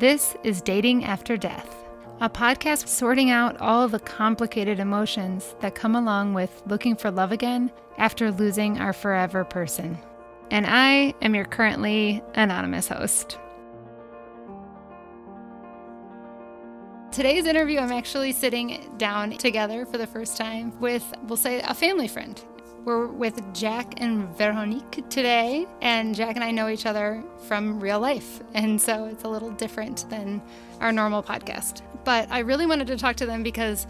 This 0.00 0.34
is 0.44 0.62
Dating 0.62 1.04
After 1.04 1.36
Death, 1.36 1.76
a 2.22 2.30
podcast 2.30 2.88
sorting 2.88 3.28
out 3.28 3.60
all 3.60 3.86
the 3.86 3.98
complicated 3.98 4.80
emotions 4.80 5.54
that 5.60 5.74
come 5.74 5.94
along 5.94 6.32
with 6.32 6.62
looking 6.64 6.96
for 6.96 7.10
love 7.10 7.32
again 7.32 7.70
after 7.98 8.32
losing 8.32 8.78
our 8.78 8.94
forever 8.94 9.44
person. 9.44 9.98
And 10.50 10.64
I 10.66 11.12
am 11.20 11.34
your 11.34 11.44
currently 11.44 12.22
anonymous 12.32 12.88
host. 12.88 13.38
Today's 17.12 17.44
interview, 17.44 17.78
I'm 17.78 17.92
actually 17.92 18.32
sitting 18.32 18.94
down 18.96 19.32
together 19.32 19.84
for 19.84 19.98
the 19.98 20.06
first 20.06 20.38
time 20.38 20.80
with, 20.80 21.04
we'll 21.24 21.36
say, 21.36 21.60
a 21.60 21.74
family 21.74 22.08
friend. 22.08 22.42
We're 22.84 23.08
with 23.08 23.52
Jack 23.52 23.94
and 23.98 24.26
Veronique 24.38 25.04
today, 25.10 25.66
and 25.82 26.14
Jack 26.14 26.36
and 26.36 26.42
I 26.42 26.50
know 26.50 26.68
each 26.68 26.86
other 26.86 27.22
from 27.46 27.78
real 27.78 28.00
life, 28.00 28.40
and 28.54 28.80
so 28.80 29.04
it's 29.04 29.24
a 29.24 29.28
little 29.28 29.50
different 29.50 30.08
than 30.08 30.40
our 30.80 30.90
normal 30.90 31.22
podcast. 31.22 31.82
But 32.04 32.30
I 32.30 32.38
really 32.38 32.64
wanted 32.64 32.86
to 32.86 32.96
talk 32.96 33.16
to 33.16 33.26
them 33.26 33.42
because, 33.42 33.86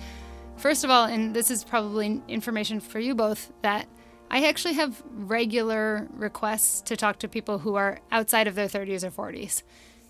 first 0.57 0.83
of 0.83 0.91
all, 0.91 1.05
and 1.05 1.37
this 1.37 1.53
is 1.53 1.63
probably 1.63 2.21
information 2.27 2.81
for 2.81 2.99
you 2.99 3.15
both, 3.15 3.53
that 3.63 3.87
I 4.29 4.47
actually 4.49 4.75
have 4.75 5.01
regular 5.09 6.09
requests 6.13 6.81
to 6.83 6.97
talk 6.97 7.21
to 7.21 7.29
people 7.29 7.61
who 7.61 7.77
are 7.77 8.01
outside 8.11 8.49
of 8.49 8.57
their 8.57 8.67
30s 8.67 9.05
or 9.05 9.31
40s 9.31 9.63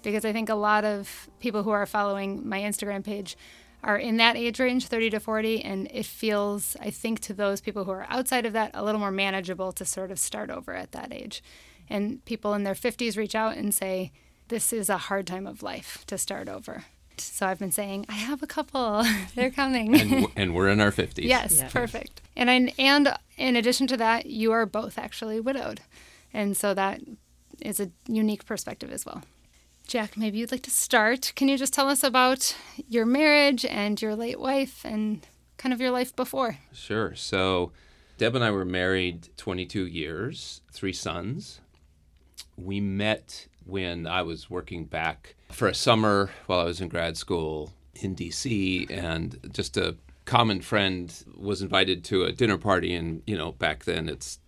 because 0.03 0.25
I 0.25 0.33
think 0.33 0.49
a 0.49 0.55
lot 0.55 0.85
of 0.85 1.29
people 1.41 1.63
who 1.63 1.71
are 1.71 1.87
following 1.87 2.49
my 2.49 2.61
Instagram 2.61 3.05
page 3.05 3.37
are 3.83 3.97
in 3.97 4.17
that 4.19 4.37
age 4.37 4.61
range, 4.61 4.87
30 4.87 5.11
to 5.11 5.21
40, 5.21 5.63
and 5.63 5.89
it 5.91 6.07
feels, 6.07 6.77
I 6.81 6.91
think, 6.91 7.21
to 7.21 7.35
those 7.35 7.61
people 7.61 7.85
who 7.85 7.91
are 7.93 8.07
outside 8.09 8.47
of 8.47 8.53
that, 8.53 8.71
a 8.75 8.85
little 8.85 9.01
more 9.01 9.11
manageable 9.11 9.73
to 9.73 9.85
sort 9.85 10.11
of 10.11 10.19
start 10.19 10.51
over 10.51 10.75
at 10.75 10.93
that 10.93 11.13
age. 11.13 11.43
And 11.89 12.25
people 12.25 12.55
in 12.55 12.65
their 12.65 12.75
50s 12.75 13.17
reach 13.17 13.35
out 13.35 13.57
and 13.57 13.75
say, 13.75 14.13
This 14.49 14.73
is 14.73 14.89
a 14.89 14.99
hard 14.99 15.27
time 15.27 15.47
of 15.47 15.63
life 15.63 16.05
to 16.07 16.19
start 16.19 16.49
over. 16.49 16.85
So 17.19 17.47
I've 17.47 17.59
been 17.59 17.73
saying, 17.73 18.07
I 18.09 18.15
have 18.15 18.43
a 18.43 18.47
couple, 18.47 19.05
they're 19.35 19.51
coming. 19.51 19.99
and, 19.99 20.27
and, 20.37 20.55
we're 20.55 20.69
in 20.69 20.81
our 20.81 20.93
50s. 20.93 21.19
yes, 21.23 21.59
yeah. 21.59 21.69
perfect. 21.69 22.23
And, 22.37 22.51
I, 22.51 22.73
and 22.79 23.15
in 23.37 23.57
addition 23.57 23.87
to 23.89 23.97
that, 23.99 24.27
you 24.27 24.53
are 24.53 24.67
both 24.67 24.99
actually 24.99 25.41
widowed. 25.41 25.81
And 26.33 26.57
so 26.57 26.75
that 26.75 27.01
is 27.61 27.81
a 27.81 27.91
unique 28.07 28.47
perspective 28.47 28.93
as 28.93 29.05
well. 29.05 29.23
Jack, 29.91 30.17
maybe 30.17 30.39
you'd 30.39 30.53
like 30.53 30.63
to 30.63 30.71
start. 30.71 31.33
Can 31.35 31.49
you 31.49 31.59
just 31.59 31.75
tell 31.75 31.89
us 31.89 32.05
about 32.05 32.55
your 32.89 33.05
marriage 33.05 33.65
and 33.65 34.01
your 34.01 34.15
late 34.15 34.39
wife 34.39 34.85
and 34.85 35.27
kind 35.57 35.73
of 35.73 35.81
your 35.81 35.91
life 35.91 36.15
before? 36.15 36.59
Sure. 36.73 37.13
So, 37.17 37.73
Deb 38.17 38.37
and 38.37 38.45
I 38.45 38.53
were 38.53 38.65
married 38.65 39.31
22 39.37 39.85
years, 39.89 40.61
three 40.71 40.93
sons. 40.93 41.61
We 42.57 42.79
met 42.79 43.49
when 43.67 44.07
I 44.07 44.23
was 44.23 44.49
working 44.49 44.85
back 44.85 45.35
for 45.51 45.67
a 45.67 45.75
summer 45.75 46.31
while 46.47 46.61
I 46.61 46.65
was 46.67 46.81
in 46.81 46.89
grad 46.89 47.17
school 47.17 47.73
in 47.97 48.15
DC, 48.15 48.89
and 48.93 49.41
just 49.53 49.77
a 49.77 49.97
common 50.25 50.61
friend 50.61 51.13
was 51.37 51.63
invited 51.63 52.05
to 52.05 52.23
a 52.23 52.33
dinner 52.33 52.59
party. 52.59 52.95
And, 52.95 53.25
you 53.27 53.37
know, 53.37 53.51
back 53.51 53.87
then 53.87 54.09
it's 54.09 54.39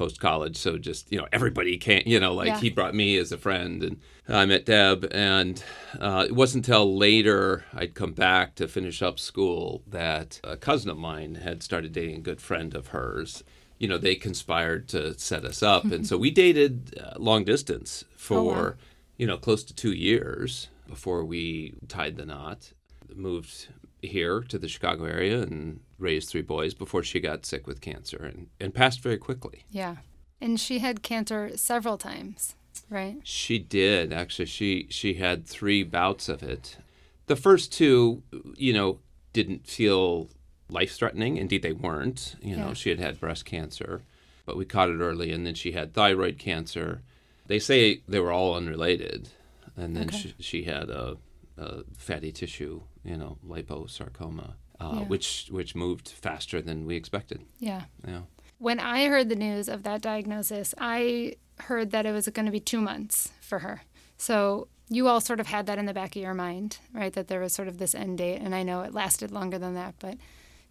post 0.00 0.18
college. 0.18 0.56
So 0.56 0.78
just, 0.78 1.12
you 1.12 1.18
know, 1.18 1.26
everybody 1.30 1.76
came, 1.76 2.02
you 2.06 2.18
know, 2.18 2.32
like 2.32 2.46
yeah. 2.46 2.60
he 2.60 2.70
brought 2.70 2.94
me 2.94 3.18
as 3.18 3.32
a 3.32 3.36
friend 3.36 3.82
and 3.82 4.00
I 4.26 4.46
met 4.46 4.64
Deb. 4.64 5.06
And 5.10 5.62
uh, 6.00 6.24
it 6.26 6.34
wasn't 6.34 6.66
until 6.66 6.96
later 6.96 7.66
I'd 7.74 7.94
come 7.94 8.14
back 8.14 8.54
to 8.54 8.66
finish 8.66 9.02
up 9.02 9.18
school 9.18 9.82
that 9.86 10.40
a 10.42 10.56
cousin 10.56 10.88
of 10.88 10.96
mine 10.96 11.34
had 11.34 11.62
started 11.62 11.92
dating 11.92 12.16
a 12.16 12.20
good 12.20 12.40
friend 12.40 12.74
of 12.74 12.88
hers. 12.88 13.44
You 13.76 13.88
know, 13.88 13.98
they 13.98 14.14
conspired 14.14 14.88
to 14.88 15.18
set 15.18 15.44
us 15.44 15.62
up. 15.62 15.84
and 15.84 16.06
so 16.06 16.16
we 16.24 16.30
dated 16.30 16.98
uh, 16.98 17.18
long 17.18 17.44
distance 17.44 18.06
for, 18.16 18.38
oh, 18.38 18.44
wow. 18.44 18.74
you 19.18 19.26
know, 19.26 19.36
close 19.36 19.62
to 19.64 19.74
two 19.74 19.92
years 19.92 20.68
before 20.88 21.26
we 21.26 21.74
tied 21.88 22.16
the 22.16 22.24
knot. 22.24 22.72
Moved 23.14 23.68
here 24.02 24.40
to 24.40 24.58
the 24.58 24.68
Chicago 24.68 25.04
area 25.04 25.42
and 25.42 25.80
raised 25.98 26.28
three 26.28 26.42
boys 26.42 26.74
before 26.74 27.02
she 27.02 27.20
got 27.20 27.46
sick 27.46 27.66
with 27.66 27.80
cancer 27.80 28.16
and, 28.16 28.48
and 28.58 28.74
passed 28.74 29.00
very 29.00 29.18
quickly. 29.18 29.64
Yeah. 29.70 29.96
And 30.40 30.58
she 30.58 30.78
had 30.78 31.02
cancer 31.02 31.56
several 31.56 31.98
times, 31.98 32.54
right? 32.88 33.18
She 33.22 33.58
did. 33.58 34.12
Actually, 34.12 34.46
she 34.46 34.86
she 34.88 35.14
had 35.14 35.46
three 35.46 35.82
bouts 35.82 36.28
of 36.28 36.42
it. 36.42 36.78
The 37.26 37.36
first 37.36 37.72
two, 37.72 38.22
you 38.56 38.72
know, 38.72 39.00
didn't 39.32 39.66
feel 39.66 40.30
life 40.70 40.94
threatening. 40.94 41.36
Indeed, 41.36 41.62
they 41.62 41.72
weren't. 41.72 42.36
You 42.40 42.56
know, 42.56 42.68
yeah. 42.68 42.74
she 42.74 42.88
had 42.88 42.98
had 42.98 43.20
breast 43.20 43.44
cancer, 43.44 44.02
but 44.46 44.56
we 44.56 44.64
caught 44.64 44.88
it 44.88 45.00
early, 45.00 45.30
and 45.30 45.46
then 45.46 45.54
she 45.54 45.72
had 45.72 45.92
thyroid 45.92 46.38
cancer. 46.38 47.02
They 47.46 47.58
say 47.58 48.00
they 48.08 48.20
were 48.20 48.32
all 48.32 48.54
unrelated, 48.54 49.28
and 49.76 49.94
then 49.94 50.08
okay. 50.08 50.16
she, 50.16 50.34
she 50.38 50.62
had 50.64 50.88
a, 50.88 51.18
a 51.58 51.82
fatty 51.98 52.32
tissue 52.32 52.82
you 53.04 53.16
know, 53.16 53.38
liposarcoma, 53.46 54.54
uh, 54.80 54.92
yeah. 54.94 55.00
which 55.04 55.48
which 55.50 55.74
moved 55.74 56.08
faster 56.08 56.60
than 56.60 56.86
we 56.86 56.96
expected. 56.96 57.42
Yeah. 57.58 57.84
Yeah. 58.06 58.22
When 58.58 58.78
I 58.78 59.06
heard 59.06 59.28
the 59.28 59.36
news 59.36 59.68
of 59.68 59.84
that 59.84 60.02
diagnosis, 60.02 60.74
I 60.78 61.36
heard 61.60 61.92
that 61.92 62.06
it 62.06 62.12
was 62.12 62.28
going 62.28 62.46
to 62.46 62.52
be 62.52 62.60
two 62.60 62.80
months 62.80 63.30
for 63.40 63.60
her. 63.60 63.82
So 64.16 64.68
you 64.90 65.08
all 65.08 65.20
sort 65.20 65.40
of 65.40 65.46
had 65.46 65.66
that 65.66 65.78
in 65.78 65.86
the 65.86 65.94
back 65.94 66.16
of 66.16 66.22
your 66.22 66.34
mind, 66.34 66.78
right? 66.92 67.12
That 67.12 67.28
there 67.28 67.40
was 67.40 67.54
sort 67.54 67.68
of 67.68 67.78
this 67.78 67.94
end 67.94 68.18
date, 68.18 68.40
and 68.42 68.54
I 68.54 68.62
know 68.62 68.82
it 68.82 68.92
lasted 68.92 69.30
longer 69.30 69.58
than 69.58 69.74
that. 69.74 69.94
But 69.98 70.18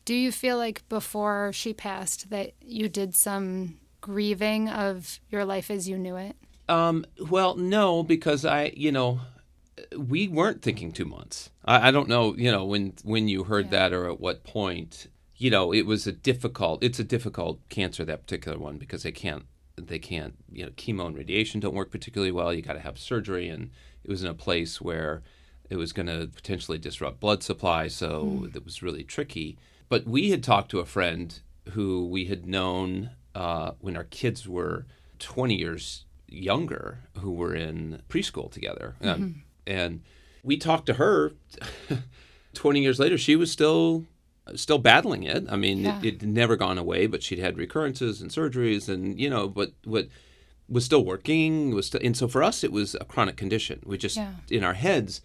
do 0.06 0.14
you 0.14 0.32
feel 0.32 0.58
like 0.58 0.88
before 0.90 1.52
she 1.54 1.74
passed 1.74 2.30
that 2.30 2.54
you 2.62 2.90
did 2.90 3.16
some 3.16 3.78
grieving 4.02 4.70
of 4.70 5.20
your 5.30 5.46
life 5.46 5.72
as 5.72 5.88
you 5.88 5.98
knew 5.98 6.16
it? 6.16 6.36
Um, 6.68 7.06
well, 7.30 7.56
no, 7.56 8.04
because 8.04 8.46
I, 8.46 8.74
you 8.76 8.92
know, 8.92 9.22
we 9.98 10.28
weren't 10.28 10.62
thinking 10.62 10.92
two 10.92 11.06
months. 11.06 11.50
I, 11.66 11.90
I, 11.90 11.92
don't 11.92 12.10
know, 12.10 12.36
you 12.36 12.52
know, 12.52 12.66
when 12.66 12.94
when 13.04 13.28
you 13.28 13.44
heard 13.44 13.66
yeah. 13.66 13.72
that 13.72 13.94
or 13.94 14.10
at 14.10 14.20
what 14.20 14.44
point. 14.44 15.08
You 15.42 15.50
know, 15.50 15.74
it 15.74 15.86
was 15.86 16.06
a 16.06 16.12
difficult. 16.12 16.84
It's 16.84 17.00
a 17.00 17.04
difficult 17.04 17.62
cancer 17.70 18.04
that 18.04 18.24
particular 18.24 18.58
one 18.58 18.78
because 18.78 19.04
they 19.04 19.14
can't 19.14 19.46
they 19.78 20.00
can't 20.00 20.36
you 20.52 20.66
know 20.66 20.72
chemo 20.72 21.08
and 21.08 21.16
radiation 21.16 21.62
don't 21.62 21.74
work 21.74 21.92
particularly 21.92 22.32
well. 22.32 22.54
You 22.54 22.62
got 22.62 22.74
to 22.74 22.82
have 22.82 23.00
surgery, 23.00 23.48
and 23.48 23.70
it 24.04 24.10
was 24.10 24.22
in 24.22 24.30
a 24.30 24.34
place 24.34 24.82
where 24.82 25.24
it 25.70 25.78
was 25.78 25.94
going 25.94 26.08
to 26.08 26.28
potentially 26.28 26.78
disrupt 26.78 27.20
blood 27.20 27.44
supply, 27.44 27.88
so 27.88 28.26
mm. 28.26 28.56
it 28.56 28.66
was 28.66 28.84
really 28.84 29.04
tricky. 29.04 29.58
But 29.88 30.06
we 30.06 30.32
had 30.32 30.44
talked 30.44 30.72
to 30.72 30.80
a 30.80 30.86
friend 30.86 31.40
who 31.72 32.06
we 32.08 32.26
had 32.26 32.46
known 32.46 33.12
uh, 33.36 33.72
when 33.80 33.96
our 33.96 34.04
kids 34.04 34.48
were 34.48 34.86
20 35.20 35.56
years 35.56 36.06
younger, 36.28 37.00
who 37.20 37.32
were 37.32 37.56
in 37.56 38.02
preschool 38.10 38.52
together. 38.52 38.96
Um, 39.02 39.08
mm-hmm. 39.08 39.24
Um, 39.24 39.44
and 39.70 40.02
we 40.44 40.58
talked 40.58 40.86
to 40.88 40.94
her 40.96 41.34
20 42.54 42.82
years 42.82 43.00
later. 43.00 43.18
She 43.18 43.36
was 43.36 43.52
still 43.52 44.06
still 44.56 44.80
battling 44.80 45.24
it. 45.24 45.46
I 45.50 45.56
mean 45.56 45.80
yeah. 45.80 46.00
it, 46.02 46.22
had 46.22 46.30
never 46.30 46.56
gone 46.56 46.80
away 46.80 47.06
but 47.06 47.22
she'd 47.22 47.40
had 47.40 47.58
recurrences 47.58 48.20
and 48.20 48.32
surgeries 48.32 48.90
and 48.90 49.20
you 49.20 49.30
know 49.30 49.48
but 49.48 49.74
what 49.84 50.08
was 50.68 50.86
still 50.86 51.06
working 51.06 51.74
was 51.74 51.88
still, 51.88 52.02
and 52.04 52.18
so 52.18 52.28
for 52.28 52.42
us 52.42 52.64
it 52.64 52.72
was 52.72 52.96
a 52.96 53.06
chronic 53.06 53.38
condition. 53.38 53.82
We 53.86 53.98
just 53.98 54.18
yeah. 54.18 54.34
in 54.50 54.64
our 54.64 54.74
heads 54.74 55.22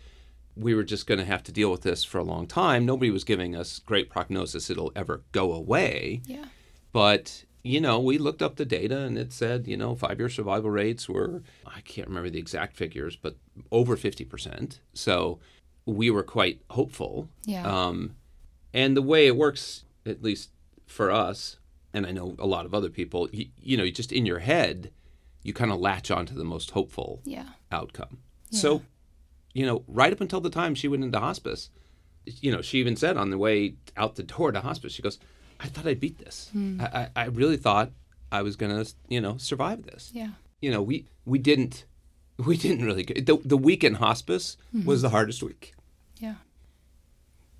we 0.56 0.74
were 0.74 0.84
just 0.84 1.06
going 1.06 1.18
to 1.18 1.24
have 1.24 1.42
to 1.42 1.52
deal 1.52 1.70
with 1.70 1.82
this 1.82 2.04
for 2.04 2.18
a 2.18 2.22
long 2.22 2.46
time. 2.46 2.86
Nobody 2.86 3.10
was 3.10 3.24
giving 3.24 3.56
us 3.56 3.80
great 3.80 4.08
prognosis 4.08 4.70
it'll 4.70 4.92
ever 4.94 5.22
go 5.32 5.52
away. 5.52 6.22
Yeah. 6.26 6.44
But 6.92 7.44
you 7.64 7.80
know, 7.80 7.98
we 7.98 8.18
looked 8.18 8.42
up 8.42 8.56
the 8.56 8.66
data 8.66 8.98
and 8.98 9.16
it 9.16 9.32
said, 9.32 9.66
you 9.66 9.76
know, 9.76 9.96
five 9.96 10.18
year 10.18 10.28
survival 10.28 10.70
rates 10.70 11.08
were, 11.08 11.42
I 11.66 11.80
can't 11.80 12.06
remember 12.06 12.28
the 12.28 12.38
exact 12.38 12.76
figures, 12.76 13.16
but 13.16 13.36
over 13.72 13.96
50%. 13.96 14.78
So 14.92 15.40
we 15.86 16.10
were 16.10 16.22
quite 16.22 16.60
hopeful. 16.70 17.30
Yeah. 17.46 17.66
Um, 17.66 18.16
and 18.74 18.94
the 18.94 19.02
way 19.02 19.26
it 19.26 19.36
works, 19.36 19.84
at 20.04 20.22
least 20.22 20.50
for 20.86 21.10
us, 21.10 21.56
and 21.94 22.06
I 22.06 22.10
know 22.10 22.36
a 22.38 22.46
lot 22.46 22.66
of 22.66 22.74
other 22.74 22.90
people, 22.90 23.30
you, 23.32 23.46
you 23.58 23.78
know, 23.78 23.88
just 23.88 24.12
in 24.12 24.26
your 24.26 24.40
head, 24.40 24.90
you 25.42 25.54
kind 25.54 25.72
of 25.72 25.80
latch 25.80 26.10
onto 26.10 26.34
the 26.34 26.44
most 26.44 26.72
hopeful 26.72 27.22
yeah. 27.24 27.48
outcome. 27.72 28.18
Yeah. 28.50 28.60
So, 28.60 28.82
you 29.54 29.64
know, 29.64 29.84
right 29.88 30.12
up 30.12 30.20
until 30.20 30.40
the 30.42 30.50
time 30.50 30.74
she 30.74 30.88
went 30.88 31.02
into 31.02 31.18
hospice, 31.18 31.70
you 32.26 32.52
know, 32.52 32.60
she 32.60 32.78
even 32.78 32.96
said 32.96 33.16
on 33.16 33.30
the 33.30 33.38
way 33.38 33.76
out 33.96 34.16
the 34.16 34.22
door 34.22 34.52
to 34.52 34.60
hospice, 34.60 34.92
she 34.92 35.02
goes, 35.02 35.18
I 35.60 35.66
thought 35.66 35.86
I'd 35.86 36.00
beat 36.00 36.18
this. 36.18 36.50
Mm. 36.54 36.80
I, 36.80 37.08
I 37.14 37.26
really 37.26 37.56
thought 37.56 37.90
I 38.30 38.42
was 38.42 38.56
gonna, 38.56 38.84
you 39.08 39.20
know, 39.20 39.36
survive 39.38 39.84
this. 39.84 40.10
Yeah. 40.12 40.30
You 40.60 40.70
know, 40.70 40.82
we 40.82 41.06
we 41.24 41.38
didn't 41.38 41.84
we 42.38 42.56
didn't 42.56 42.84
really 42.84 43.04
the 43.04 43.38
the 43.44 43.56
week 43.56 43.84
in 43.84 43.94
hospice 43.94 44.56
mm-hmm. 44.74 44.86
was 44.86 45.02
the 45.02 45.10
hardest 45.10 45.42
week. 45.42 45.74
Yeah. 46.18 46.34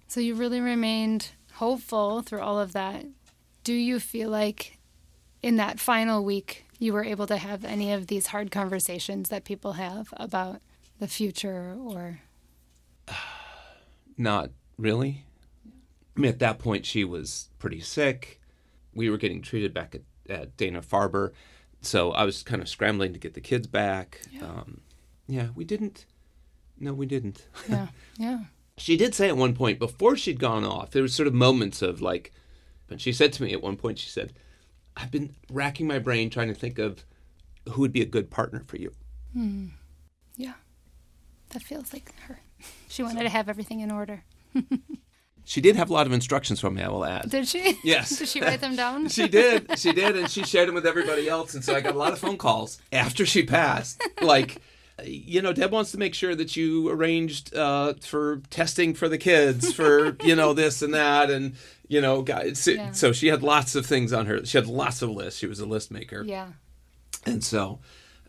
So 0.08 0.20
you 0.20 0.35
really 0.35 0.61
remained 0.61 1.31
hopeful 1.55 2.23
through 2.23 2.41
all 2.41 2.61
of 2.61 2.73
that. 2.73 3.06
Do 3.62 3.73
you 3.73 4.00
feel 4.00 4.31
like 4.31 4.79
in 5.43 5.56
that 5.56 5.79
final 5.79 6.25
week 6.25 6.67
you 6.79 6.93
were 6.93 7.05
able 7.05 7.26
to 7.26 7.37
have 7.37 7.64
any 7.64 7.93
of 7.93 8.08
these 8.08 8.29
hard 8.29 8.50
conversations 8.50 9.29
that 9.29 9.44
people 9.44 9.75
have 9.75 10.12
about 10.17 10.61
the 10.99 11.08
future 11.08 11.76
or 11.79 12.20
not 14.19 14.50
really 14.79 15.25
I 16.16 16.20
mean, 16.20 16.31
at 16.31 16.38
that 16.38 16.58
point, 16.58 16.87
she 16.87 17.05
was 17.05 17.49
pretty 17.58 17.81
sick. 17.81 18.40
We 18.94 19.11
were 19.11 19.16
getting 19.19 19.43
treated 19.43 19.75
back 19.75 19.94
at, 19.94 20.02
at 20.32 20.56
Dana 20.56 20.81
Farber. 20.81 21.32
So 21.81 22.12
I 22.12 22.25
was 22.25 22.43
kind 22.43 22.62
of 22.62 22.69
scrambling 22.69 23.12
to 23.12 23.19
get 23.19 23.34
the 23.34 23.40
kids 23.40 23.66
back. 23.66 24.20
Yeah. 24.31 24.44
Um, 24.44 24.81
yeah, 25.26 25.49
we 25.55 25.64
didn't 25.64 26.06
No, 26.78 26.93
we 26.94 27.06
didn't. 27.06 27.46
Yeah. 27.69 27.88
Yeah. 28.19 28.38
She 28.76 28.96
did 28.96 29.14
say 29.14 29.28
at 29.28 29.37
one 29.37 29.55
point 29.55 29.78
before 29.78 30.16
she'd 30.16 30.40
gone 30.40 30.64
off, 30.64 30.90
there 30.90 31.02
was 31.02 31.14
sort 31.14 31.28
of 31.28 31.32
moments 31.34 31.81
of 31.81 32.00
like, 32.00 32.32
but 32.88 33.00
she 33.00 33.12
said 33.12 33.32
to 33.34 33.44
me 33.44 33.52
at 33.52 33.62
one 33.62 33.76
point, 33.76 34.00
she 34.00 34.08
said, 34.10 34.32
I've 34.96 35.12
been 35.12 35.37
racking 35.49 35.87
my 35.87 36.00
brain 36.00 36.28
trying 36.28 36.49
to 36.49 36.55
think 36.55 36.81
of 36.81 37.05
who 37.69 37.82
would 37.82 37.93
be 37.93 38.02
a 38.02 38.05
good 38.05 38.32
partner 38.32 38.64
for 38.67 38.76
you. 38.76 38.93
Yeah. 40.37 40.55
That 41.50 41.62
feels 41.62 41.93
like 41.93 42.12
her. 42.22 42.40
She 42.88 43.05
wanted 43.05 43.22
to 43.22 43.28
have 43.28 43.49
everything 43.49 43.78
in 43.78 43.93
order. 43.93 44.25
She 45.44 45.61
did 45.61 45.76
have 45.76 45.91
a 45.91 45.93
lot 45.93 46.06
of 46.06 46.12
instructions 46.12 46.58
from 46.61 46.75
me, 46.75 46.82
I 46.82 46.88
will 46.88 47.05
add. 47.05 47.29
Did 47.31 47.46
she? 47.46 47.79
Yes. 47.85 48.17
Did 48.19 48.29
she 48.29 48.41
write 48.41 48.61
them 48.61 48.76
down? 48.76 49.08
She 49.08 49.29
did. 49.29 49.79
She 49.79 49.93
did. 49.93 50.17
And 50.17 50.31
she 50.31 50.43
shared 50.43 50.69
them 50.69 50.75
with 50.75 50.87
everybody 50.87 51.29
else. 51.29 51.55
And 51.55 51.62
so 51.62 51.75
I 51.75 51.81
got 51.81 51.94
a 51.94 51.99
lot 51.99 52.12
of 52.14 52.19
phone 52.19 52.38
calls 52.38 52.79
after 52.93 53.26
she 53.26 53.43
passed. 53.44 54.02
Like, 54.23 54.62
you 55.05 55.43
know, 55.43 55.52
Deb 55.52 55.70
wants 55.70 55.91
to 55.93 55.99
make 55.99 56.14
sure 56.14 56.35
that 56.35 56.56
you 56.56 56.88
arranged 56.88 57.55
uh, 57.55 57.93
for 58.00 58.41
testing 58.49 58.94
for 58.94 59.08
the 59.08 59.19
kids, 59.19 59.73
for, 59.75 60.17
you 60.25 60.35
know, 60.35 60.55
this 60.55 60.81
and 60.81 60.94
that. 60.94 61.31
And, 61.31 61.56
you 61.88 62.00
know, 62.00 62.23
guys. 62.23 62.58
So, 62.61 62.70
Yeah. 62.70 62.93
so 62.93 63.12
she 63.12 63.26
had 63.26 63.43
lots 63.43 63.75
of 63.75 63.85
things 63.85 64.12
on 64.14 64.25
her. 64.26 64.44
She 64.46 64.56
had 64.56 64.67
lots 64.67 65.02
of 65.02 65.11
lists. 65.11 65.38
She 65.38 65.46
was 65.46 65.61
a 65.61 65.67
list 65.67 65.91
maker. 65.91 66.23
Yeah. 66.25 66.49
And 67.26 67.44
so 67.44 67.81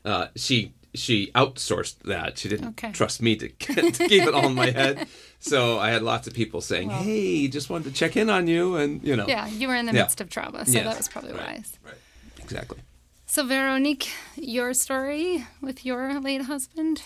uh, 0.03 0.27
she 0.35 0.73
she 0.95 1.31
outsourced 1.35 1.99
that. 2.03 2.37
She 2.37 2.49
didn't 2.49 2.69
Okay. 2.69 2.91
trust 2.91 3.21
me 3.21 3.35
to, 3.35 3.47
to 3.49 4.07
keep 4.07 4.23
it 4.23 4.33
all 4.33 4.47
in 4.47 4.55
my 4.55 4.71
head. 4.71 5.07
So 5.39 5.77
I 5.77 5.91
had 5.91 6.01
lots 6.01 6.25
of 6.27 6.33
people 6.33 6.59
saying, 6.59 6.89
"Hey, 6.89 7.47
just 7.47 7.69
wanted 7.69 7.83
to 7.89 7.91
check 7.91 8.17
in 8.17 8.31
on 8.31 8.47
you," 8.47 8.77
and 8.77 9.03
you 9.03 9.15
know, 9.15 9.27
Yeah. 9.27 9.47
You 9.47 9.67
were 9.67 9.75
in 9.75 9.85
the 9.85 9.93
Yeah. 9.93 10.01
midst 10.03 10.19
of 10.19 10.27
trauma, 10.29 10.65
so 10.65 10.71
Yes. 10.71 10.85
that 10.85 10.97
was 10.97 11.07
probably 11.07 11.33
Right. 11.33 11.57
wise. 11.57 11.77
Right. 11.83 12.01
Exactly. 12.39 12.79
So, 13.27 13.45
Veronique, 13.45 14.07
your 14.37 14.73
story 14.73 15.45
with 15.61 15.85
your 15.85 16.19
late 16.19 16.43
husband? 16.43 17.03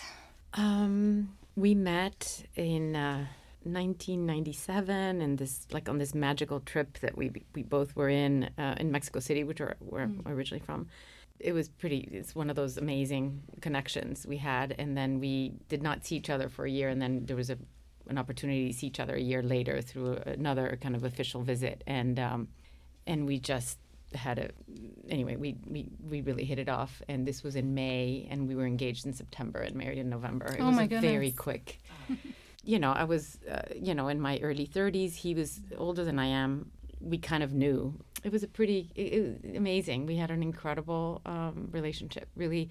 Um, 0.54 1.36
we 1.54 1.74
met 1.74 2.44
in 2.56 2.96
uh, 2.96 3.26
1997, 3.64 5.20
and 5.20 5.38
this 5.38 5.66
like 5.72 5.88
on 5.88 5.98
this 5.98 6.14
magical 6.14 6.60
trip 6.60 6.98
that 7.00 7.16
we 7.16 7.30
we 7.54 7.62
both 7.62 7.94
were 7.96 8.08
in 8.08 8.48
uh, 8.58 8.74
in 8.78 8.90
Mexico 8.90 9.20
City, 9.20 9.44
which 9.44 9.60
are 9.60 9.76
where 9.80 10.02
I'm 10.04 10.22
originally 10.26 10.62
from. 10.64 10.88
It 11.40 11.52
was 11.52 11.68
pretty. 11.68 12.08
It's 12.12 12.34
one 12.34 12.50
of 12.50 12.56
those 12.56 12.76
amazing 12.76 13.42
connections 13.60 14.26
we 14.26 14.36
had, 14.36 14.74
and 14.78 14.96
then 14.96 15.20
we 15.20 15.54
did 15.68 15.82
not 15.82 16.04
see 16.04 16.16
each 16.16 16.30
other 16.30 16.48
for 16.48 16.64
a 16.66 16.70
year, 16.70 16.88
and 16.88 17.00
then 17.00 17.26
there 17.26 17.36
was 17.36 17.50
a 17.50 17.58
an 18.08 18.18
opportunity 18.18 18.72
to 18.72 18.78
see 18.78 18.88
each 18.88 19.00
other 19.00 19.14
a 19.14 19.20
year 19.20 19.42
later 19.42 19.80
through 19.80 20.14
another 20.26 20.78
kind 20.80 20.94
of 20.96 21.04
official 21.04 21.42
visit, 21.42 21.82
and 21.86 22.18
um, 22.18 22.48
and 23.06 23.26
we 23.26 23.38
just 23.38 23.78
had 24.14 24.38
a 24.40 24.50
anyway 25.08 25.36
we, 25.36 25.56
we 25.68 25.88
we 26.02 26.20
really 26.22 26.44
hit 26.44 26.58
it 26.58 26.68
off. 26.68 27.00
And 27.08 27.26
this 27.26 27.42
was 27.42 27.54
in 27.56 27.74
may. 27.74 28.26
And 28.30 28.48
we 28.48 28.54
were 28.56 28.66
engaged 28.66 29.06
in 29.06 29.12
september 29.12 29.60
and 29.60 29.76
married 29.76 29.98
in 29.98 30.08
november. 30.10 30.46
It 30.46 30.60
Oh 30.60 30.66
was 30.66 30.76
my 30.76 30.84
a 30.84 31.00
very 31.00 31.30
quick 31.30 31.80
you 32.64 32.78
know 32.78 32.92
i 32.92 33.04
was 33.04 33.38
uh, 33.50 33.62
you 33.74 33.94
know 33.94 34.08
in 34.08 34.20
my 34.20 34.38
early 34.42 34.66
30s 34.66 35.14
he 35.14 35.34
was 35.34 35.60
older 35.78 36.04
than 36.04 36.18
i 36.18 36.26
am. 36.26 36.70
We 37.00 37.16
kind 37.18 37.42
of 37.42 37.54
knew 37.54 37.98
it 38.22 38.32
was 38.32 38.42
a 38.42 38.48
pretty 38.48 38.90
it, 38.94 39.00
it 39.44 39.56
amazing. 39.56 40.06
We 40.06 40.16
had 40.16 40.30
an 40.30 40.42
incredible 40.42 41.20
um, 41.26 41.68
relationship. 41.72 42.28
Really 42.36 42.70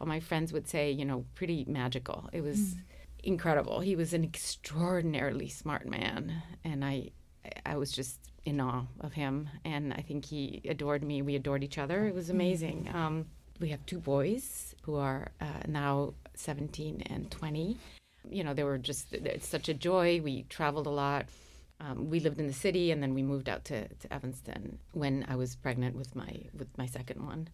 all 0.00 0.06
my 0.06 0.20
friends 0.20 0.52
would 0.52 0.68
say 0.68 0.90
you 0.90 1.04
know 1.04 1.24
pretty 1.34 1.64
magical. 1.68 2.28
It 2.32 2.42
was 2.42 2.76
incredible. 3.22 3.80
He 3.80 3.96
was 3.96 4.12
an 4.12 4.24
extraordinarily 4.24 5.48
smart 5.48 5.86
man 5.86 6.42
and 6.64 6.84
i 6.84 7.10
i 7.64 7.76
was 7.76 7.90
just 7.90 8.18
in 8.44 8.60
awe 8.60 8.84
of 9.00 9.12
him. 9.12 9.48
And 9.64 9.92
i 9.92 10.02
think 10.02 10.24
he 10.24 10.62
adored 10.68 11.02
me. 11.02 11.22
We 11.22 11.36
adored 11.36 11.64
each 11.64 11.78
other. 11.78 12.06
It 12.06 12.14
was 12.14 12.30
amazing. 12.30 12.88
Um, 12.92 13.26
we 13.60 13.70
have 13.70 13.84
two 13.86 13.98
boys 13.98 14.74
who 14.82 14.94
are 14.94 15.32
uh, 15.40 15.62
now 15.66 16.14
17 16.34 17.02
and 17.10 17.28
20 17.28 17.76
you 18.30 18.44
know 18.44 18.54
they 18.54 18.64
were 18.64 18.78
just 18.78 19.12
it's 19.12 19.48
such 19.48 19.68
a 19.68 19.74
joy. 19.74 20.20
We 20.22 20.42
traveled 20.44 20.86
a 20.86 20.90
lot 20.90 21.26
um, 21.80 22.10
we 22.10 22.18
lived 22.20 22.40
in 22.40 22.46
the 22.46 22.52
city 22.52 22.90
and 22.90 23.02
then 23.02 23.14
we 23.14 23.22
moved 23.22 23.48
out 23.48 23.64
to, 23.66 23.86
to 23.86 24.12
evanston 24.12 24.78
when 24.92 25.24
i 25.28 25.36
was 25.36 25.54
pregnant 25.56 25.94
with 25.96 26.16
my 26.16 26.32
with 26.54 26.68
my 26.76 26.86
second 26.86 27.24
one. 27.24 27.48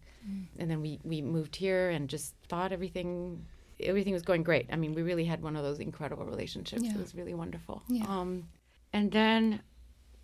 And 0.57 0.71
then 0.71 0.81
we 0.81 0.99
we 1.03 1.21
moved 1.21 1.55
here 1.55 1.89
and 1.89 2.09
just 2.09 2.33
thought 2.49 2.71
everything 2.71 3.45
everything 3.79 4.13
was 4.13 4.23
going 4.23 4.43
great. 4.43 4.67
I 4.71 4.75
mean 4.75 4.95
we 4.95 5.03
really 5.03 5.25
had 5.25 5.41
one 5.43 5.55
of 5.55 5.63
those 5.63 5.79
incredible 5.79 6.25
relationships. 6.25 6.83
Yeah. 6.83 6.95
it 6.95 6.99
was 6.99 7.13
really 7.13 7.35
wonderful. 7.35 7.83
Yeah. 7.87 8.05
um, 8.07 8.47
and 8.91 9.11
then 9.11 9.61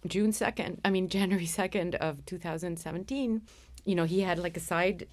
June 0.07 0.31
2nd, 0.31 0.80
I 0.83 0.89
mean, 0.89 1.09
January 1.18 1.45
2nd 1.45 1.95
of 1.95 2.25
2017, 2.25 3.42
you 3.83 3.95
know, 3.95 4.04
he 4.04 4.22
had 4.22 4.38
like 4.38 4.57
a 4.57 4.60
side 4.60 5.07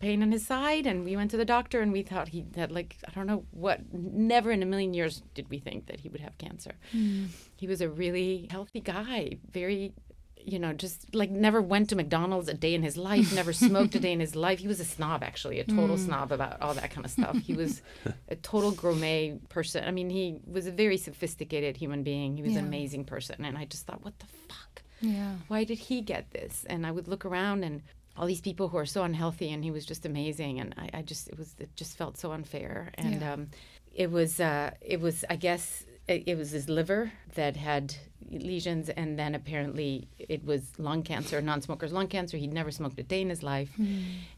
pain 0.00 0.22
in 0.22 0.32
his 0.32 0.46
side, 0.46 0.86
and 0.86 1.04
we 1.04 1.14
went 1.16 1.30
to 1.30 1.36
the 1.36 1.44
doctor, 1.44 1.80
and 1.80 1.92
we 1.92 2.02
thought 2.02 2.28
he 2.28 2.44
had 2.56 2.72
like, 2.72 2.96
I 3.06 3.12
don't 3.12 3.26
know 3.26 3.44
what, 3.52 3.80
never 3.92 4.50
in 4.50 4.62
a 4.62 4.66
million 4.66 4.92
years 4.92 5.22
did 5.34 5.48
we 5.48 5.58
think 5.58 5.86
that 5.86 6.00
he 6.00 6.08
would 6.08 6.20
have 6.20 6.36
cancer. 6.38 6.72
Hmm. 6.90 7.26
He 7.56 7.66
was 7.66 7.80
a 7.80 7.88
really 7.88 8.48
healthy 8.50 8.80
guy, 8.80 9.38
very, 9.52 9.92
you 10.36 10.58
know, 10.58 10.72
just 10.72 11.14
like 11.14 11.30
never 11.30 11.62
went 11.62 11.90
to 11.90 11.96
McDonald's 11.96 12.48
a 12.48 12.54
day 12.54 12.74
in 12.74 12.82
his 12.82 12.96
life, 12.96 13.32
never 13.32 13.52
smoked 13.68 13.94
a 13.94 14.00
day 14.00 14.12
in 14.12 14.20
his 14.20 14.34
life. 14.34 14.58
He 14.58 14.68
was 14.68 14.80
a 14.80 14.84
snob, 14.84 15.22
actually, 15.22 15.60
a 15.60 15.64
total 15.64 15.96
hmm. 15.96 16.04
snob 16.04 16.32
about 16.32 16.60
all 16.60 16.74
that 16.74 16.90
kind 16.90 17.04
of 17.04 17.12
stuff. 17.12 17.36
He 17.36 17.52
was 17.52 17.82
a 18.28 18.34
total 18.34 18.72
gourmet 18.72 19.38
person. 19.48 19.84
I 19.84 19.92
mean, 19.92 20.10
he 20.10 20.38
was 20.44 20.66
a 20.66 20.72
very 20.72 20.96
sophisticated 20.96 21.76
human 21.76 22.02
being. 22.02 22.36
He 22.36 22.42
was 22.42 22.56
an 22.56 22.66
amazing 22.66 23.04
person. 23.04 23.44
And 23.44 23.56
I 23.56 23.64
just 23.64 23.86
thought, 23.86 24.04
what 24.04 24.18
the 24.18 24.26
fuck? 24.48 24.82
Yeah. 25.00 25.34
Why 25.46 25.62
did 25.62 25.78
he 25.78 26.00
get 26.00 26.32
this? 26.32 26.64
And 26.68 26.84
I 26.84 26.90
would 26.90 27.06
look 27.06 27.24
around 27.24 27.62
and 27.62 27.82
all 28.18 28.26
these 28.26 28.40
people 28.40 28.68
who 28.68 28.76
are 28.76 28.86
so 28.86 29.04
unhealthy, 29.04 29.50
and 29.52 29.62
he 29.64 29.70
was 29.70 29.86
just 29.86 30.04
amazing. 30.04 30.58
And 30.60 30.74
I, 30.76 30.98
I 30.98 31.02
just, 31.02 31.28
it 31.28 31.38
was, 31.38 31.54
it 31.58 31.74
just 31.76 31.96
felt 31.96 32.18
so 32.18 32.32
unfair. 32.32 32.90
And 32.94 33.20
Yeah. 33.20 33.32
um, 33.34 33.48
it 33.94 34.10
was, 34.10 34.40
uh, 34.40 34.72
it 34.80 35.00
was, 35.00 35.24
I 35.30 35.36
guess, 35.36 35.84
it, 36.08 36.24
it 36.26 36.36
was 36.36 36.50
his 36.50 36.68
liver 36.68 37.12
that 37.34 37.56
had 37.56 37.94
lesions, 38.30 38.88
and 38.90 39.18
then 39.18 39.34
apparently 39.34 40.08
it 40.18 40.44
was 40.44 40.62
lung 40.78 41.02
cancer, 41.02 41.40
non-smoker's 41.40 41.92
lung 41.92 42.08
cancer. 42.08 42.36
He'd 42.36 42.52
never 42.52 42.70
smoked 42.70 42.98
a 42.98 43.02
day 43.02 43.20
in 43.22 43.30
his 43.30 43.42
life, 43.42 43.70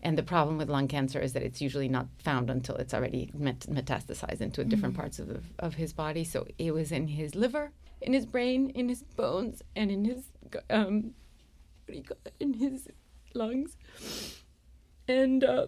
and 0.02 0.16
the 0.18 0.22
problem 0.22 0.58
with 0.58 0.68
lung 0.68 0.86
cancer 0.88 1.18
is 1.20 1.32
that 1.32 1.42
it's 1.42 1.60
usually 1.60 1.88
not 1.88 2.06
found 2.22 2.50
until 2.50 2.76
it's 2.76 2.92
already 2.94 3.30
met- 3.34 3.66
metastasized 3.68 4.40
into 4.40 4.62
different 4.64 4.94
parts 4.94 5.18
of 5.18 5.28
the, 5.28 5.40
of 5.58 5.74
his 5.74 5.92
body. 5.92 6.22
So 6.24 6.46
it 6.58 6.72
was 6.72 6.92
in 6.92 7.08
his 7.08 7.34
liver, 7.34 7.72
in 8.00 8.12
his 8.12 8.26
brain, 8.26 8.70
in 8.70 8.88
his 8.88 9.02
bones, 9.02 9.62
and 9.74 9.90
in 9.90 10.04
his 10.04 10.24
um, 10.68 11.14
what 11.86 11.92
do 11.92 11.98
you 11.98 12.04
call 12.04 12.16
it? 12.24 12.34
in 12.38 12.54
his 12.54 12.88
lungs, 13.34 13.76
and 15.08 15.44
uh, 15.44 15.66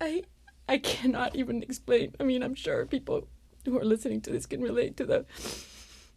I 0.00 0.24
I 0.68 0.78
cannot 0.78 1.34
even 1.36 1.62
explain. 1.62 2.14
I 2.20 2.24
mean, 2.24 2.42
I'm 2.42 2.54
sure 2.54 2.86
people 2.86 3.28
who 3.64 3.78
are 3.78 3.84
listening 3.84 4.20
to 4.22 4.30
this 4.30 4.46
can 4.46 4.60
relate 4.60 4.96
to 4.96 5.04
the 5.04 5.24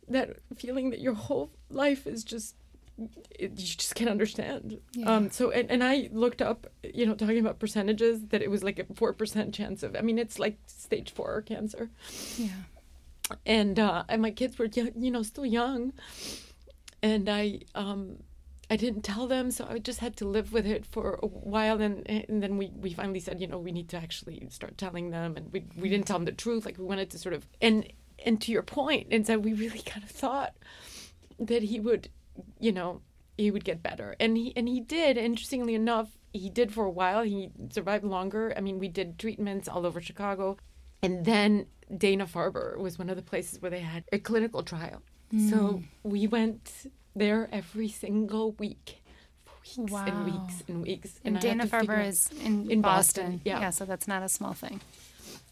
that 0.08 0.38
feeling 0.56 0.92
that 0.92 1.00
your 1.00 1.14
whole 1.16 1.52
life 1.70 2.06
is 2.08 2.24
just 2.24 2.56
it, 3.38 3.52
you 3.60 3.66
just 3.76 3.96
can't 3.96 4.10
understand. 4.10 4.80
Yeah. 4.94 5.16
Um, 5.16 5.30
so 5.32 5.52
and, 5.52 5.70
and 5.70 5.84
I 5.84 6.10
looked 6.14 6.42
up, 6.42 6.68
you 6.84 7.06
know, 7.06 7.14
talking 7.16 7.40
about 7.40 7.60
percentages 7.60 8.28
that 8.28 8.42
it 8.42 8.50
was 8.50 8.64
like 8.64 8.80
a 8.80 8.86
four 8.94 9.14
percent 9.14 9.54
chance 9.54 9.84
of. 9.84 9.96
I 9.96 10.02
mean, 10.02 10.18
it's 10.20 10.40
like 10.40 10.58
stage 10.68 11.12
four 11.12 11.42
cancer, 11.42 11.90
Yeah. 12.38 12.50
and 13.46 13.80
uh, 13.80 14.04
and 14.08 14.22
my 14.22 14.32
kids 14.32 14.58
were 14.58 14.70
you 14.74 15.12
know 15.12 15.24
still 15.24 15.46
young, 15.46 15.92
and 17.02 17.28
I 17.30 17.60
um 17.74 18.18
I 18.70 18.76
didn't 18.76 19.04
tell 19.04 19.28
them, 19.28 19.52
so 19.52 19.68
I 19.70 19.80
just 19.80 20.00
had 20.00 20.16
to 20.18 20.28
live 20.28 20.52
with 20.52 20.66
it 20.66 20.86
for 20.86 21.20
a 21.22 21.28
while, 21.28 21.82
and 21.82 22.10
and 22.10 22.42
then 22.42 22.58
we 22.58 22.72
we 22.76 22.94
finally 22.94 23.20
said, 23.20 23.40
you 23.40 23.48
know, 23.48 23.60
we 23.60 23.72
need 23.72 23.90
to 23.90 23.98
actually 23.98 24.48
start 24.50 24.78
telling 24.78 25.12
them, 25.12 25.38
and 25.38 25.52
we 25.52 25.66
we 25.78 25.90
didn't 25.90 26.08
tell 26.08 26.18
them 26.18 26.26
the 26.26 26.32
truth, 26.32 26.66
like 26.66 26.78
we 26.78 26.86
wanted 26.86 27.10
to 27.12 27.20
sort 27.20 27.36
of 27.36 27.48
and 27.62 27.92
and 28.26 28.42
to 28.42 28.52
your 28.52 28.64
point, 28.64 29.08
and 29.12 29.26
so 29.28 29.38
we 29.38 29.54
really 29.54 29.82
kind 29.82 30.04
of 30.04 30.10
thought 30.10 30.56
that 31.40 31.64
he 31.64 31.80
would, 31.80 32.10
you 32.60 32.72
know, 32.72 33.02
he 33.38 33.52
would 33.52 33.66
get 33.66 33.84
better, 33.84 34.16
and 34.20 34.38
he 34.38 34.54
and 34.56 34.68
he 34.68 34.80
did. 34.80 35.18
Interestingly 35.18 35.76
enough, 35.76 36.18
he 36.34 36.50
did 36.50 36.74
for 36.74 36.86
a 36.86 36.92
while. 36.92 37.24
He 37.24 37.52
survived 37.70 38.04
longer. 38.04 38.54
I 38.58 38.62
mean, 38.62 38.80
we 38.80 38.88
did 38.88 39.20
treatments 39.20 39.68
all 39.68 39.86
over 39.86 40.02
Chicago, 40.02 40.58
and 41.04 41.24
then 41.24 41.68
Dana 41.96 42.26
Farber 42.26 42.78
was 42.78 42.98
one 42.98 43.10
of 43.10 43.16
the 43.16 43.22
places 43.22 43.62
where 43.62 43.72
they 43.72 43.82
had 43.82 44.06
a 44.12 44.18
clinical 44.18 44.64
trial. 44.64 45.04
So 45.32 45.58
mm. 45.58 45.84
we 46.04 46.28
went 46.28 46.88
there 47.16 47.50
every 47.52 47.88
single 47.90 48.52
week 48.54 49.02
for 49.46 49.54
weeks 49.82 49.92
Wow. 49.92 50.06
and 50.06 50.26
weeks 50.26 50.64
and 50.68 50.82
weeks. 50.82 51.20
And 51.24 51.36
had 51.36 51.42
Dana 51.42 51.68
Farber 51.68 52.06
is 52.06 52.30
in, 52.44 52.70
in 52.70 52.82
Boston. 52.82 53.24
Boston, 53.26 53.42
yeah. 53.46 53.60
Yeah, 53.62 53.70
so 53.72 53.86
that's 53.86 54.08
not 54.08 54.24
a 54.24 54.30
small 54.30 54.54
thing. 54.54 54.82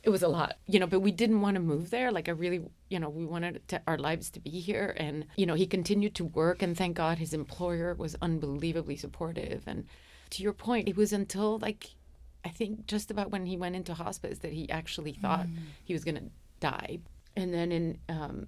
it 0.04 0.10
was 0.10 0.22
a 0.22 0.28
lot, 0.28 0.58
you 0.68 0.80
know, 0.80 0.88
but 0.88 1.00
we 1.00 1.12
didn't 1.12 1.40
want 1.42 1.56
to 1.56 1.62
move 1.62 1.90
there. 1.90 2.12
Like, 2.12 2.28
I 2.28 2.34
really, 2.34 2.62
you 2.90 3.00
know, 3.00 3.10
we 3.10 3.26
wanted 3.26 3.66
to, 3.70 3.82
our 3.88 3.98
lives 3.98 4.30
to 4.32 4.40
be 4.42 4.60
here. 4.60 4.94
And, 4.98 5.26
you 5.38 5.46
know, 5.46 5.54
he 5.54 5.66
continued 5.66 6.14
to 6.16 6.26
work, 6.26 6.62
and 6.62 6.76
thank 6.78 6.98
God 6.98 7.18
his 7.20 7.34
employer 7.34 7.94
was 7.96 8.16
unbelievably 8.22 8.98
supportive. 8.98 9.64
And 9.66 9.86
to 10.32 10.44
your 10.44 10.52
point, 10.54 10.90
it 10.90 10.98
was 10.98 11.14
until 11.14 11.58
like, 11.60 11.92
I 12.44 12.50
think 12.50 12.86
just 12.88 13.12
about 13.12 13.32
when 13.32 13.46
he 13.46 13.56
went 13.56 13.78
into 13.78 13.94
hospice 13.94 14.40
that 14.40 14.52
he 14.52 14.70
actually 14.70 15.14
thought 15.14 15.48
he 15.86 15.94
was 15.94 16.04
going 16.04 16.16
to 16.18 16.30
die. 16.60 17.00
And 17.38 17.54
then 17.54 17.72
in, 17.72 17.98
um, 18.10 18.48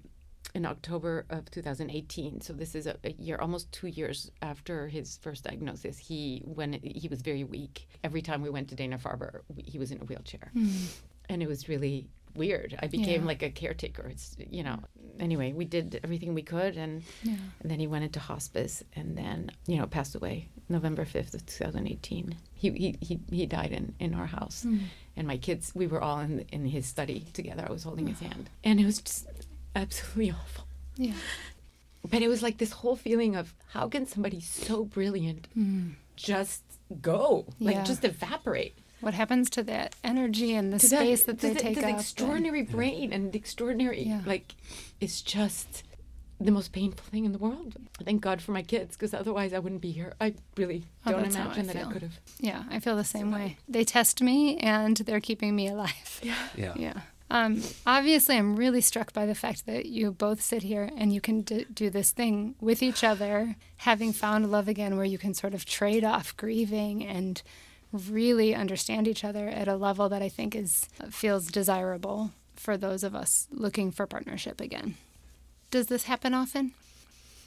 in 0.56 0.64
October 0.64 1.26
of 1.28 1.50
2018, 1.50 2.40
so 2.40 2.54
this 2.54 2.74
is 2.74 2.86
a, 2.86 2.96
a 3.04 3.12
year, 3.18 3.36
almost 3.36 3.70
two 3.72 3.88
years 3.88 4.30
after 4.40 4.88
his 4.88 5.18
first 5.18 5.44
diagnosis, 5.44 5.98
he 5.98 6.42
when 6.46 6.72
he 6.82 7.08
was 7.08 7.20
very 7.20 7.44
weak. 7.44 7.86
Every 8.02 8.22
time 8.22 8.40
we 8.40 8.48
went 8.48 8.68
to 8.70 8.74
Dana 8.74 8.96
Farber, 8.96 9.42
he 9.58 9.78
was 9.78 9.92
in 9.92 10.00
a 10.00 10.04
wheelchair, 10.04 10.48
hmm. 10.54 10.70
and 11.28 11.42
it 11.42 11.46
was 11.48 11.68
really 11.68 12.08
weird. 12.34 12.74
I 12.82 12.86
became 12.86 13.22
Yeah. 13.22 13.26
like 13.26 13.42
a 13.42 13.50
caretaker. 13.50 14.08
It's 14.08 14.34
you 14.50 14.62
know. 14.62 14.78
Anyway, 15.18 15.52
we 15.52 15.64
did 15.66 16.00
everything 16.02 16.32
we 16.32 16.42
could, 16.42 16.76
and 16.78 17.02
Yeah. 17.22 17.36
and 17.60 17.70
then 17.70 17.78
he 17.78 17.86
went 17.86 18.04
into 18.04 18.20
hospice, 18.20 18.82
and 18.94 19.16
then 19.16 19.50
you 19.66 19.76
know 19.76 19.86
passed 19.86 20.14
away 20.14 20.48
November 20.70 21.04
fifth 21.04 21.34
of 21.34 21.44
two 21.44 21.64
thousand 21.64 21.86
eighteen. 21.86 22.34
He 22.54 22.70
he 22.70 22.96
he 23.02 23.20
he 23.30 23.44
died 23.44 23.72
in 23.72 23.94
in 23.98 24.14
our 24.14 24.26
house, 24.26 24.62
hmm. 24.62 24.78
and 25.16 25.28
my 25.28 25.36
kids. 25.36 25.74
We 25.74 25.86
were 25.86 26.00
all 26.00 26.20
in 26.20 26.46
in 26.50 26.64
his 26.64 26.86
study 26.86 27.26
together. 27.34 27.66
I 27.68 27.72
was 27.72 27.84
holding 27.84 28.06
his 28.06 28.20
hand, 28.20 28.48
and 28.64 28.80
it 28.80 28.86
was 28.86 29.00
just 29.02 29.26
absolutely 29.76 30.30
awful. 30.40 30.66
Yeah. 30.96 31.12
But 32.08 32.22
it 32.22 32.28
was 32.28 32.42
like 32.42 32.58
this 32.58 32.72
whole 32.72 32.96
feeling 32.96 33.34
of 33.36 33.52
how 33.72 33.88
can 33.88 34.06
somebody 34.06 34.40
so 34.40 34.84
brilliant 34.84 35.48
mm. 35.56 35.94
just 36.16 36.62
go, 37.02 37.46
like 37.60 37.74
Yeah. 37.76 37.84
just 37.84 38.04
evaporate. 38.04 38.78
What 39.00 39.14
happens 39.14 39.50
to 39.50 39.62
that 39.64 39.94
energy 40.02 40.54
and 40.54 40.72
the 40.72 40.78
To 40.78 40.86
space 40.86 41.24
that, 41.24 41.40
to 41.40 41.48
they 41.48 41.52
the, 41.54 41.60
take 41.60 41.74
to 41.74 41.80
up? 41.80 41.84
the 41.84 41.90
and- 41.90 42.00
extraordinary 42.00 42.62
brain 42.62 43.12
and 43.12 43.32
the 43.32 43.38
extraordinary 43.38 44.04
Yeah. 44.04 44.22
like 44.24 44.54
it's 45.00 45.20
just 45.20 45.82
the 46.40 46.50
most 46.52 46.70
painful 46.72 47.04
thing 47.10 47.24
in 47.24 47.32
the 47.32 47.38
world. 47.38 47.76
Thank 48.04 48.20
God 48.20 48.40
for 48.42 48.52
my 48.52 48.62
kids 48.62 48.94
because 48.96 49.12
otherwise 49.14 49.52
I 49.52 49.58
wouldn't 49.58 49.80
be 49.80 49.90
here. 49.90 50.12
I 50.20 50.34
really 50.56 50.84
Oh, 51.06 51.12
don't 51.12 51.22
that's 51.22 51.34
how 51.34 51.42
I 51.42 51.54
imagine 51.54 51.66
that 51.68 51.76
I 51.76 51.92
could 51.92 52.02
have. 52.02 52.20
Yeah, 52.40 52.62
I 52.70 52.78
feel 52.78 52.94
the 52.96 53.04
same 53.04 53.30
way. 53.32 53.56
They 53.68 53.84
test 53.84 54.22
me 54.22 54.58
and 54.58 54.96
they're 54.98 55.20
keeping 55.20 55.56
me 55.56 55.68
alive. 55.68 56.20
Yeah. 56.22 56.72
Yeah. 56.76 57.00
Um, 57.28 57.62
obviously, 57.84 58.36
I'm 58.36 58.56
really 58.56 58.80
struck 58.80 59.12
by 59.12 59.26
the 59.26 59.34
fact 59.34 59.66
that 59.66 59.86
you 59.86 60.12
both 60.12 60.40
sit 60.40 60.62
here 60.62 60.90
and 60.96 61.12
you 61.12 61.20
can 61.20 61.40
d- 61.40 61.66
do 61.72 61.90
this 61.90 62.12
thing 62.12 62.54
with 62.60 62.82
each 62.82 63.02
other, 63.02 63.56
having 63.78 64.12
found 64.12 64.50
love 64.50 64.68
again, 64.68 64.96
where 64.96 65.04
you 65.04 65.18
can 65.18 65.34
sort 65.34 65.52
of 65.54 65.64
trade 65.64 66.04
off 66.04 66.36
grieving 66.36 67.04
and 67.04 67.42
really 67.92 68.54
understand 68.54 69.08
each 69.08 69.24
other 69.24 69.48
at 69.48 69.66
a 69.68 69.76
level 69.76 70.08
that 70.08 70.22
I 70.22 70.28
think 70.28 70.54
is 70.54 70.88
feels 71.10 71.48
desirable 71.48 72.30
for 72.54 72.76
those 72.76 73.02
of 73.02 73.14
us 73.14 73.48
looking 73.50 73.90
for 73.90 74.06
partnership 74.06 74.60
again. 74.60 74.94
Does 75.70 75.86
this 75.86 76.04
happen 76.04 76.32
often? 76.32 76.72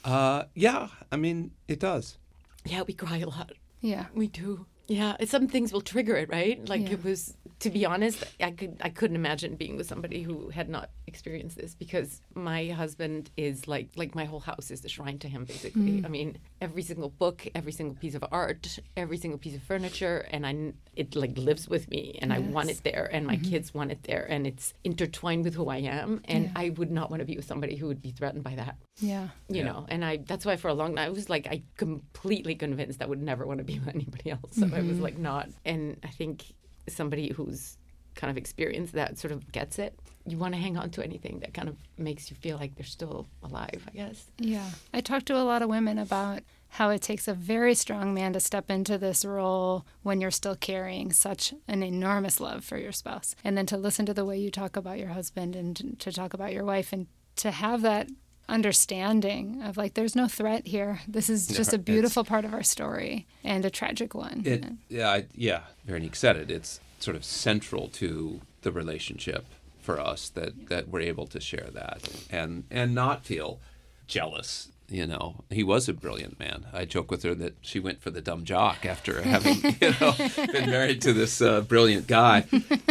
Uh, 0.04 0.44
yeah. 0.54 0.88
I 1.10 1.16
mean, 1.16 1.52
it 1.68 1.80
does. 1.80 2.16
Yeah, 2.64 2.82
we 2.82 2.92
cry 2.94 3.18
a 3.18 3.28
lot. 3.28 3.52
Yeah. 3.80 4.06
We 4.14 4.26
do. 4.26 4.66
Yeah, 4.90 5.14
some 5.24 5.46
things 5.46 5.72
will 5.72 5.80
trigger 5.80 6.16
it, 6.16 6.28
right? 6.28 6.58
Like 6.68 6.82
Yeah. 6.82 6.94
it 6.94 7.04
was. 7.04 7.34
To 7.60 7.70
be 7.70 7.84
honest, 7.84 8.24
I 8.40 8.52
could 8.52 8.78
I 8.80 8.88
couldn't 8.88 9.16
imagine 9.16 9.54
being 9.54 9.76
with 9.76 9.86
somebody 9.86 10.22
who 10.22 10.48
had 10.48 10.68
not 10.70 10.88
experienced 11.06 11.56
this 11.58 11.74
because 11.74 12.22
my 12.34 12.68
husband 12.68 13.30
is 13.36 13.68
like 13.68 13.88
like 13.96 14.14
my 14.14 14.24
whole 14.24 14.40
house 14.40 14.70
is 14.70 14.80
the 14.80 14.88
shrine 14.88 15.18
to 15.18 15.28
him. 15.28 15.44
Basically, 15.44 16.00
mm. 16.00 16.06
I 16.06 16.08
mean, 16.08 16.38
every 16.60 16.82
single 16.82 17.10
book, 17.10 17.46
every 17.54 17.72
single 17.72 17.96
piece 17.96 18.14
of 18.14 18.24
art, 18.32 18.78
every 18.96 19.18
single 19.18 19.38
piece 19.38 19.54
of 19.54 19.62
furniture, 19.62 20.26
and 20.30 20.46
I 20.46 20.72
it 20.96 21.14
like 21.14 21.36
lives 21.36 21.68
with 21.68 21.88
me, 21.90 22.18
and 22.22 22.32
I 22.32 22.38
want 22.38 22.70
it 22.70 22.80
there, 22.82 23.08
and 23.12 23.26
my 23.26 23.36
mm-hmm. 23.36 23.50
kids 23.50 23.74
want 23.74 23.92
it 23.92 24.02
there, 24.04 24.24
and 24.28 24.46
it's 24.46 24.72
intertwined 24.82 25.44
with 25.44 25.54
who 25.54 25.68
I 25.68 25.78
am, 26.00 26.22
and 26.24 26.44
Yeah. 26.46 26.50
I 26.56 26.70
would 26.70 26.90
not 26.90 27.10
want 27.10 27.20
to 27.20 27.26
be 27.26 27.36
with 27.36 27.46
somebody 27.46 27.76
who 27.76 27.86
would 27.88 28.02
be 28.02 28.10
threatened 28.10 28.42
by 28.42 28.54
that 28.56 28.76
Yeah. 29.00 29.28
you 29.48 29.58
Yeah. 29.58 29.64
know 29.64 29.86
and 29.88 30.04
i 30.04 30.18
that's 30.30 30.44
why 30.44 30.56
for 30.56 30.68
a 30.68 30.74
long 30.74 30.96
time 30.96 31.06
i 31.06 31.10
was 31.10 31.28
like 31.30 31.46
i 31.46 31.62
completely 31.76 32.54
convinced 32.54 33.02
i 33.02 33.06
would 33.06 33.22
never 33.22 33.46
want 33.46 33.58
to 33.58 33.64
be 33.64 33.78
with 33.78 33.88
anybody 33.94 34.30
else 34.30 34.56
so 34.56 34.66
mm-hmm. 34.66 34.74
I 34.80 34.86
was 34.86 34.96
mm-hmm. 34.96 35.04
like 35.04 35.18
not 35.18 35.48
and 35.64 35.96
i 36.04 36.08
think 36.08 36.52
somebody 36.88 37.30
who's 37.32 37.76
kind 38.14 38.30
of 38.30 38.36
experienced 38.36 38.92
that 38.94 39.18
sort 39.18 39.32
of 39.32 39.50
gets 39.52 39.78
it 39.78 39.98
you 40.26 40.36
want 40.36 40.52
to 40.54 40.60
hang 40.60 40.76
on 40.76 40.90
to 40.90 41.02
anything 41.02 41.38
that 41.40 41.54
kind 41.54 41.68
of 41.68 41.76
makes 41.96 42.30
you 42.30 42.36
feel 42.36 42.56
like 42.58 42.74
they're 42.74 42.84
still 42.84 43.26
alive 43.42 43.86
i 43.88 43.90
guess 43.92 44.26
Yeah. 44.38 44.68
I 44.92 45.00
talk 45.00 45.24
to 45.26 45.36
a 45.36 45.44
lot 45.44 45.62
of 45.62 45.68
women 45.68 45.98
about 45.98 46.40
how 46.74 46.90
it 46.90 47.02
takes 47.02 47.26
a 47.26 47.34
very 47.34 47.74
strong 47.74 48.14
man 48.14 48.32
to 48.32 48.40
step 48.40 48.70
into 48.70 48.96
this 48.96 49.24
role 49.24 49.84
when 50.02 50.20
you're 50.20 50.30
still 50.30 50.54
carrying 50.54 51.12
such 51.12 51.52
an 51.66 51.82
enormous 51.82 52.38
love 52.40 52.64
for 52.64 52.78
your 52.78 52.92
spouse. 52.92 53.34
And 53.42 53.56
then 53.58 53.66
to 53.66 53.76
listen 53.76 54.06
to 54.06 54.14
the 54.14 54.24
way 54.24 54.38
you 54.38 54.50
talk 54.50 54.76
about 54.76 54.98
your 54.98 55.08
husband 55.08 55.56
and 55.56 55.98
to 55.98 56.12
talk 56.12 56.32
about 56.32 56.52
your 56.52 56.64
wife 56.64 56.92
and 56.92 57.08
to 57.36 57.50
have 57.50 57.82
that 57.82 58.08
understanding 58.50 59.62
of 59.62 59.76
like, 59.76 59.94
there's 59.94 60.16
no 60.16 60.28
threat 60.28 60.66
here. 60.66 61.00
This 61.08 61.30
is 61.30 61.46
just 61.46 61.72
a 61.72 61.78
beautiful 61.78 62.24
part 62.24 62.44
of 62.44 62.52
our 62.52 62.62
story 62.62 63.26
and 63.44 63.64
a 63.64 63.70
tragic 63.70 64.14
one. 64.14 64.42
It, 64.44 64.64
yeah, 64.88 65.10
I, 65.10 65.26
yeah. 65.34 65.62
Veronique 65.86 66.16
said 66.16 66.36
it. 66.36 66.50
It's 66.50 66.80
sort 66.98 67.16
of 67.16 67.24
central 67.24 67.88
to 67.88 68.40
the 68.62 68.72
relationship 68.72 69.46
for 69.80 69.98
us 69.98 70.28
that 70.30 70.68
that 70.68 70.88
we're 70.88 71.00
able 71.00 71.26
to 71.26 71.40
share 71.40 71.68
that 71.72 72.08
and 72.30 72.64
and 72.70 72.94
not 72.94 73.24
feel 73.24 73.58
jealous. 74.06 74.68
You 74.88 75.06
know, 75.06 75.44
he 75.50 75.62
was 75.62 75.88
a 75.88 75.92
brilliant 75.92 76.38
man. 76.40 76.66
I 76.72 76.84
joke 76.84 77.12
with 77.12 77.22
her 77.22 77.34
that 77.36 77.54
she 77.60 77.78
went 77.78 78.02
for 78.02 78.10
the 78.10 78.20
dumb 78.20 78.44
jock 78.44 78.84
after 78.84 79.22
having 79.22 79.76
you 79.80 79.94
know 80.00 80.14
been 80.52 80.68
married 80.68 81.00
to 81.02 81.12
this 81.12 81.40
uh, 81.40 81.60
brilliant 81.60 82.06
guy 82.06 82.42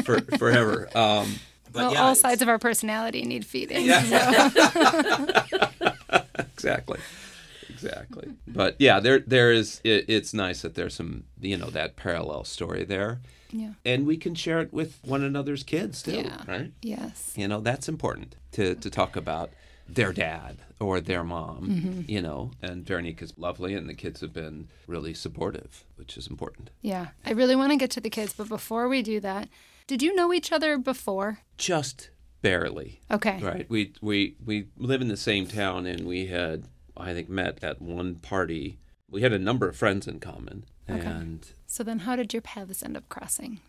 for 0.06 0.22
forever. 0.38 0.90
Um, 0.96 1.36
but 1.72 1.80
well, 1.82 1.94
yeah, 1.94 2.02
all 2.02 2.16
sides 2.16 2.42
of 2.42 2.48
our 2.50 2.60
personality 2.60 3.24
need 3.26 3.46
feeding. 3.46 3.90
exactly 6.40 7.00
exactly 7.70 8.28
but 8.48 8.76
yeah 8.80 9.00
there 9.00 9.20
there 9.20 9.52
is 9.52 9.80
it, 9.84 10.06
it's 10.08 10.34
nice 10.34 10.62
that 10.62 10.76
there's 10.76 10.94
some 10.96 11.24
you 11.40 11.56
know 11.58 11.70
that 11.70 11.96
parallel 11.96 12.44
story 12.44 12.84
there 12.84 13.20
Yeah. 13.52 13.74
and 13.86 14.06
we 14.06 14.18
can 14.18 14.36
share 14.36 14.60
it 14.60 14.74
with 14.74 15.00
one 15.06 15.24
another's 15.24 15.64
kids 15.64 16.02
too 16.04 16.12
Yeah. 16.24 16.42
right 16.48 16.72
Yes. 16.82 17.34
you 17.36 17.48
know 17.48 17.62
that's 17.62 17.88
important 17.88 18.36
to 18.54 18.76
to 18.76 18.90
talk 18.90 19.16
about 19.16 19.52
their 19.88 20.12
dad 20.14 20.58
or 20.80 21.00
their 21.00 21.24
mom 21.24 21.68
Mm-hmm. 21.70 22.02
you 22.08 22.22
know 22.22 22.52
and 22.62 22.86
veronique 22.86 23.22
is 23.22 23.34
lovely 23.38 23.74
and 23.76 23.88
the 23.88 23.94
kids 23.94 24.20
have 24.22 24.34
been 24.34 24.68
really 24.88 25.14
supportive 25.14 25.86
which 25.96 26.18
is 26.18 26.28
important 26.28 26.70
Yeah. 26.82 27.08
I 27.26 27.32
really 27.32 27.56
want 27.56 27.72
to 27.72 27.78
get 27.78 27.92
to 27.92 28.02
the 28.02 28.10
kids, 28.10 28.34
but 28.34 28.50
before 28.50 28.88
we 28.90 29.02
do 29.02 29.20
that, 29.22 29.48
did 29.90 30.02
you 30.04 30.16
know 30.16 30.32
each 30.32 30.52
other 30.52 30.78
before? 30.78 31.40
just 31.58 32.12
barely 32.42 33.02
Okay. 33.12 33.38
Right. 33.42 33.70
We 33.70 33.94
we 34.02 34.38
we 34.46 34.68
live 34.78 35.02
in 35.02 35.10
the 35.10 35.18
same 35.18 35.46
town, 35.48 35.86
and 35.86 36.06
we 36.08 36.28
had 36.28 36.66
I 36.96 37.14
think 37.14 37.28
met 37.30 37.62
at 37.64 37.82
one 37.82 38.16
party. 38.16 38.78
We 39.10 39.22
had 39.24 39.34
a 39.34 39.40
number 39.40 39.68
of 39.68 39.76
friends 39.76 40.08
in 40.08 40.20
common, 40.20 40.66
Okay. 40.90 41.06
and 41.06 41.46
So 41.68 41.84
then, 41.84 42.00
how 42.00 42.16
did 42.16 42.32
your 42.34 42.42
paths 42.44 42.84
end 42.84 42.96
up 42.96 43.10
crossing? 43.10 43.60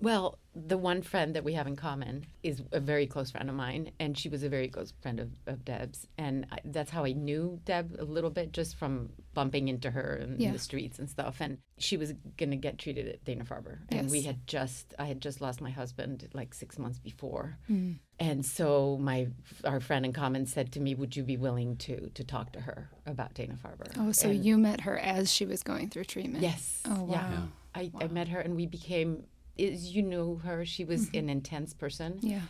Well, 0.00 0.38
the 0.54 0.78
one 0.78 1.02
friend 1.02 1.34
that 1.36 1.44
we 1.44 1.52
have 1.52 1.66
in 1.66 1.76
common 1.76 2.26
is 2.42 2.62
a 2.72 2.80
very 2.80 3.06
close 3.06 3.30
friend 3.30 3.48
of 3.48 3.54
mine, 3.54 3.92
and 4.00 4.18
she 4.18 4.28
was 4.28 4.42
a 4.42 4.48
very 4.48 4.66
close 4.68 4.92
friend 5.00 5.20
of, 5.20 5.30
of 5.46 5.64
Deb's. 5.64 6.06
And 6.18 6.46
I, 6.50 6.58
that's 6.64 6.90
how 6.90 7.04
I 7.04 7.12
knew 7.12 7.60
Deb 7.64 7.96
a 7.98 8.04
little 8.04 8.30
bit, 8.30 8.52
just 8.52 8.76
from 8.76 9.10
bumping 9.34 9.68
into 9.68 9.90
her 9.90 10.16
in, 10.16 10.40
Yeah. 10.40 10.52
the 10.52 10.58
streets 10.58 10.98
and 10.98 11.08
stuff. 11.08 11.36
And 11.40 11.58
she 11.78 11.96
was 11.96 12.14
going 12.36 12.50
to 12.50 12.56
get 12.56 12.78
treated 12.78 13.06
at 13.08 13.24
Dana 13.24 13.44
Farber. 13.44 13.78
And 13.90 14.10
we 14.10 14.22
had 14.22 14.46
just, 14.46 14.92
I 14.98 15.04
had 15.04 15.20
just 15.20 15.40
lost 15.40 15.60
my 15.60 15.70
husband 15.70 16.28
like 16.32 16.52
six 16.54 16.78
months 16.78 16.98
before. 16.98 17.58
Mm. 17.70 17.98
And 18.18 18.44
so 18.44 18.98
my 19.00 19.28
our 19.64 19.80
friend 19.80 20.04
in 20.04 20.12
common 20.12 20.44
said 20.46 20.72
to 20.72 20.80
me, 20.80 20.94
"Would 20.94 21.16
you 21.16 21.22
be 21.22 21.38
willing 21.38 21.76
to 21.78 22.10
to 22.10 22.22
talk 22.22 22.52
to 22.52 22.60
her 22.60 22.90
about 23.06 23.32
Dana 23.32 23.54
Farber?" 23.62 23.86
Oh, 23.96 24.12
so 24.12 24.28
And- 24.28 24.44
you 24.44 24.58
met 24.58 24.82
her 24.82 24.98
as 24.98 25.32
she 25.32 25.46
was 25.46 25.62
going 25.62 25.88
through 25.88 26.04
treatment? 26.04 26.42
Yes. 26.42 26.82
Oh, 26.84 27.04
wow. 27.04 27.06
Yeah. 27.30 27.42
I, 27.74 27.90
I 28.00 28.08
met 28.08 28.28
her 28.28 28.40
and 28.40 28.56
we 28.56 28.66
became, 28.66 29.24
is 29.56 29.94
you 29.94 30.02
knew 30.02 30.36
her. 30.44 30.64
She 30.64 30.84
was 30.84 31.06
mm-hmm. 31.06 31.18
an 31.18 31.30
intense 31.30 31.74
person. 31.74 32.18
Yeah. 32.22 32.42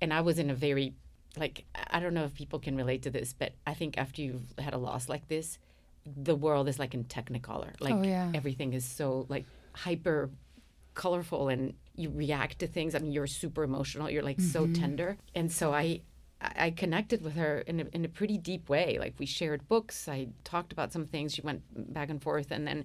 And 0.00 0.12
I 0.12 0.20
was 0.20 0.38
in 0.38 0.50
a 0.50 0.54
very, 0.54 0.94
like, 1.36 1.64
I 1.90 2.00
don't 2.00 2.14
know 2.14 2.24
if 2.24 2.34
people 2.34 2.58
can 2.58 2.76
relate 2.76 3.02
to 3.02 3.10
this, 3.10 3.32
but 3.32 3.52
I 3.66 3.74
think 3.74 3.98
after 3.98 4.22
you've 4.22 4.52
had 4.58 4.74
a 4.74 4.78
loss 4.78 5.08
like 5.08 5.28
this, 5.28 5.58
the 6.04 6.34
world 6.34 6.68
is 6.68 6.78
like 6.78 6.94
in 6.94 7.04
technicolor. 7.04 7.72
Oh, 7.80 7.84
like, 7.84 7.94
Oh, 7.94 8.02
yeah. 8.02 8.30
everything 8.34 8.72
is 8.72 8.84
so, 8.84 9.26
like, 9.28 9.46
hyper 9.72 10.30
colorful 10.94 11.48
and 11.48 11.74
you 11.96 12.10
react 12.10 12.60
to 12.60 12.66
things. 12.66 12.94
I 12.94 12.98
mean, 12.98 13.12
you're 13.12 13.26
super 13.26 13.62
emotional. 13.62 14.08
You're 14.10 14.22
like 14.22 14.40
so 14.40 14.62
mm-hmm. 14.64 14.74
tender. 14.74 15.16
And 15.34 15.50
so 15.50 15.72
I, 15.72 16.00
I 16.40 16.66
I 16.66 16.70
connected 16.70 17.22
with 17.22 17.34
her 17.36 17.60
in 17.60 17.80
a, 17.80 17.84
in 17.92 18.04
a 18.04 18.08
pretty 18.08 18.38
deep 18.38 18.68
way. 18.68 18.98
Like 19.00 19.14
we 19.18 19.26
shared 19.26 19.66
books. 19.68 20.08
I 20.08 20.28
talked 20.44 20.72
about 20.72 20.92
some 20.92 21.06
things. 21.06 21.34
She 21.34 21.42
went 21.42 21.62
back 21.94 22.10
and 22.10 22.22
forth, 22.22 22.50
and 22.50 22.66
then 22.66 22.84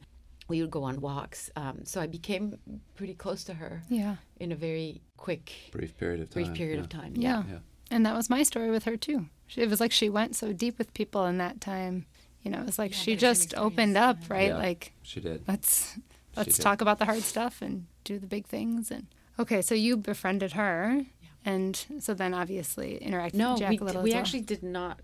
we 0.49 0.61
would 0.61 0.71
go 0.71 0.83
on 0.83 0.99
walks. 0.99 1.49
Um, 1.55 1.85
so 1.85 2.01
I 2.01 2.07
became 2.07 2.57
pretty 2.95 3.13
close 3.13 3.43
to 3.45 3.53
her 3.53 3.83
Yeah. 3.89 4.15
in 4.39 4.51
a 4.51 4.55
very 4.55 5.01
quick, 5.15 5.51
brief 5.71 5.95
period 5.97 6.19
of 6.21 6.29
time. 6.29 6.43
brief 6.43 6.55
period 6.57 6.75
yeah. 6.77 6.81
of 6.83 6.89
time. 6.89 7.13
Yeah. 7.15 7.43
Yeah. 7.49 7.59
And 7.91 8.05
that 8.05 8.15
was 8.15 8.29
my 8.29 8.43
story 8.43 8.69
with 8.69 8.83
her 8.83 8.97
too. 8.97 9.27
She- 9.47 9.61
It 9.61 9.69
was 9.69 9.79
like 9.79 9.91
she 9.91 10.09
went 10.09 10.35
so 10.35 10.51
deep 10.53 10.77
with 10.77 10.93
people 10.93 11.25
in 11.25 11.37
that 11.37 11.61
time. 11.61 12.05
You 12.41 12.51
know, 12.51 12.59
it 12.59 12.65
was 12.65 12.79
like 12.79 12.91
Yeah, 12.91 12.97
she 12.97 13.15
that 13.15 13.17
is 13.17 13.23
an 13.23 13.29
just 13.49 13.55
opened 13.57 13.95
experience, 13.97 14.23
up, 14.25 14.29
right? 14.29 14.47
Yeah. 14.49 14.57
Like 14.57 14.93
She 15.03 15.19
did. 15.21 15.43
let's 15.47 15.97
let's 16.35 16.55
did. 16.57 16.63
talk 16.63 16.81
about 16.81 16.99
the 16.99 17.05
hard 17.05 17.21
stuff 17.23 17.61
and 17.61 17.85
do 18.03 18.17
the 18.19 18.27
big 18.27 18.45
things 18.47 18.91
and 18.91 19.07
okay, 19.37 19.61
so 19.61 19.75
you 19.75 19.97
befriended 19.97 20.53
her 20.53 21.05
and 21.45 21.85
so 21.99 22.13
then 22.13 22.33
obviously 22.33 22.99
interacted 23.01 23.33
No, 23.35 23.51
with 23.51 23.59
Jack 23.59 23.69
we, 23.71 23.77
a 23.77 23.83
little 23.83 24.01
No, 24.01 24.03
we 24.03 24.09
as 24.11 24.13
well. 24.13 24.21
actually 24.21 24.41
did 24.41 24.63
not 24.63 24.99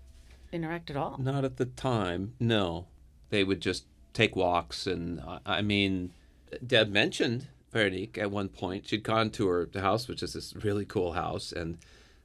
interact 0.52 0.90
at 0.90 0.96
all. 0.96 1.18
Not 1.18 1.44
at 1.44 1.56
the 1.56 1.66
time. 1.66 2.34
No, 2.40 2.86
they 3.30 3.42
would 3.44 3.60
just 3.60 3.84
take 4.16 4.34
walks, 4.34 4.86
and 4.86 5.20
I, 5.20 5.40
I 5.44 5.62
mean, 5.62 6.12
Deb 6.66 6.90
mentioned 6.90 7.48
Veronique 7.70 8.18
at 8.18 8.30
one 8.30 8.48
point. 8.48 8.88
She'd 8.88 9.02
gone 9.02 9.30
to 9.30 9.46
her 9.48 9.68
house, 9.74 10.08
which 10.08 10.22
is 10.22 10.32
this 10.32 10.56
really 10.56 10.84
cool 10.84 11.12
house, 11.12 11.52
and 11.52 11.78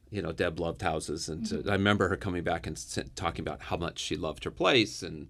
you 0.09 0.21
know, 0.21 0.31
Deb 0.31 0.59
loved 0.59 0.81
houses, 0.81 1.29
and 1.29 1.47
so 1.47 1.57
mm-hmm. 1.57 1.69
I 1.69 1.73
remember 1.73 2.09
her 2.09 2.17
coming 2.17 2.43
back 2.43 2.65
and 2.65 2.77
talking 3.15 3.43
about 3.43 3.63
how 3.63 3.77
much 3.77 3.99
she 3.99 4.15
loved 4.15 4.43
her 4.45 4.51
place, 4.51 5.03
and 5.03 5.27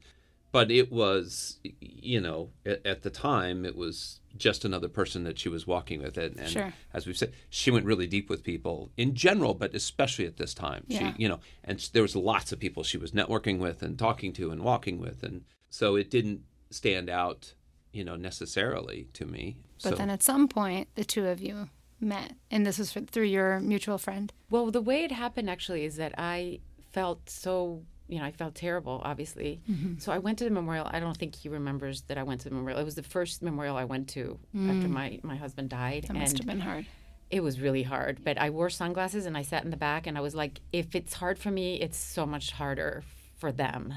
but 0.51 0.69
it 0.69 0.91
was, 0.91 1.59
you 1.79 2.19
know, 2.19 2.49
at, 2.65 2.85
at 2.85 3.03
the 3.03 3.09
time, 3.09 3.65
it 3.65 3.75
was 3.75 4.19
just 4.37 4.65
another 4.65 4.89
person 4.89 5.23
that 5.23 5.39
she 5.39 5.47
was 5.47 5.65
walking 5.65 6.01
with. 6.01 6.17
And, 6.17 6.37
and 6.37 6.49
Sure. 6.49 6.73
as 6.93 7.07
we've 7.07 7.17
said, 7.17 7.31
she 7.49 7.71
went 7.71 7.85
really 7.85 8.07
deep 8.07 8.29
with 8.29 8.43
people 8.43 8.91
in 8.97 9.15
general, 9.15 9.53
but 9.53 9.73
especially 9.73 10.25
at 10.25 10.37
this 10.37 10.53
time. 10.53 10.83
Yeah. 10.87 11.13
She, 11.13 11.23
you 11.23 11.29
know, 11.29 11.39
and 11.63 11.79
there 11.93 12.01
was 12.01 12.17
lots 12.17 12.51
of 12.51 12.59
people 12.59 12.83
she 12.83 12.97
was 12.97 13.11
networking 13.11 13.59
with 13.59 13.81
and 13.81 13.97
talking 13.97 14.33
to 14.33 14.51
and 14.51 14.61
walking 14.61 14.99
with, 14.99 15.23
and 15.23 15.45
so 15.69 15.95
it 15.95 16.09
didn't 16.11 16.41
stand 16.71 17.09
out, 17.09 17.53
you 17.91 18.03
know, 18.03 18.15
necessarily 18.15 19.07
to 19.13 19.25
me. 19.25 19.57
But 19.83 19.89
so, 19.91 19.95
then 19.95 20.09
at 20.09 20.23
some 20.23 20.47
point, 20.47 20.87
the 20.95 21.03
two 21.03 21.27
of 21.27 21.41
you 21.41 21.69
met, 21.99 22.33
and 22.49 22.65
this 22.65 22.77
was 22.79 22.91
for, 22.91 23.01
through 23.01 23.25
your 23.25 23.59
mutual 23.59 23.97
friend. 23.97 24.31
Well, 24.49 24.71
the 24.71 24.81
way 24.81 25.03
it 25.03 25.11
happened 25.11 25.49
actually 25.49 25.85
is 25.85 25.97
that 25.97 26.13
I 26.17 26.59
felt 26.91 27.29
so, 27.29 27.83
you 28.07 28.19
know, 28.19 28.25
I 28.25 28.31
felt 28.31 28.55
terrible, 28.55 29.01
obviously. 29.05 29.61
Mm-hmm. 29.69 29.99
So 29.99 30.11
I 30.11 30.17
went 30.17 30.37
to 30.39 30.43
the 30.43 30.49
memorial. 30.49 30.87
I 30.89 30.99
don't 30.99 31.15
think 31.17 31.35
he 31.35 31.47
remembers 31.49 32.01
that 32.03 32.17
I 32.17 32.23
went 32.23 32.41
to 32.41 32.49
the 32.49 32.55
memorial. 32.55 32.79
It 32.79 32.83
was 32.85 32.95
the 32.95 33.03
first 33.03 33.41
memorial 33.41 33.77
I 33.77 33.85
went 33.85 34.09
to 34.09 34.39
after 34.67 34.87
my, 34.87 35.19
my 35.23 35.35
husband 35.35 35.69
died. 35.69 36.03
Mm. 36.03 36.07
That 36.07 36.13
must 36.17 36.37
have 36.37 36.47
been 36.47 36.59
hard. 36.59 36.85
it 37.29 37.41
was 37.41 37.59
really 37.61 37.83
hard. 37.83 38.23
But 38.23 38.37
I 38.37 38.49
wore 38.49 38.69
sunglasses 38.69 39.25
and 39.25 39.37
I 39.37 39.41
sat 39.41 39.63
in 39.63 39.69
the 39.69 39.77
back 39.77 40.05
and 40.07 40.17
I 40.17 40.21
was 40.21 40.35
like, 40.35 40.59
if 40.71 40.95
it's 40.95 41.13
hard 41.13 41.39
for 41.39 41.49
me, 41.51 41.79
it's 41.79 41.97
so 41.97 42.25
much 42.25 42.51
harder 42.51 43.03
for 43.37 43.51
them. 43.51 43.93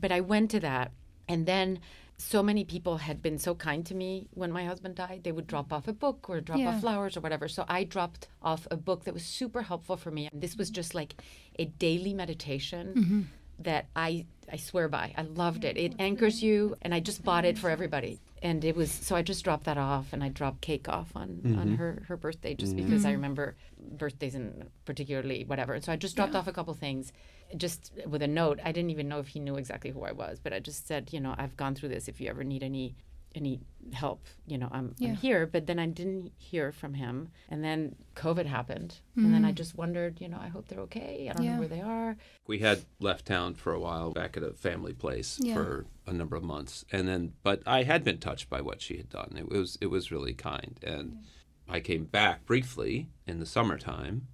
But 0.00 0.10
I 0.12 0.20
went 0.20 0.50
to 0.52 0.60
that. 0.60 0.92
And 1.28 1.46
then 1.46 1.80
so 2.16 2.42
many 2.42 2.64
people 2.64 2.98
had 2.98 3.22
been 3.22 3.38
so 3.38 3.54
kind 3.54 3.84
to 3.86 3.94
me 3.94 4.28
when 4.32 4.52
my 4.52 4.64
husband 4.64 4.94
died. 4.94 5.22
They 5.24 5.32
would 5.32 5.46
drop 5.46 5.72
off 5.72 5.88
a 5.88 5.92
book 5.92 6.30
or 6.30 6.40
drop 6.40 6.58
Yeah. 6.58 6.68
off 6.68 6.80
flowers 6.80 7.16
or 7.16 7.20
whatever. 7.20 7.48
So 7.48 7.64
I 7.68 7.84
dropped 7.84 8.28
off 8.40 8.68
a 8.70 8.76
book 8.76 9.04
that 9.04 9.14
was 9.14 9.24
super 9.24 9.62
helpful 9.62 9.96
for 9.96 10.10
me. 10.10 10.28
And 10.32 10.40
this 10.40 10.56
was 10.56 10.70
just 10.70 10.94
like 10.94 11.20
a 11.58 11.64
daily 11.64 12.14
meditation 12.14 12.94
mm-hmm. 12.96 13.20
that 13.60 13.86
I 13.96 14.26
I 14.50 14.56
swear 14.56 14.88
by. 14.88 15.14
I 15.16 15.22
loved 15.22 15.64
it. 15.64 15.76
It 15.76 15.94
anchors 15.98 16.42
you 16.42 16.76
and 16.82 16.94
I 16.94 17.00
just 17.00 17.24
bought 17.24 17.44
it 17.44 17.58
for 17.58 17.70
everybody. 17.70 18.20
And 18.42 18.64
it 18.64 18.76
was 18.76 18.92
so 18.92 19.16
I 19.16 19.22
just 19.22 19.42
dropped 19.42 19.64
that 19.64 19.78
off 19.78 20.12
and 20.12 20.22
I 20.22 20.28
dropped 20.28 20.60
cake 20.60 20.88
off 20.88 21.16
on 21.16 21.40
on 21.44 21.52
mm-hmm. 21.52 21.74
her 21.76 22.02
her 22.08 22.16
birthday 22.16 22.54
just 22.54 22.76
because 22.76 23.04
I 23.04 23.08
mm-hmm. 23.08 23.16
remember 23.16 23.56
birthdays 23.78 24.34
and 24.36 24.70
particularly 24.84 25.44
whatever. 25.44 25.74
And 25.74 25.82
so 25.82 25.90
I 25.90 25.96
just 25.96 26.14
dropped 26.14 26.36
off 26.36 26.46
a 26.46 26.52
couple 26.52 26.74
things 26.74 27.12
just 27.56 27.92
with 28.06 28.22
a 28.22 28.28
note. 28.28 28.60
I 28.64 28.72
didn't 28.72 28.90
even 28.90 29.08
know 29.08 29.18
if 29.20 29.28
he 29.28 29.40
knew 29.40 29.56
exactly 29.56 29.90
who 29.90 30.02
I 30.02 30.12
was, 30.12 30.38
but 30.40 30.52
I 30.52 30.58
just 30.60 30.86
said, 30.86 31.12
you 31.12 31.20
know, 31.20 31.34
I've 31.38 31.56
gone 31.56 31.74
through 31.74 31.90
this 31.90 32.08
if 32.08 32.20
you 32.20 32.28
ever 32.28 32.44
need 32.44 32.62
any 32.62 32.96
any 33.36 33.58
help, 33.92 34.26
you 34.46 34.56
know, 34.56 34.68
I'm, 34.70 34.94
Yeah. 34.96 35.08
I'm 35.08 35.16
here. 35.16 35.44
But 35.44 35.66
then 35.66 35.80
I 35.80 35.86
didn't 35.86 36.30
hear 36.38 36.70
from 36.70 36.94
him. 36.94 37.30
And 37.48 37.64
then 37.64 37.96
COVID 38.14 38.46
happened. 38.46 39.00
And 39.16 39.34
then 39.34 39.44
I 39.44 39.48
mm-hmm. 39.48 39.56
just 39.56 39.76
wondered, 39.76 40.20
you 40.20 40.28
know, 40.28 40.38
I 40.40 40.46
hope 40.46 40.68
they're 40.68 40.78
okay. 40.82 41.28
I 41.28 41.32
don't 41.32 41.44
Yeah. 41.44 41.54
know 41.54 41.58
where 41.58 41.68
they 41.68 41.80
are. 41.80 42.16
we 42.46 42.60
had 42.60 42.84
left 43.00 43.26
town 43.26 43.54
for 43.54 43.72
a 43.72 43.80
while 43.80 44.12
back 44.12 44.36
at 44.36 44.44
a 44.44 44.52
family 44.52 44.92
place 44.92 45.40
Yeah. 45.42 45.54
for 45.54 45.86
a 46.06 46.12
number 46.12 46.36
of 46.36 46.44
months 46.44 46.84
and 46.92 47.08
then 47.08 47.32
but 47.42 47.62
i 47.66 47.82
had 47.82 48.04
been 48.04 48.18
touched 48.18 48.50
by 48.50 48.60
what 48.60 48.82
she 48.82 48.98
had 48.98 49.08
done 49.08 49.34
it 49.38 49.48
was 49.48 49.78
it 49.80 49.86
was 49.86 50.12
really 50.12 50.34
kind 50.34 50.78
and 50.82 51.16
i 51.66 51.80
came 51.80 52.04
back 52.04 52.44
briefly 52.44 53.08
in 53.26 53.40
the 53.40 53.46
summertime 53.46 54.28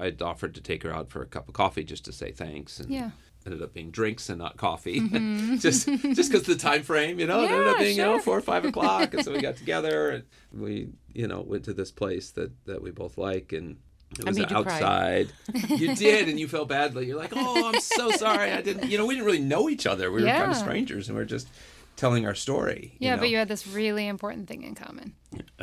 i'd 0.00 0.20
offered 0.22 0.54
to 0.54 0.60
take 0.60 0.82
her 0.82 0.92
out 0.94 1.08
for 1.10 1.22
a 1.22 1.26
cup 1.26 1.48
of 1.48 1.54
coffee 1.54 1.84
just 1.84 2.04
to 2.04 2.12
say 2.12 2.30
thanks 2.32 2.78
and 2.80 2.90
Yeah. 2.90 3.10
ended 3.46 3.62
up 3.62 3.72
being 3.74 3.90
drinks 3.90 4.28
and 4.28 4.38
not 4.38 4.56
coffee 4.56 5.00
just 5.58 5.86
just 5.88 6.30
because 6.30 6.42
the 6.44 6.56
time 6.56 6.82
frame 6.82 7.18
you 7.18 7.26
know 7.26 7.40
it 7.42 7.50
ended 7.50 7.66
up 7.66 7.76
Mm-hmm. 7.76 7.80
Yeah, 7.80 7.84
being 7.84 7.96
you 7.96 8.02
know 8.04 8.18
four 8.20 8.36
or 8.38 8.40
five 8.42 8.64
o'clock 8.64 9.14
and 9.14 9.24
so 9.24 9.32
we 9.32 9.40
got 9.40 9.56
together 9.64 10.10
and 10.10 10.24
we 10.52 10.88
you 11.12 11.26
know 11.28 11.40
went 11.40 11.64
to 11.64 11.72
this 11.74 11.90
place 11.90 12.30
that 12.32 12.52
that 12.66 12.82
we 12.82 12.90
both 12.90 13.18
like 13.18 13.52
and 13.52 13.78
it 14.18 14.26
was 14.26 14.38
made 14.38 14.50
you 14.50 14.56
outside 14.56 15.32
you 15.68 15.94
did 16.06 16.28
and 16.28 16.38
you 16.38 16.46
felt 16.46 16.68
badly 16.68 17.06
you're 17.06 17.16
like 17.18 17.32
oh 17.34 17.68
i'm 17.72 17.80
so 17.80 18.10
sorry 18.10 18.52
i 18.52 18.60
didn't 18.60 18.90
you 18.90 18.98
know 18.98 19.06
we 19.06 19.14
didn't 19.14 19.26
really 19.26 19.38
know 19.40 19.68
each 19.70 19.86
other 19.86 20.12
we 20.12 20.22
were 20.22 20.28
kind 20.28 20.50
of 20.50 20.56
strangers 20.56 21.08
and 21.08 21.16
we 21.16 21.22
are 21.22 21.26
just 21.26 21.48
telling 21.96 22.26
our 22.26 22.34
story 22.34 22.92
you 22.98 23.06
Yeah, 23.08 23.14
know? 23.16 23.20
but 23.22 23.30
you 23.30 23.36
had 23.38 23.48
this 23.48 23.66
really 23.66 24.06
important 24.06 24.48
thing 24.48 24.62
in 24.64 24.74
common. 24.74 25.14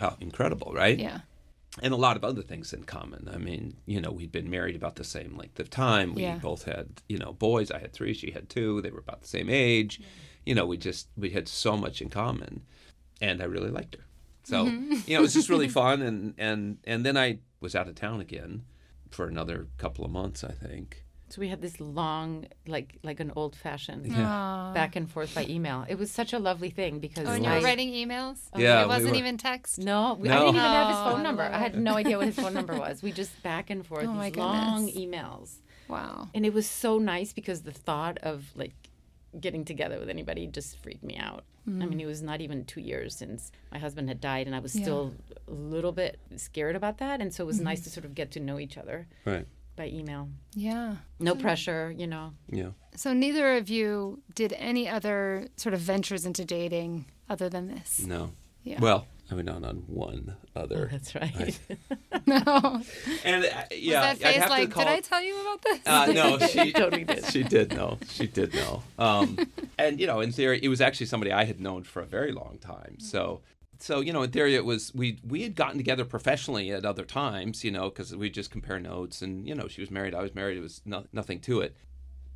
oh, 0.01 0.15
incredible 0.19 0.71
right 0.75 0.98
Yeah. 0.98 1.19
And 1.81 1.93
a 1.93 1.98
lot 1.98 2.17
of 2.17 2.24
other 2.24 2.41
things 2.41 2.74
in 2.74 2.83
common. 2.83 3.29
I 3.33 3.38
mean, 3.38 3.77
you 3.86 4.00
know, 4.01 4.12
we'd 4.12 4.31
been 4.31 4.50
married 4.50 4.75
about 4.75 4.95
the 4.95 5.03
same 5.03 5.38
length 5.38 5.59
of 5.59 5.69
time. 5.69 6.13
We 6.15 6.24
Yeah. 6.24 6.38
both 6.38 6.63
had, 6.63 7.01
you 7.07 7.17
know, 7.17 7.33
boys. 7.33 7.71
I 7.71 7.79
had 7.79 7.93
three, 7.93 8.13
she 8.13 8.31
had 8.31 8.50
two. 8.50 8.81
They 8.81 8.91
were 8.91 9.00
about 9.00 9.21
the 9.21 9.27
same 9.27 9.49
age. 9.49 10.01
You 10.45 10.56
know, 10.56 10.65
we 10.65 10.77
just 10.77 11.08
we 11.17 11.30
had 11.32 11.47
so 11.47 11.75
much 11.77 12.01
in 12.01 12.10
common, 12.10 12.62
and 13.21 13.41
I 13.41 13.45
really 13.45 13.69
liked 13.71 13.95
her. 13.95 14.06
So 14.43 14.65
Mm-hmm. 14.65 14.93
you 15.08 15.13
know, 15.13 15.19
it 15.19 15.21
was 15.21 15.34
just 15.34 15.49
really 15.49 15.67
fun. 15.82 16.01
And 16.01 16.34
and 16.38 16.77
and 16.86 17.06
then 17.06 17.17
I 17.17 17.39
was 17.60 17.75
out 17.75 17.88
of 17.88 17.95
town 17.95 18.19
again 18.21 18.63
for 19.10 19.27
another 19.27 19.67
couple 19.77 20.06
of 20.06 20.12
months, 20.12 20.43
I 20.43 20.51
think. 20.54 21.06
So 21.30 21.42
we 21.42 21.48
had 21.48 21.62
this 21.62 21.80
long, 21.80 22.48
like 22.68 22.98
like 23.04 23.20
an 23.20 23.32
old 23.36 23.56
fashioned 23.56 24.12
Aw. 24.12 24.74
back 24.74 24.96
and 24.96 25.10
forth 25.10 25.36
by 25.36 25.46
email. 25.48 25.86
It 25.88 25.96
was 25.96 26.10
such 26.10 26.34
a 26.34 26.39
lovely 26.39 26.72
thing 26.72 27.00
because 27.00 27.28
Oh, 27.28 27.32
and 27.32 27.46
you 27.46 27.52
were 27.52 27.62
writing 27.62 27.92
emails? 27.94 28.38
Oh, 28.54 28.60
yeah, 28.60 28.84
It 28.84 28.88
wasn't 28.88 29.12
were. 29.12 29.18
even 29.18 29.38
text? 29.38 29.78
No, 29.78 30.15
we, 30.20 30.28
No. 30.28 30.34
I 30.34 30.39
didn't 30.39 30.56
even 30.56 30.62
have 30.62 30.88
his 30.88 30.98
Oh, 30.98 31.12
phone 31.12 31.24
number. 31.24 31.44
I 31.44 31.60
had 31.60 31.78
no 31.78 31.94
idea 31.96 32.18
what 32.18 32.26
his 32.26 32.36
phone 32.36 32.54
number 32.54 32.76
was. 32.78 33.04
We 33.04 33.12
just 33.12 33.42
back 33.44 33.70
and 33.70 33.86
forth 33.86 34.08
Oh, 34.08 34.22
these 34.22 34.36
long 34.36 34.89
emails. 34.89 35.58
Wow. 35.88 36.30
And 36.34 36.46
it 36.46 36.54
was 36.54 36.68
so 36.68 36.98
nice 36.98 37.32
because 37.34 37.62
the 37.62 37.72
thought 37.72 38.18
of 38.24 38.46
like 38.56 38.74
getting 39.39 39.63
together 39.65 40.00
with 40.00 40.10
anybody 40.10 40.48
just 40.48 40.82
freaked 40.82 41.04
me 41.04 41.18
out. 41.18 41.44
I 41.68 41.72
mean, 41.72 42.00
mm. 42.00 42.02
it 42.02 42.06
was 42.08 42.24
not 42.24 42.42
even 42.42 42.65
two 42.65 42.82
years 42.82 43.15
since 43.15 43.52
my 43.72 43.78
husband 43.78 44.08
had 44.08 44.20
died, 44.20 44.48
and 44.48 44.56
I 44.56 44.60
was 44.60 44.76
Yeah. 44.76 44.82
still 44.82 45.13
a 45.48 45.52
little 45.52 45.92
bit 45.92 46.20
scared 46.36 46.76
about 46.76 46.98
that. 46.98 47.22
And 47.22 47.32
so 47.32 47.44
it 47.44 47.48
was 47.48 47.62
nice 47.62 47.82
mm-hmm. 47.82 47.84
to 47.84 47.89
sort 47.92 48.06
of 48.06 48.15
get 48.15 48.32
to 48.32 48.39
know 48.39 48.58
each 48.58 48.76
other 48.76 49.08
Right. 49.24 49.46
By 49.80 49.88
email. 49.88 50.28
Yeah. 50.54 50.96
No 51.20 51.36
pressure, 51.36 51.92
you 51.98 52.06
know. 52.06 52.34
Yeah. 52.52 52.72
So 52.96 53.13
neither 53.13 53.56
of 53.56 53.70
you 53.70 54.22
did 54.36 54.54
any 54.58 54.89
other 54.89 55.48
sort 55.56 55.74
of 55.74 55.80
ventures 55.80 56.26
into 56.26 56.44
dating 56.44 57.06
other 57.30 57.50
than 57.50 57.70
this. 57.70 58.06
No. 58.06 58.32
Yeah. 58.63 58.80
Well, 58.82 59.08
I 59.32 59.36
went 59.36 59.50
on 59.50 59.63
on 59.63 59.78
one 59.88 60.36
other. 60.56 60.89
That's 60.92 61.15
right. 61.15 61.58
No. 62.26 62.82
And 63.24 63.46
uh, 63.46 63.63
yeah, 63.72 64.02
that 64.02 64.12
I'd 64.12 64.18
face 64.20 64.36
have 64.36 64.50
like, 64.52 64.70
to 64.70 64.74
call 64.76 64.84
did 64.84 64.92
I 64.92 65.00
tell 65.00 65.24
you 65.24 65.42
about 65.42 65.62
this? 65.63 65.80
Uh, 65.84 66.06
no, 66.08 66.38
she 66.48 66.72
Totally 66.74 67.04
did. 67.04 67.26
She 67.26 67.42
did 67.42 67.74
know. 67.74 67.98
She 68.08 68.28
did 68.28 68.54
know. 68.54 68.84
Um, 69.00 69.38
and 69.80 70.00
you 70.00 70.06
know, 70.06 70.20
in 70.20 70.32
theory, 70.32 70.60
it 70.62 70.68
was 70.68 70.80
actually 70.80 71.08
somebody 71.08 71.32
I 71.32 71.46
had 71.46 71.60
known 71.60 71.84
for 71.84 72.02
a 72.04 72.06
very 72.06 72.32
long 72.32 72.60
time. 72.62 73.00
So, 73.00 73.42
so 73.80 74.02
you 74.02 74.12
know, 74.13 74.24
in 74.24 74.32
theory, 74.32 74.56
it 74.56 74.65
was 74.65 74.94
we 74.94 75.20
we 75.26 75.44
had 75.44 75.56
gotten 75.56 75.78
together 75.78 76.06
professionally 76.06 76.72
at 76.72 76.86
other 76.86 77.06
times. 77.06 77.63
You 77.63 77.72
know, 77.72 77.89
because 77.89 78.15
we 78.15 78.30
just 78.30 78.52
compare 78.52 78.80
notes, 78.80 79.22
and 79.22 79.48
you 79.48 79.56
know, 79.56 79.68
she 79.68 79.82
was 79.82 79.89
married, 79.92 80.13
I 80.15 80.22
was 80.22 80.36
married. 80.36 80.58
It 80.58 80.62
was 80.62 80.82
no, 80.86 81.06
nothing 81.13 81.39
to 81.42 81.62
it. 81.62 81.76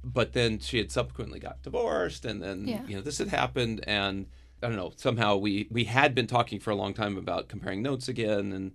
But 0.03 0.33
then 0.33 0.59
she 0.59 0.77
had 0.79 0.91
subsequently 0.91 1.39
got 1.39 1.61
divorced, 1.63 2.25
and 2.25 2.41
then 2.41 2.67
Yeah. 2.67 2.85
you 2.87 2.95
know 2.95 3.01
this 3.01 3.17
had 3.19 3.29
happened, 3.29 3.83
and 3.87 4.27
I 4.61 4.67
don't 4.67 4.75
know. 4.77 4.93
Somehow 4.95 5.37
we 5.37 5.67
we 5.71 5.85
had 5.85 6.13
been 6.15 6.27
talking 6.27 6.59
for 6.59 6.71
a 6.71 6.75
long 6.75 6.93
time 6.93 7.17
about 7.17 7.47
comparing 7.47 7.81
notes 7.81 8.07
again, 8.07 8.51
and 8.51 8.71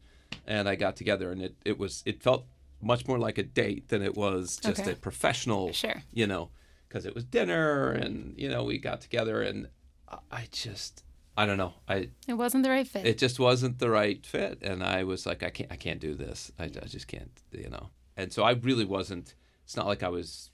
and 0.47 0.69
I 0.69 0.75
got 0.75 0.97
together, 0.97 1.31
and 1.31 1.43
it 1.43 1.55
it 1.65 1.79
was 1.79 2.03
it 2.07 2.23
felt 2.23 2.47
much 2.81 3.07
more 3.09 3.19
like 3.19 3.39
a 3.39 3.43
date 3.43 3.89
than 3.89 4.03
it 4.03 4.15
was 4.17 4.57
just 4.63 4.81
Okay. 4.83 4.93
a 4.93 4.95
professional 4.97 5.73
Sure. 5.73 6.03
you 6.13 6.27
know 6.29 6.51
because 6.89 7.05
it 7.05 7.13
was 7.15 7.25
dinner 7.25 7.91
and 7.91 8.39
you 8.39 8.49
know 8.49 8.63
we 8.63 8.79
got 8.79 9.01
together 9.01 9.43
and 9.43 9.69
I- 10.09 10.19
i 10.31 10.49
just 10.53 11.03
i 11.40 11.46
don't 11.46 11.57
know. 11.62 11.72
I 11.88 11.96
It 12.27 12.35
wasn't 12.44 12.62
the 12.64 12.70
right 12.70 12.87
fit. 12.87 13.07
it 13.07 13.18
just 13.18 13.38
wasn't 13.38 13.79
the 13.79 13.90
right 13.90 14.24
fit 14.35 14.59
and 14.62 14.83
i 14.83 15.05
was 15.05 15.20
like 15.27 15.42
i 15.48 15.51
can't 15.57 15.70
i 15.72 15.77
can't 15.77 16.01
do 16.01 16.14
this. 16.14 16.38
I, 16.59 16.64
I 16.64 16.87
just 16.96 17.07
can't 17.09 17.31
you 17.53 17.70
know. 17.74 17.87
And 18.16 18.33
so 18.33 18.42
i 18.42 18.53
really 18.68 18.85
wasn't 18.85 19.35
it's 19.64 19.77
not 19.77 19.87
like 19.87 20.03
i 20.03 20.09
was 20.18 20.51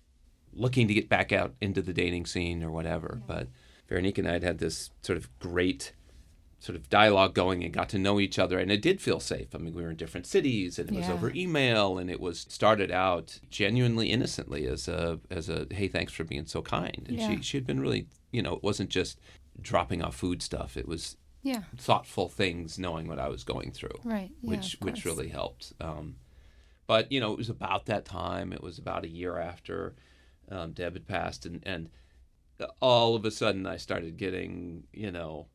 looking 0.53 0.87
to 0.89 0.95
get 0.95 1.09
back 1.09 1.33
out 1.33 1.55
into 1.61 1.83
the 1.83 1.93
dating 1.93 2.27
scene 2.27 2.63
or 2.63 2.71
whatever 2.71 3.21
but 3.27 3.49
veronique 3.89 4.19
and 4.19 4.29
i 4.29 4.33
had 4.33 4.43
had 4.51 4.59
this 4.59 4.91
sort 5.03 5.17
of 5.19 5.25
great 5.41 5.93
sort 6.61 6.77
of 6.77 6.89
dialogue 6.89 7.35
going 7.35 7.63
and 7.65 7.75
got 7.75 7.89
to 7.91 7.99
know 7.99 8.19
each 8.19 8.39
other 8.39 8.59
and 8.59 8.71
it 8.73 8.81
did 8.81 8.99
feel 8.99 9.21
safe. 9.21 9.49
I 9.55 9.59
mean 9.59 9.75
we 9.75 9.83
were 9.83 9.91
in 9.91 9.97
different 9.97 10.27
cities 10.27 10.79
and 10.79 10.89
it 10.91 10.95
was 10.97 11.11
over 11.11 11.31
email 11.35 11.99
and 11.99 12.09
it 12.11 12.21
was 12.21 12.47
started 12.49 12.91
out 12.91 13.39
genuinely 13.51 14.07
innocently 14.11 14.67
as 14.67 14.89
a 14.89 15.21
as 15.31 15.51
a 15.51 15.67
hey 15.71 15.89
thanks 15.89 16.15
for 16.15 16.25
being 16.25 16.47
so 16.47 16.63
kind. 16.63 17.05
And 17.07 17.19
Yeah. 17.19 17.29
she 17.37 17.43
she 17.43 17.57
had 17.59 17.67
been 17.67 17.81
really 17.81 18.07
you 18.33 18.41
know 18.41 18.55
it 18.55 18.63
wasn't 18.63 18.89
just 18.89 19.21
dropping 19.61 20.03
off 20.03 20.15
food 20.17 20.43
stuff 20.43 20.77
it 20.77 20.87
was 20.89 21.17
yeah. 21.43 21.63
thoughtful 21.77 22.29
things 22.29 22.79
knowing 22.79 23.07
what 23.07 23.19
i 23.19 23.29
was 23.29 23.45
going 23.45 23.71
through 23.71 23.99
Right. 24.05 24.31
Yeah, 24.41 24.51
which 24.51 24.77
which 24.81 25.05
really 25.05 25.29
helped 25.29 25.73
um, 25.81 26.17
but 26.87 27.11
you 27.13 27.21
know 27.21 27.33
it 27.33 27.39
was 27.39 27.51
about 27.51 27.87
that 27.87 28.05
time 28.05 28.53
it 28.53 28.63
was 28.63 28.79
about 28.79 29.05
a 29.05 29.09
year 29.09 29.39
after 29.39 29.95
um, 30.51 30.73
deb 30.73 30.95
had 30.95 31.07
passed 31.07 31.47
and 31.47 31.63
and 31.65 31.89
all 32.81 33.15
of 33.15 33.25
a 33.25 33.31
sudden 33.31 33.67
i 33.67 33.77
started 33.77 34.17
getting 34.17 34.85
you 34.93 35.11
know 35.11 35.47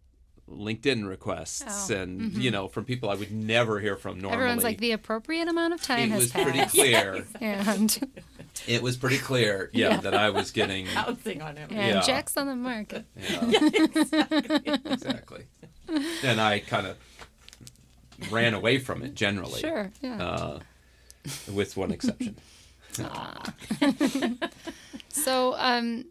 linkedin 0.49 1.07
requests 1.07 1.91
Oh, 1.91 1.95
and 1.95 2.33
you 2.33 2.49
know 2.51 2.67
from 2.67 2.83
people 2.85 3.09
i 3.09 3.15
would 3.15 3.31
never 3.31 3.79
hear 3.79 3.95
from 3.95 4.19
normally 4.19 4.37
Everyone's 4.41 4.63
like, 4.63 4.79
the 4.79 4.91
appropriate 4.93 5.47
amount 5.47 5.73
of 5.73 5.81
time 5.81 5.99
it 5.99 6.09
has 6.09 6.19
was 6.21 6.31
passed. 6.31 6.43
pretty 6.49 6.65
clear 6.69 7.25
And, 7.41 8.11
it 8.67 8.81
was 8.81 8.97
pretty 8.97 9.19
clear 9.19 9.69
yeah, 9.73 9.97
that 9.97 10.13
i 10.15 10.29
was 10.31 10.51
getting 10.51 10.87
Bouncing 10.95 11.41
on 11.41 11.55
him. 11.55 11.69
and 11.71 11.95
Yeah. 11.95 12.01
Jack's 12.01 12.35
on 12.37 12.47
the 12.47 12.55
market. 12.55 13.05
yeah, 13.15 13.43
exactly 14.85 15.45
and 16.23 16.41
i 16.41 16.59
kind 16.59 16.87
of 16.87 16.97
ran 18.31 18.53
away 18.53 18.79
from 18.79 19.01
it 19.03 19.13
generally 19.15 19.61
Sure. 19.61 19.91
Yeah. 20.01 20.21
uh, 20.23 20.59
with 21.53 21.77
one 21.77 21.91
exception 21.91 22.35
So, 25.09 25.55
um, 25.57 26.05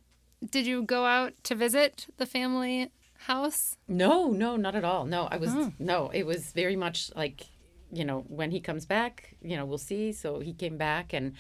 Did 0.51 0.66
you 0.66 0.83
go 0.83 1.05
out 1.05 1.33
to 1.44 1.55
visit 1.55 2.07
the 2.16 2.27
family 2.27 2.90
house? 3.18 3.76
No, 3.87 4.28
no, 4.28 4.57
not 4.57 4.74
at 4.74 4.85
all. 4.85 5.04
No, 5.04 5.28
I 5.31 5.37
was 5.37 5.52
no. 5.78 6.11
It 6.12 6.24
was 6.24 6.52
very 6.52 6.76
much 6.76 7.11
like, 7.14 7.46
you 7.92 8.04
know, 8.04 8.24
when 8.28 8.50
he 8.50 8.61
comes 8.61 8.87
back, 8.87 9.35
you 9.42 9.57
know, 9.57 9.64
we'll 9.64 9.78
see. 9.78 10.12
So 10.12 10.40
he 10.40 10.52
came 10.52 10.76
back, 10.76 11.12
and 11.12 11.35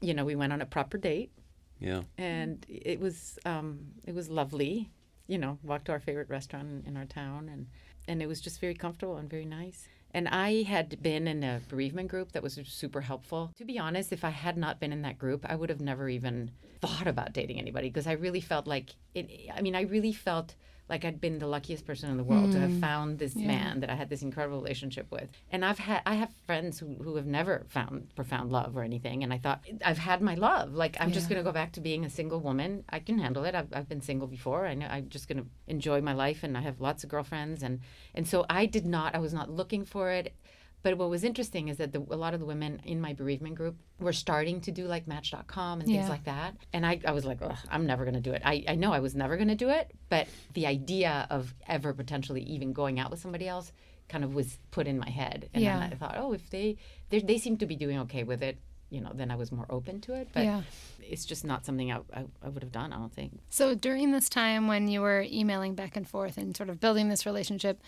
you 0.00 0.14
know, 0.14 0.24
we 0.24 0.34
went 0.36 0.52
on 0.52 0.60
a 0.60 0.66
proper 0.66 0.98
date, 0.98 1.30
Yeah. 1.80 2.02
and 2.16 2.64
it 2.68 3.00
was 3.00 3.38
um, 3.44 3.92
it 4.06 4.14
was 4.14 4.28
lovely. 4.28 4.90
You 5.26 5.36
know, 5.38 5.58
walked 5.62 5.86
to 5.86 5.92
our 5.92 6.00
favorite 6.00 6.30
restaurant 6.30 6.68
in, 6.68 6.84
in 6.86 6.96
our 6.96 7.04
town, 7.04 7.48
and 7.48 7.66
and 8.06 8.22
it 8.22 8.26
was 8.26 8.40
just 8.40 8.60
very 8.60 8.74
comfortable 8.74 9.16
and 9.16 9.28
very 9.28 9.44
nice. 9.44 9.88
And 10.14 10.26
I 10.26 10.62
had 10.62 11.02
been 11.02 11.28
in 11.28 11.44
a 11.44 11.60
bereavement 11.68 12.08
group 12.08 12.32
that 12.32 12.42
was 12.42 12.58
super 12.64 13.02
helpful. 13.02 13.52
To 13.58 13.64
be 13.66 13.78
honest, 13.78 14.10
if 14.10 14.24
I 14.24 14.30
had 14.30 14.56
not 14.56 14.80
been 14.80 14.90
in 14.90 15.02
that 15.02 15.18
group, 15.18 15.44
I 15.46 15.54
would 15.54 15.68
have 15.68 15.82
never 15.82 16.08
even 16.08 16.50
thought 16.80 17.06
about 17.06 17.34
dating 17.34 17.58
anybody 17.58 17.88
because 17.90 18.06
I 18.06 18.12
really 18.12 18.40
felt 18.40 18.66
like 18.66 18.94
it. 19.14 19.28
I 19.54 19.60
mean, 19.60 19.74
I 19.76 19.82
really 19.82 20.14
felt 20.14 20.54
like 20.88 21.04
I'd 21.04 21.20
been 21.20 21.38
the 21.38 21.46
luckiest 21.46 21.86
person 21.86 22.10
in 22.10 22.16
the 22.16 22.24
world 22.24 22.52
to 22.52 22.60
have 22.60 22.70
mm. 22.70 22.80
found 22.80 23.18
this 23.18 23.34
man 23.34 23.80
that 23.80 23.90
I 23.90 23.94
had 23.94 24.08
this 24.08 24.22
incredible 24.22 24.58
relationship 24.58 25.10
with. 25.10 25.30
And 25.50 25.64
I've 25.64 25.78
had 25.78 26.02
I 26.06 26.14
have 26.14 26.30
friends 26.46 26.78
who, 26.78 26.94
who 26.94 27.16
have 27.16 27.26
never 27.26 27.66
found 27.68 28.14
profound 28.14 28.50
love 28.50 28.76
or 28.76 28.82
anything. 28.82 29.22
And 29.22 29.32
I 29.32 29.38
thought 29.38 29.62
I've 29.84 29.98
had 29.98 30.22
my 30.22 30.34
love. 30.34 30.72
Like 30.72 30.96
I'm 31.00 31.12
just 31.12 31.28
gonna 31.28 31.42
go 31.42 31.52
back 31.52 31.72
to 31.72 31.80
being 31.80 32.04
a 32.04 32.10
single 32.10 32.40
woman. 32.40 32.84
I 32.88 33.00
can 33.00 33.18
handle 33.18 33.44
it. 33.44 33.54
I've, 33.54 33.68
I've 33.72 33.88
been 33.88 34.00
single 34.00 34.26
before. 34.26 34.66
I 34.66 34.74
know 34.74 34.86
I'm 34.86 35.08
just 35.08 35.28
gonna 35.28 35.44
enjoy 35.66 36.00
my 36.00 36.14
life 36.14 36.42
and 36.42 36.56
I 36.56 36.62
have 36.62 36.80
lots 36.80 37.04
of 37.04 37.10
girlfriends 37.10 37.62
and 37.62 37.80
and 38.14 38.26
so 38.26 38.46
I 38.48 38.66
did 38.66 38.86
not 38.86 39.14
I 39.14 39.18
was 39.18 39.34
not 39.34 39.50
looking 39.50 39.84
for 39.84 40.10
it. 40.10 40.34
But 40.82 40.96
what 40.96 41.10
was 41.10 41.24
interesting 41.24 41.68
is 41.68 41.76
that 41.78 41.92
the, 41.92 42.00
a 42.10 42.16
lot 42.16 42.34
of 42.34 42.40
the 42.40 42.46
women 42.46 42.80
in 42.84 43.00
my 43.00 43.12
bereavement 43.12 43.56
group 43.56 43.76
were 43.98 44.12
starting 44.12 44.60
to 44.62 44.70
do 44.70 44.86
like 44.86 45.06
Match.com 45.08 45.80
and 45.80 45.88
things 45.88 46.04
Yeah. 46.04 46.08
like 46.08 46.24
that. 46.24 46.54
And 46.72 46.86
I, 46.86 47.00
I 47.04 47.10
was 47.12 47.24
like, 47.24 47.40
I'm 47.68 47.84
never 47.86 48.04
going 48.04 48.14
to 48.14 48.20
do 48.20 48.32
it. 48.32 48.42
I, 48.44 48.64
I 48.68 48.74
know 48.76 48.92
I 48.92 49.00
was 49.00 49.14
never 49.14 49.36
going 49.36 49.48
to 49.48 49.54
do 49.56 49.70
it, 49.70 49.90
but 50.08 50.28
the 50.54 50.66
idea 50.66 51.26
of 51.30 51.52
ever 51.66 51.92
potentially 51.92 52.42
even 52.42 52.72
going 52.72 53.00
out 53.00 53.10
with 53.10 53.20
somebody 53.20 53.48
else 53.48 53.72
kind 54.08 54.22
of 54.24 54.34
was 54.34 54.58
put 54.70 54.86
in 54.86 54.98
my 54.98 55.10
head. 55.10 55.50
And 55.52 55.62
Yeah. 55.64 55.80
then 55.80 55.92
I 55.92 55.96
thought, 55.96 56.14
oh, 56.16 56.32
if 56.32 56.48
they, 56.50 56.76
they 57.10 57.20
they 57.20 57.38
seem 57.38 57.56
to 57.58 57.66
be 57.66 57.76
doing 57.76 57.98
okay 58.00 58.22
with 58.22 58.42
it, 58.42 58.58
you 58.88 59.00
know, 59.02 59.10
then 59.14 59.30
I 59.30 59.34
was 59.36 59.52
more 59.52 59.66
open 59.68 60.00
to 60.02 60.14
it. 60.14 60.28
But 60.32 60.44
Yeah. 60.44 60.62
it's 61.00 61.26
just 61.26 61.44
not 61.44 61.66
something 61.66 61.90
I, 61.92 61.98
I, 62.14 62.24
I 62.42 62.48
would 62.48 62.62
have 62.62 62.72
done, 62.72 62.92
I 62.92 62.96
don't 62.98 63.12
think. 63.12 63.38
So 63.50 63.74
during 63.74 64.12
this 64.12 64.28
time 64.28 64.68
when 64.68 64.88
you 64.88 65.00
were 65.02 65.26
emailing 65.28 65.74
back 65.74 65.96
and 65.96 66.08
forth 66.08 66.38
and 66.38 66.56
sort 66.56 66.70
of 66.70 66.80
building 66.80 67.08
this 67.10 67.26
relationship, 67.26 67.82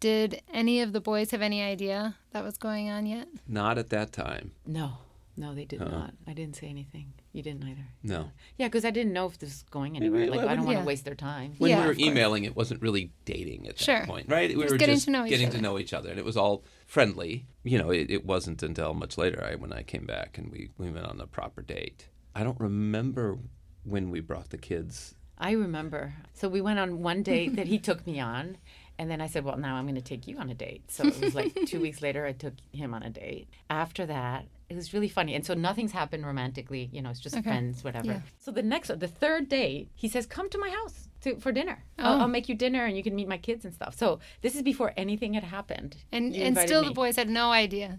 did 0.00 0.42
any 0.52 0.80
of 0.80 0.92
the 0.92 1.00
boys 1.00 1.30
have 1.32 1.42
any 1.42 1.62
idea 1.62 2.16
that 2.32 2.44
was 2.44 2.56
going 2.58 2.88
on 2.88 3.06
yet? 3.06 3.28
Not 3.46 3.78
at 3.78 3.90
that 3.90 4.12
time. 4.12 4.52
No, 4.66 4.98
no, 5.36 5.54
they 5.54 5.64
did 5.64 5.82
uh-uh. 5.82 5.90
not. 5.90 6.14
I 6.26 6.32
didn't 6.32 6.56
say 6.56 6.68
anything. 6.68 7.12
You 7.32 7.42
didn't 7.42 7.64
either. 7.64 7.86
No. 8.02 8.30
Yeah, 8.56 8.66
because 8.68 8.84
I 8.84 8.90
didn't 8.90 9.12
know 9.12 9.26
if 9.26 9.38
this 9.38 9.50
was 9.50 9.62
going 9.70 9.96
anywhere. 9.96 10.26
Like, 10.28 10.40
I 10.40 10.54
don't 10.56 10.64
want 10.64 10.78
to 10.78 10.80
yeah. 10.82 10.86
waste 10.86 11.04
their 11.04 11.14
time. 11.14 11.54
When 11.58 11.70
Yeah, 11.70 11.82
we 11.82 11.86
were 11.88 11.94
emailing, 11.98 12.44
it 12.44 12.56
wasn't 12.56 12.82
really 12.82 13.12
dating 13.24 13.68
at 13.68 13.76
that 13.76 13.84
Sure. 13.84 14.06
point, 14.06 14.28
right? 14.28 14.48
We 14.56 14.62
Just 14.62 14.72
were 14.72 14.78
getting 14.78 14.96
just 14.96 15.04
to 15.06 15.10
know 15.12 15.24
each 15.24 15.30
getting 15.30 15.48
other. 15.48 15.56
to 15.58 15.62
know 15.62 15.78
each 15.78 15.92
other, 15.92 16.10
and 16.10 16.18
it 16.18 16.24
was 16.24 16.36
all 16.36 16.64
friendly. 16.86 17.46
You 17.62 17.78
know, 17.78 17.90
it, 17.90 18.10
it 18.10 18.24
wasn't 18.24 18.62
until 18.62 18.94
much 18.94 19.18
later 19.18 19.44
I, 19.44 19.54
when 19.56 19.72
I 19.72 19.82
came 19.82 20.06
back 20.06 20.38
and 20.38 20.50
we, 20.50 20.70
we 20.78 20.90
went 20.90 21.06
on 21.06 21.20
a 21.20 21.26
proper 21.26 21.62
date. 21.62 22.08
I 22.34 22.42
don't 22.42 22.58
remember 22.58 23.38
when 23.84 24.10
we 24.10 24.20
brought 24.20 24.50
the 24.50 24.58
kids. 24.58 25.14
I 25.40 25.52
remember. 25.52 26.14
So 26.34 26.48
we 26.48 26.60
went 26.60 26.80
on 26.80 27.00
one 27.02 27.22
date 27.22 27.54
that 27.54 27.68
he 27.68 27.78
took 27.78 28.04
me 28.06 28.18
on. 28.18 28.56
And 28.98 29.10
then 29.10 29.20
I 29.20 29.26
said, 29.28 29.44
Well, 29.44 29.56
now 29.56 29.76
I'm 29.76 29.84
going 29.84 29.94
to 29.94 30.00
take 30.00 30.26
you 30.26 30.38
on 30.38 30.50
a 30.50 30.54
date. 30.54 30.90
So 30.90 31.06
it 31.06 31.20
was 31.20 31.34
like 31.34 31.54
two 31.66 31.80
weeks 31.86 32.02
later, 32.02 32.26
I 32.26 32.32
took 32.32 32.54
him 32.72 32.94
on 32.94 33.02
a 33.02 33.10
date. 33.10 33.48
After 33.70 34.04
that, 34.06 34.46
it 34.68 34.74
was 34.76 34.92
really 34.92 35.08
funny. 35.08 35.34
And 35.34 35.46
so 35.46 35.54
nothing's 35.54 35.92
happened 35.92 36.26
romantically. 36.26 36.90
You 36.92 37.02
know, 37.02 37.10
it's 37.10 37.20
just 37.20 37.36
Okay. 37.36 37.42
friends, 37.48 37.84
whatever. 37.84 38.06
Yeah. 38.08 38.20
So 38.38 38.50
the 38.50 38.62
next, 38.62 38.88
the 38.98 39.08
third 39.08 39.48
date, 39.48 39.88
he 39.94 40.08
says, 40.08 40.26
Come 40.26 40.50
to 40.50 40.58
my 40.58 40.70
house 40.70 41.07
to, 41.22 41.36
for 41.40 41.52
dinner. 41.52 41.84
I'll, 41.98 42.14
Oh. 42.14 42.20
I'll 42.20 42.28
make 42.28 42.48
you 42.48 42.54
dinner 42.54 42.84
and 42.84 42.96
you 42.96 43.02
can 43.02 43.14
meet 43.14 43.26
my 43.28 43.38
kids 43.38 43.64
and 43.64 43.74
stuff. 43.74 43.96
So 43.98 44.20
this 44.42 44.54
is 44.54 44.62
before 44.62 44.92
anything 44.96 45.34
had 45.34 45.42
happened. 45.44 45.96
And 46.12 46.34
You 46.34 46.44
and 46.44 46.56
still 46.58 46.82
me. 46.82 46.88
the 46.88 46.94
boys 46.94 47.16
had 47.16 47.28
no 47.28 47.50
idea 47.50 47.98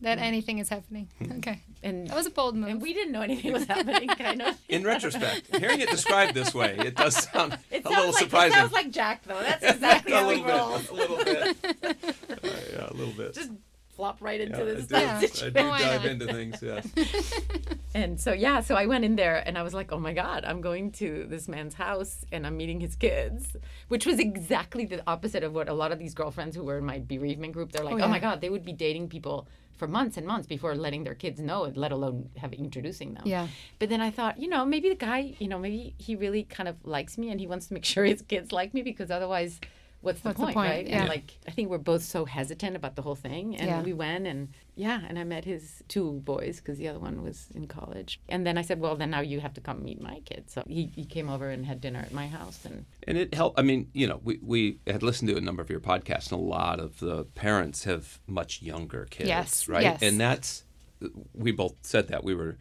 that 0.00 0.18
anything 0.18 0.58
is 0.58 0.68
happening. 0.68 1.08
Okay. 1.38 1.60
And, 1.82 2.08
That 2.08 2.16
was 2.16 2.26
a 2.26 2.30
bold 2.30 2.56
move. 2.56 2.68
and 2.68 2.80
we 2.82 2.92
didn't 2.92 3.12
know 3.12 3.22
anything 3.22 3.52
was 3.52 3.64
happening, 3.64 4.08
kind 4.10 4.42
of. 4.42 4.56
In 4.68 4.84
retrospect, 4.84 5.56
hearing 5.56 5.80
it 5.80 5.90
described 5.90 6.34
this 6.34 6.54
way, 6.54 6.76
it 6.78 6.94
does 6.94 7.16
sound 7.32 7.58
It 7.70 7.84
a 7.84 7.88
little 7.88 8.06
like, 8.06 8.14
surprising. 8.18 8.52
It 8.52 8.60
sounds 8.60 8.72
like 8.72 8.90
Jack, 8.90 9.22
though. 9.24 9.40
That's 9.40 9.64
exactly 9.64 10.12
a 10.12 10.16
how 10.16 10.30
he 10.30 10.42
little 10.42 10.58
rolls. 10.58 10.82
bit. 10.82 10.90
A 10.90 10.94
little 10.94 11.16
bit. 11.24 11.56
Uh, 12.42 12.48
yeah, 12.72 12.88
a 12.90 12.94
little 12.94 13.12
bit. 13.14 13.34
Just 13.34 13.50
flop 14.00 14.18
right 14.22 14.40
into 14.40 14.58
Yeah, 14.58 14.64
this 14.64 14.92
I 14.92 15.20
do, 15.20 15.26
situation. 15.26 15.70
I 15.70 15.78
do 15.78 15.98
dive 15.98 16.04
into 16.06 16.26
things, 16.38 16.62
yeah. 16.62 16.80
And 17.94 18.20
so 18.20 18.32
yeah, 18.32 18.60
so 18.60 18.76
I 18.76 18.86
went 18.86 19.04
in 19.04 19.16
there 19.16 19.42
and 19.46 19.58
I 19.58 19.62
was 19.62 19.74
like, 19.74 19.90
"Oh 19.92 19.98
my 19.98 20.12
god, 20.12 20.44
I'm 20.44 20.60
going 20.60 20.92
to 21.02 21.26
this 21.28 21.48
man's 21.48 21.74
house 21.74 22.24
and 22.32 22.46
I'm 22.46 22.56
meeting 22.56 22.80
his 22.80 22.94
kids," 22.94 23.56
which 23.88 24.06
was 24.06 24.18
exactly 24.18 24.84
the 24.86 25.02
opposite 25.14 25.42
of 25.42 25.52
what 25.52 25.68
a 25.68 25.74
lot 25.82 25.90
of 25.94 25.98
these 25.98 26.14
girlfriends 26.14 26.54
who 26.56 26.62
were 26.68 26.78
in 26.78 26.86
my 26.92 26.98
bereavement 27.14 27.52
group. 27.52 27.72
They're 27.72 27.84
like, 27.90 28.00
Oh, 28.00 28.06
"Oh, 28.06 28.08
my 28.16 28.20
god, 28.20 28.40
they 28.40 28.48
would 28.54 28.64
be 28.64 28.72
dating 28.86 29.08
people 29.08 29.38
for 29.80 29.88
months 29.88 30.16
and 30.18 30.24
months 30.26 30.46
before 30.46 30.72
letting 30.86 31.02
their 31.06 31.18
kids 31.24 31.38
know, 31.40 31.60
let 31.84 31.92
alone 31.98 32.30
have 32.42 32.52
introducing 32.54 33.10
them." 33.14 33.24
Yeah. 33.26 33.48
But 33.80 33.88
then 33.92 34.00
I 34.08 34.10
thought, 34.16 34.34
you 34.42 34.48
know, 34.54 34.62
maybe 34.74 34.88
the 34.88 35.00
guy, 35.10 35.20
you 35.42 35.48
know, 35.52 35.58
maybe 35.58 35.94
he 35.98 36.12
really 36.24 36.44
kind 36.44 36.68
of 36.68 36.76
likes 36.96 37.18
me 37.18 37.26
and 37.32 37.38
he 37.40 37.46
wants 37.52 37.66
to 37.68 37.74
make 37.74 37.84
sure 37.84 38.04
his 38.04 38.22
kids 38.22 38.52
like 38.52 38.72
me 38.72 38.82
because 38.82 39.10
otherwise. 39.10 39.60
What's 40.02 40.20
the 40.20 40.30
What's 40.30 40.40
the 40.40 40.44
point, 40.46 40.54
point? 40.54 40.70
right? 40.70 40.86
Yeah. 40.88 41.00
And 41.00 41.08
like, 41.08 41.38
I 41.46 41.50
think 41.50 41.68
we're 41.68 41.76
both 41.78 42.02
so 42.02 42.24
hesitant 42.24 42.74
about 42.74 42.96
the 42.96 43.02
whole 43.02 43.14
thing, 43.14 43.54
and 43.56 43.66
Yeah. 43.68 43.82
we 43.82 43.92
went 43.92 44.26
and 44.26 44.48
yeah, 44.74 45.02
and 45.06 45.18
I 45.18 45.24
met 45.24 45.44
his 45.44 45.82
two 45.88 46.12
boys 46.24 46.56
because 46.56 46.78
the 46.78 46.88
other 46.88 46.98
one 46.98 47.22
was 47.22 47.48
in 47.54 47.66
college. 47.66 48.18
And 48.30 48.46
then 48.46 48.56
I 48.56 48.62
said, 48.62 48.80
well, 48.80 48.96
then 48.96 49.10
now 49.10 49.20
you 49.20 49.40
have 49.40 49.52
to 49.54 49.60
come 49.60 49.84
meet 49.84 50.00
my 50.00 50.20
kids. 50.20 50.54
So 50.54 50.62
he, 50.66 50.86
he 50.94 51.04
came 51.04 51.28
over 51.28 51.50
and 51.50 51.66
had 51.66 51.82
dinner 51.82 51.98
at 51.98 52.12
my 52.12 52.28
house, 52.28 52.64
and 52.64 52.86
And 53.06 53.18
it 53.18 53.34
helped. 53.34 53.58
I 53.58 53.62
mean, 53.62 53.90
you 53.92 54.06
know, 54.06 54.20
we, 54.24 54.38
we 54.42 54.78
had 54.86 55.02
listened 55.02 55.28
to 55.28 55.36
a 55.36 55.40
number 55.42 55.60
of 55.60 55.68
your 55.68 55.80
podcasts, 55.80 56.32
and 56.32 56.40
a 56.40 56.44
lot 56.44 56.80
of 56.80 56.98
the 57.00 57.24
parents 57.34 57.84
have 57.84 58.20
much 58.26 58.62
younger 58.62 59.06
kids, 59.10 59.28
Yes, 59.28 59.68
right? 59.68 59.82
yes. 59.82 60.02
And 60.02 60.18
that's, 60.18 60.64
we 61.34 61.52
both 61.52 61.74
said 61.82 62.08
that. 62.08 62.24
We 62.24 62.34
were 62.34 62.56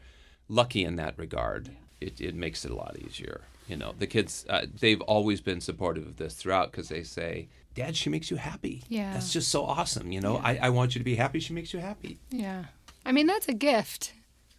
lucky 0.50 0.84
in 0.84 0.98
that 0.98 1.18
regard. 1.18 1.72
It, 2.02 2.20
it 2.20 2.36
makes 2.36 2.66
it 2.66 2.72
a 2.72 2.76
lot 2.76 2.98
easier. 3.00 3.42
You 3.70 3.78
know, 3.78 3.94
the 3.98 4.08
kids, 4.08 4.46
uh, 4.50 4.66
they've 4.80 5.02
always 5.02 5.42
been 5.42 5.62
supportive 5.62 6.08
of 6.08 6.18
this 6.18 6.34
throughout 6.34 6.72
because 6.72 6.90
they 6.90 7.04
say, 7.04 7.48
Dad, 7.76 7.96
she 7.96 8.10
makes 8.10 8.32
you 8.32 8.38
happy. 8.38 8.84
Yeah. 8.90 9.14
That's 9.14 9.32
just 9.32 9.50
so 9.50 9.64
awesome. 9.64 10.12
You 10.12 10.22
know, 10.22 10.38
I, 10.38 10.58
I 10.64 10.70
want 10.70 10.96
you 10.96 11.00
to 11.00 11.06
be 11.06 11.16
happy. 11.16 11.40
She 11.40 11.54
makes 11.54 11.72
you 11.74 11.80
happy. 11.80 12.20
Yeah. 12.32 12.66
I 13.06 13.12
mean, 13.12 13.28
that's 13.28 13.48
a 13.48 13.54
gift, 13.54 14.14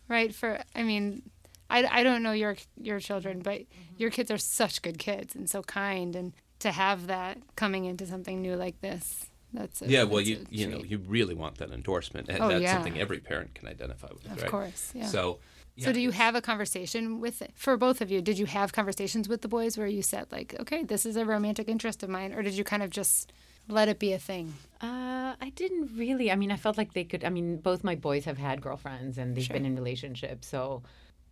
right? 0.09 0.35
For, 0.35 0.61
I 0.75 0.83
mean, 0.85 1.23
I, 1.69 1.85
I 1.85 2.03
don't 2.03 2.23
know 2.23 2.33
your 2.33 2.57
your 2.81 2.99
children, 3.01 3.41
but 3.41 3.63
your 3.99 4.11
kids 4.11 4.31
are 4.31 4.39
such 4.39 4.81
good 4.83 4.99
kids 4.99 5.35
and 5.35 5.51
so 5.51 5.63
kind. 5.63 6.17
And 6.17 6.33
to 6.61 6.71
have 6.73 7.09
that 7.09 7.39
coming 7.57 7.85
into 7.85 8.07
something 8.07 8.41
new 8.41 8.55
like 8.57 8.81
this, 8.81 9.27
that's 9.53 9.83
a, 9.83 9.89
Yeah, 9.89 10.05
well, 10.05 10.17
that's 10.19 10.29
you 10.29 10.37
a 10.37 10.55
you 10.55 10.67
know, 10.69 10.83
you 10.85 10.99
really 10.99 11.35
want 11.35 11.59
that 11.59 11.71
endorsement. 11.71 12.29
And 12.29 12.41
Oh, 12.41 12.49
that's 12.49 12.63
yeah. 12.63 12.75
something 12.75 12.99
every 12.99 13.19
parent 13.19 13.55
can 13.55 13.69
identify 13.69 14.09
with, 14.13 14.25
right? 14.27 14.37
Of 14.37 14.43
right? 14.43 14.51
course, 14.51 14.93
yeah. 14.95 15.07
So, 15.07 15.39
So 15.85 15.93
do 15.93 16.01
you 16.01 16.11
have 16.11 16.35
a 16.35 16.41
conversation 16.41 17.21
with 17.21 17.43
for 17.55 17.77
both 17.77 18.01
of 18.01 18.11
you? 18.11 18.21
Did 18.23 18.39
you 18.39 18.47
have 18.47 18.73
conversations 18.73 19.29
with 19.29 19.41
the 19.43 19.49
boys 19.49 19.77
where 19.79 19.87
you 19.87 20.03
said 20.03 20.27
like, 20.31 20.55
okay, 20.61 20.83
this 20.85 21.05
is 21.07 21.17
a 21.17 21.25
romantic 21.25 21.69
interest 21.69 22.03
of 22.03 22.09
mine, 22.11 22.33
or 22.35 22.43
did 22.43 22.55
you 22.55 22.65
kind 22.65 22.83
of 22.83 22.91
just 22.91 23.33
let 23.69 23.89
it 23.89 23.99
be 23.99 24.13
a 24.13 24.19
thing? 24.19 24.55
uh, 24.81 25.35
I 25.41 25.51
didn't 25.55 25.91
really. 25.97 26.31
I 26.33 26.37
mean, 26.37 26.51
I 26.51 26.57
felt 26.57 26.77
like 26.77 26.93
they 26.93 27.05
could. 27.05 27.25
I 27.25 27.31
mean, 27.31 27.57
both 27.59 27.85
my 27.85 27.95
boys 27.95 28.25
have 28.25 28.37
had 28.39 28.61
girlfriends 28.61 29.17
and 29.19 29.37
they've 29.37 29.45
Sure. 29.45 29.55
been 29.55 29.65
in 29.65 29.75
relationships, 29.77 30.49
so 30.49 30.83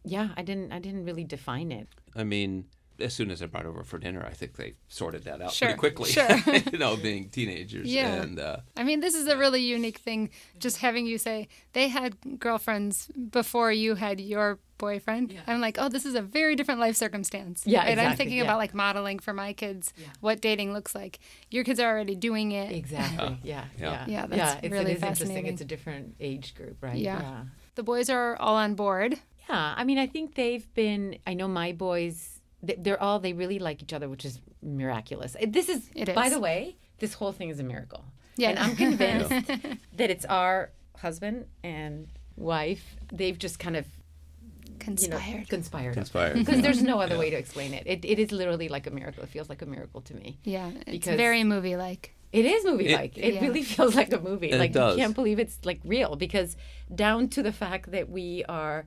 yeah, 0.04 0.28
I 0.36 0.42
didn't. 0.42 0.70
I 0.72 0.78
didn't 0.78 1.04
really 1.04 1.24
define 1.24 1.72
it. 1.72 1.88
I 2.14 2.24
mean, 2.24 2.64
as 3.00 3.14
soon 3.14 3.30
as 3.30 3.42
I 3.42 3.46
brought 3.46 3.66
over 3.66 3.82
for 3.84 3.98
dinner, 3.98 4.24
I 4.24 4.32
think 4.32 4.56
they 4.56 4.74
sorted 4.88 5.24
that 5.24 5.40
out 5.40 5.52
Sure, 5.52 5.68
pretty 5.68 5.78
quickly. 5.78 6.10
sure. 6.10 6.28
you 6.72 6.78
know, 6.78 6.96
being 6.96 7.28
teenagers. 7.28 7.86
Yeah. 7.88 8.22
And 8.22 8.38
uh, 8.38 8.58
I 8.76 8.82
mean, 8.84 9.00
this 9.00 9.14
is 9.14 9.26
a 9.28 9.36
really 9.36 9.62
unique 9.62 9.98
thing. 9.98 10.30
Just 10.58 10.78
having 10.78 11.06
you 11.06 11.18
say 11.18 11.48
they 11.72 11.88
had 11.88 12.16
girlfriends 12.38 13.08
before 13.30 13.70
you 13.72 13.94
had 13.94 14.20
your 14.20 14.58
boyfriend. 14.78 15.32
Yeah. 15.32 15.40
I'm 15.46 15.60
like, 15.60 15.76
oh, 15.78 15.88
this 15.88 16.06
is 16.06 16.14
a 16.14 16.22
very 16.22 16.54
different 16.56 16.80
life 16.80 16.96
circumstance. 16.96 17.62
Yeah, 17.66 17.82
And 17.82 18.00
I'm 18.00 18.16
thinking 18.16 18.38
yeah. 18.38 18.44
about 18.44 18.58
like 18.58 18.74
modeling 18.74 19.18
for 19.18 19.32
my 19.32 19.52
kids 19.52 19.92
what 20.20 20.40
dating 20.40 20.72
looks 20.72 20.94
like. 20.94 21.18
Your 21.50 21.64
kids 21.64 21.80
are 21.80 21.90
already 21.90 22.14
doing 22.14 22.52
it. 22.52 22.72
Exactly. 22.72 23.38
Yeah. 23.44 23.64
Yeah. 23.78 23.90
Yeah. 23.90 24.04
Yeah, 24.06 24.26
that's 24.26 24.64
it's, 24.64 24.72
really 24.72 24.92
it 24.92 24.96
is 24.98 25.02
interesting. 25.02 25.26
fascinating. 25.28 25.52
It's 25.52 25.60
a 25.62 25.64
different 25.64 26.14
age 26.20 26.54
group, 26.54 26.82
right? 26.82 26.96
Yeah. 26.96 27.44
The 27.74 27.82
boys 27.82 28.10
are 28.10 28.36
all 28.36 28.56
on 28.56 28.74
board. 28.74 29.18
Yeah, 29.48 29.74
I 29.76 29.84
mean, 29.84 29.98
I 29.98 30.06
think 30.06 30.34
they've 30.34 30.66
been. 30.74 31.18
I 31.26 31.34
know 31.34 31.48
my 31.48 31.72
boys. 31.72 32.37
They- 32.62 32.76
They're 32.78 33.00
all. 33.02 33.18
They 33.20 33.32
really 33.32 33.58
like 33.58 33.82
each 33.82 33.92
other, 33.92 34.08
which 34.08 34.24
is 34.24 34.40
miraculous. 34.62 35.36
This 35.46 35.68
is. 35.68 35.88
It 35.94 36.14
By 36.14 36.28
the 36.28 36.40
way, 36.40 36.76
this 36.98 37.14
whole 37.14 37.32
thing 37.32 37.48
is 37.50 37.60
a 37.60 37.64
miracle. 37.64 38.04
Yeah. 38.36 38.50
And 38.50 38.58
I'm 38.58 38.76
convinced 38.76 39.30
that 39.96 40.10
it's 40.10 40.24
our 40.24 40.70
husband 40.96 41.46
and 41.62 42.08
wife. 42.36 42.96
They've 43.12 43.38
just 43.38 43.58
kind 43.58 43.76
of 43.76 43.86
you 43.86 45.08
know 45.08 45.18
Conspired. 45.18 45.48
conspired. 45.48 45.94
Conspired, 45.94 46.34
Because 46.38 46.56
yeah. 46.56 46.62
there's 46.62 46.82
no 46.82 47.00
other 47.00 47.18
way 47.18 47.30
to 47.30 47.36
explain 47.36 47.74
it. 47.74 47.82
it. 47.86 48.04
It 48.04 48.18
is 48.18 48.30
literally 48.32 48.68
like 48.68 48.86
a 48.86 48.90
miracle. 48.90 49.22
It 49.24 49.28
feels 49.28 49.48
like 49.48 49.60
a 49.62 49.66
miracle 49.66 50.00
to 50.02 50.14
me. 50.14 50.38
yeah. 50.44 50.70
It's 50.70 50.84
Because- 50.90 51.16
very 51.16 51.44
movie 51.44 51.76
like. 51.76 52.14
It 52.30 52.44
is 52.44 52.62
movie 52.64 52.92
like. 52.94 53.16
It- 53.18 53.24
It, 53.24 53.34
Yeah. 53.34 53.40
really 53.40 53.62
feels 53.74 53.94
like 53.94 54.12
a 54.12 54.20
movie. 54.20 54.50
It 54.50 54.58
like 54.58 54.72
does. 54.72 54.96
you 54.96 55.02
can't 55.02 55.14
believe 55.14 55.38
it's 55.38 55.58
like 55.64 55.80
real 55.84 56.14
because 56.16 56.56
down 56.94 57.28
to 57.30 57.42
the 57.42 57.52
fact 57.52 57.90
that 57.92 58.08
we 58.10 58.44
are 58.48 58.86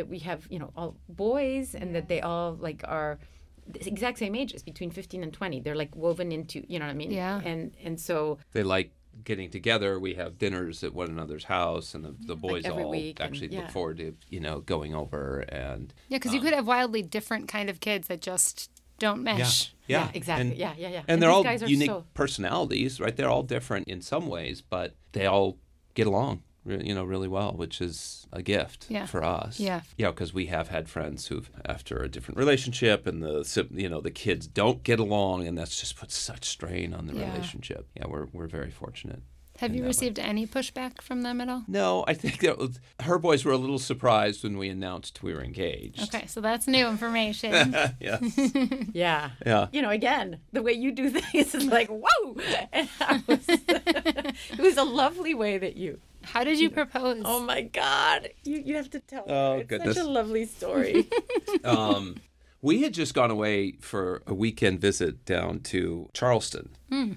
that 0.00 0.08
we 0.08 0.18
have, 0.20 0.40
you 0.50 0.58
know, 0.58 0.70
all 0.76 0.96
boys 1.08 1.74
and 1.74 1.94
that 1.94 2.08
they 2.08 2.20
all 2.22 2.54
like 2.68 2.80
are 2.98 3.18
the 3.66 3.86
exact 3.86 4.18
same 4.18 4.34
ages, 4.34 4.62
between 4.62 4.90
15 4.90 5.22
and 5.22 5.32
20. 5.32 5.60
They're 5.60 5.76
like 5.84 5.94
woven 5.94 6.32
into, 6.32 6.64
you 6.72 6.78
know 6.78 6.86
what 6.86 6.92
I 6.92 7.02
mean? 7.02 7.10
Yeah. 7.12 7.40
And 7.50 7.60
and 7.86 8.00
so 8.00 8.38
They 8.52 8.62
like 8.62 8.90
getting 9.24 9.50
together. 9.50 9.90
We 10.00 10.14
have 10.14 10.38
dinners 10.38 10.82
at 10.82 10.92
one 10.94 11.08
another's 11.10 11.44
house, 11.44 11.94
and 11.94 12.02
the, 12.06 12.14
the 12.32 12.36
boys 12.36 12.64
every 12.64 12.84
all 12.84 12.90
week 12.90 13.20
and- 13.20 13.26
actually 13.28 13.50
yeah. 13.52 13.60
look 13.60 13.70
forward 13.70 13.98
to 13.98 14.08
you 14.34 14.40
know 14.40 14.56
going 14.74 14.92
over 15.02 15.40
and 15.48 15.92
Yeah, 16.08 16.16
because 16.18 16.30
Um, 16.30 16.36
you 16.36 16.40
could 16.44 16.54
have 16.54 16.66
wildly 16.66 17.02
different 17.02 17.46
kind 17.56 17.68
of 17.70 17.76
kids 17.80 18.08
that 18.08 18.20
just 18.22 18.70
don't 18.98 19.22
mesh. 19.22 19.72
yeah, 19.86 20.04
Yeah, 20.06 20.10
exactly. 20.20 20.48
And, 20.50 20.56
Yeah, 20.58 20.74
yeah, 20.78 20.88
yeah. 20.88 20.98
And, 21.00 21.06
And 21.10 21.22
they're 21.22 21.30
all 21.36 21.46
unique 21.78 21.90
so- 21.90 22.04
personalities, 22.14 22.98
right? 23.00 23.14
They're 23.16 23.30
all 23.36 23.42
different 23.56 23.88
in 23.88 24.00
some 24.02 24.26
ways, 24.36 24.62
but 24.62 24.88
they 25.12 25.26
all 25.26 25.58
get 25.94 26.06
along, 26.06 26.34
re- 26.36 26.42
you 26.70 26.94
know, 26.94 27.04
really 27.04 27.28
well, 27.28 27.52
which 27.52 27.80
is 27.80 28.26
a 28.32 28.42
gift 28.42 28.86
Yeah. 28.88 29.06
for 29.06 29.22
us. 29.24 29.58
Yeah. 29.60 29.80
yeah, 29.96 30.10
because 30.10 30.32
we 30.32 30.46
have 30.46 30.68
had 30.68 30.88
friends 30.88 31.26
who've 31.26 31.50
after 31.64 32.02
a 32.02 32.08
different 32.08 32.38
relationship, 32.38 33.06
and 33.06 33.22
the 33.22 33.66
you 33.72 33.88
know 33.88 34.00
the 34.00 34.10
kids 34.10 34.46
don't 34.46 34.82
get 34.82 35.00
along, 35.00 35.46
and 35.46 35.56
that's 35.58 35.78
just 35.80 35.96
put 35.96 36.10
such 36.12 36.44
strain 36.44 36.94
on 36.94 37.06
the 37.06 37.14
Yeah. 37.16 37.32
relationship. 37.32 37.88
Yeah, 37.96 38.06
we're 38.08 38.26
we're 38.32 38.46
very 38.48 38.70
fortunate. 38.70 39.22
Have 39.58 39.72
you 39.74 39.80
that 39.80 39.82
way. 39.82 39.88
received 39.88 40.18
any 40.18 40.46
pushback 40.46 41.02
from 41.02 41.20
them 41.20 41.38
at 41.38 41.50
all? 41.50 41.64
No, 41.68 42.02
I 42.08 42.14
think 42.14 42.38
that 42.40 42.56
was, 42.56 42.80
her 43.00 43.18
boys 43.18 43.44
were 43.44 43.52
a 43.52 43.58
little 43.58 43.78
surprised 43.78 44.42
when 44.42 44.56
we 44.56 44.70
announced 44.70 45.22
we 45.22 45.34
were 45.34 45.44
engaged. 45.44 46.00
Okay, 46.14 46.24
so 46.28 46.40
that's 46.40 46.66
new 46.66 46.86
information. 46.88 47.52
yes. 48.00 48.22
Yeah. 48.94 49.30
Yeah. 49.44 49.66
You 49.70 49.82
know, 49.82 49.90
again, 49.90 50.40
the 50.54 50.62
way 50.62 50.72
you 50.72 50.92
do 50.92 51.10
things 51.20 51.54
is 51.54 51.66
like, 51.66 51.88
whoa! 51.90 52.36
And 52.72 52.88
I 53.02 53.22
was, 53.26 53.44
it 53.48 54.58
was 54.58 54.78
a 54.78 54.84
lovely 54.84 55.34
way 55.34 55.58
that 55.58 55.76
you. 55.76 56.00
How 56.32 56.44
did 56.44 56.58
you 56.58 56.70
propose? 56.80 57.22
Oh 57.24 57.40
my 57.40 57.62
God! 57.62 58.30
You 58.44 58.58
you 58.64 58.76
have 58.76 58.90
to 58.90 59.00
tell. 59.00 59.26
her. 59.26 59.32
Oh, 59.34 59.52
it's 59.58 59.68
goodness. 59.68 59.96
Such 59.96 60.04
a 60.04 60.08
lovely 60.08 60.46
story. 60.46 61.08
um, 61.64 62.16
we 62.62 62.82
had 62.82 62.94
just 62.94 63.14
gone 63.14 63.30
away 63.30 63.72
for 63.80 64.22
a 64.26 64.34
weekend 64.34 64.80
visit 64.80 65.24
down 65.24 65.60
to 65.60 66.08
Charleston. 66.12 66.70
I 66.92 67.16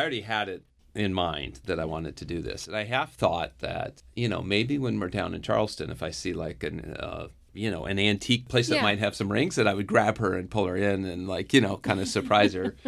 already 0.00 0.22
had 0.22 0.48
it 0.48 0.62
in 0.94 1.12
mind 1.12 1.60
that 1.66 1.80
I 1.80 1.84
wanted 1.84 2.16
to 2.16 2.24
do 2.24 2.40
this, 2.40 2.66
and 2.66 2.76
I 2.76 2.84
half 2.84 3.14
thought 3.14 3.58
that 3.58 4.02
you 4.14 4.28
know 4.28 4.42
maybe 4.42 4.78
when 4.78 4.98
we're 4.98 5.08
down 5.08 5.34
in 5.34 5.42
Charleston, 5.42 5.90
if 5.90 6.02
I 6.02 6.10
see 6.10 6.32
like 6.32 6.62
an 6.62 6.96
uh, 6.98 7.28
you 7.54 7.70
know 7.70 7.84
an 7.86 7.98
antique 7.98 8.48
place 8.48 8.68
that 8.68 8.76
Yeah. 8.76 8.82
might 8.82 8.98
have 8.98 9.14
some 9.14 9.30
rings, 9.32 9.54
that 9.56 9.66
I 9.66 9.74
would 9.74 9.86
grab 9.86 10.18
her 10.18 10.34
and 10.34 10.50
pull 10.50 10.66
her 10.66 10.76
in 10.76 11.04
and 11.04 11.26
like 11.28 11.52
you 11.52 11.60
know 11.60 11.76
kind 11.78 12.00
of 12.00 12.08
surprise 12.08 12.52
her. 12.54 12.74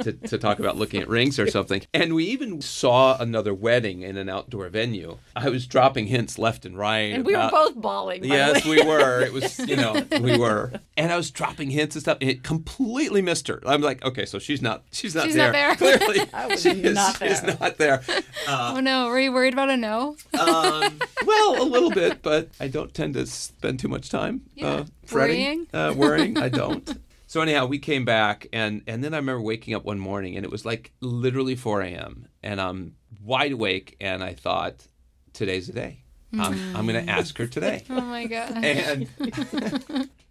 To, 0.00 0.12
to 0.14 0.38
talk 0.38 0.58
about 0.60 0.78
looking 0.78 1.02
at 1.02 1.08
rings 1.10 1.38
or 1.38 1.46
something. 1.46 1.82
And 1.92 2.14
we 2.14 2.24
even 2.24 2.62
saw 2.62 3.18
another 3.20 3.52
wedding 3.52 4.00
in 4.00 4.16
an 4.16 4.30
outdoor 4.30 4.66
venue. 4.70 5.18
I 5.36 5.50
was 5.50 5.66
dropping 5.66 6.06
hints 6.06 6.38
left 6.38 6.64
and 6.64 6.74
right. 6.74 7.12
and 7.12 7.22
we 7.26 7.36
were 7.36 7.50
both 7.50 7.74
bawling. 7.74 8.24
Yes, 8.24 8.64
we 8.64 8.82
were. 8.82 9.20
It 9.20 9.30
was, 9.34 9.58
you 9.58 9.76
know, 9.76 10.02
we 10.22 10.38
were. 10.38 10.72
And 10.96 11.12
I 11.12 11.18
was 11.18 11.30
dropping 11.30 11.68
hints 11.68 11.96
and 11.96 12.02
stuff. 12.02 12.16
And 12.22 12.30
it 12.30 12.42
completely 12.42 13.20
missed 13.20 13.46
her. 13.48 13.60
I'm 13.66 13.82
like, 13.82 14.02
okay, 14.02 14.24
so 14.24 14.38
she's 14.38 14.62
not, 14.62 14.84
she's 14.90 15.14
not 15.14 15.26
She's 15.26 15.34
there. 15.34 15.52
not 15.52 15.78
there. 15.78 15.98
Clearly, 15.98 16.56
she 16.56 16.70
is, 16.82 16.94
not 16.94 17.18
there. 17.18 17.56
not 17.60 17.76
there. 17.76 18.00
Uh, 18.48 18.72
oh 18.76 18.80
no, 18.80 19.08
were 19.08 19.20
you 19.20 19.32
worried 19.34 19.52
about 19.52 19.68
a 19.68 19.76
no? 19.76 20.16
um, 20.38 20.98
well, 21.26 21.62
a 21.62 21.68
little 21.68 21.90
bit, 21.90 22.22
but 22.22 22.48
I 22.58 22.68
don't 22.68 22.94
tend 22.94 23.12
to 23.14 23.26
spend 23.26 23.80
too 23.80 23.88
much 23.88 24.08
time 24.10 24.42
Yeah. 24.54 24.66
uh, 24.68 24.84
fretting, 25.06 25.36
Worrying? 25.36 25.66
Uh, 25.72 25.94
worrying. 25.96 26.38
I 26.42 26.48
don't. 26.50 26.98
So 27.26 27.40
anyhow, 27.40 27.66
we 27.66 27.78
came 27.78 28.04
back, 28.04 28.46
and 28.52 28.82
and 28.86 29.02
then 29.04 29.14
I 29.14 29.18
remember 29.18 29.40
waking 29.42 29.74
up 29.74 29.84
one 29.84 29.98
morning, 30.00 30.36
and 30.36 30.44
it 30.44 30.50
was 30.50 30.64
like 30.64 30.92
literally 31.00 31.54
4 31.54 31.80
a.m. 31.82 32.26
and 32.42 32.60
I'm 32.60 32.96
wide 33.22 33.52
awake, 33.52 33.96
and 34.00 34.22
I 34.22 34.34
thought, 34.34 34.86
today's 35.32 35.68
the 35.68 35.72
day. 35.74 36.02
I'm, 36.32 36.76
I'm 36.76 36.86
going 36.86 37.04
to 37.04 37.10
ask 37.10 37.36
her 37.38 37.46
today. 37.48 37.82
Oh 37.90 38.00
my 38.02 38.24
god. 38.26 38.64
and 38.64 39.08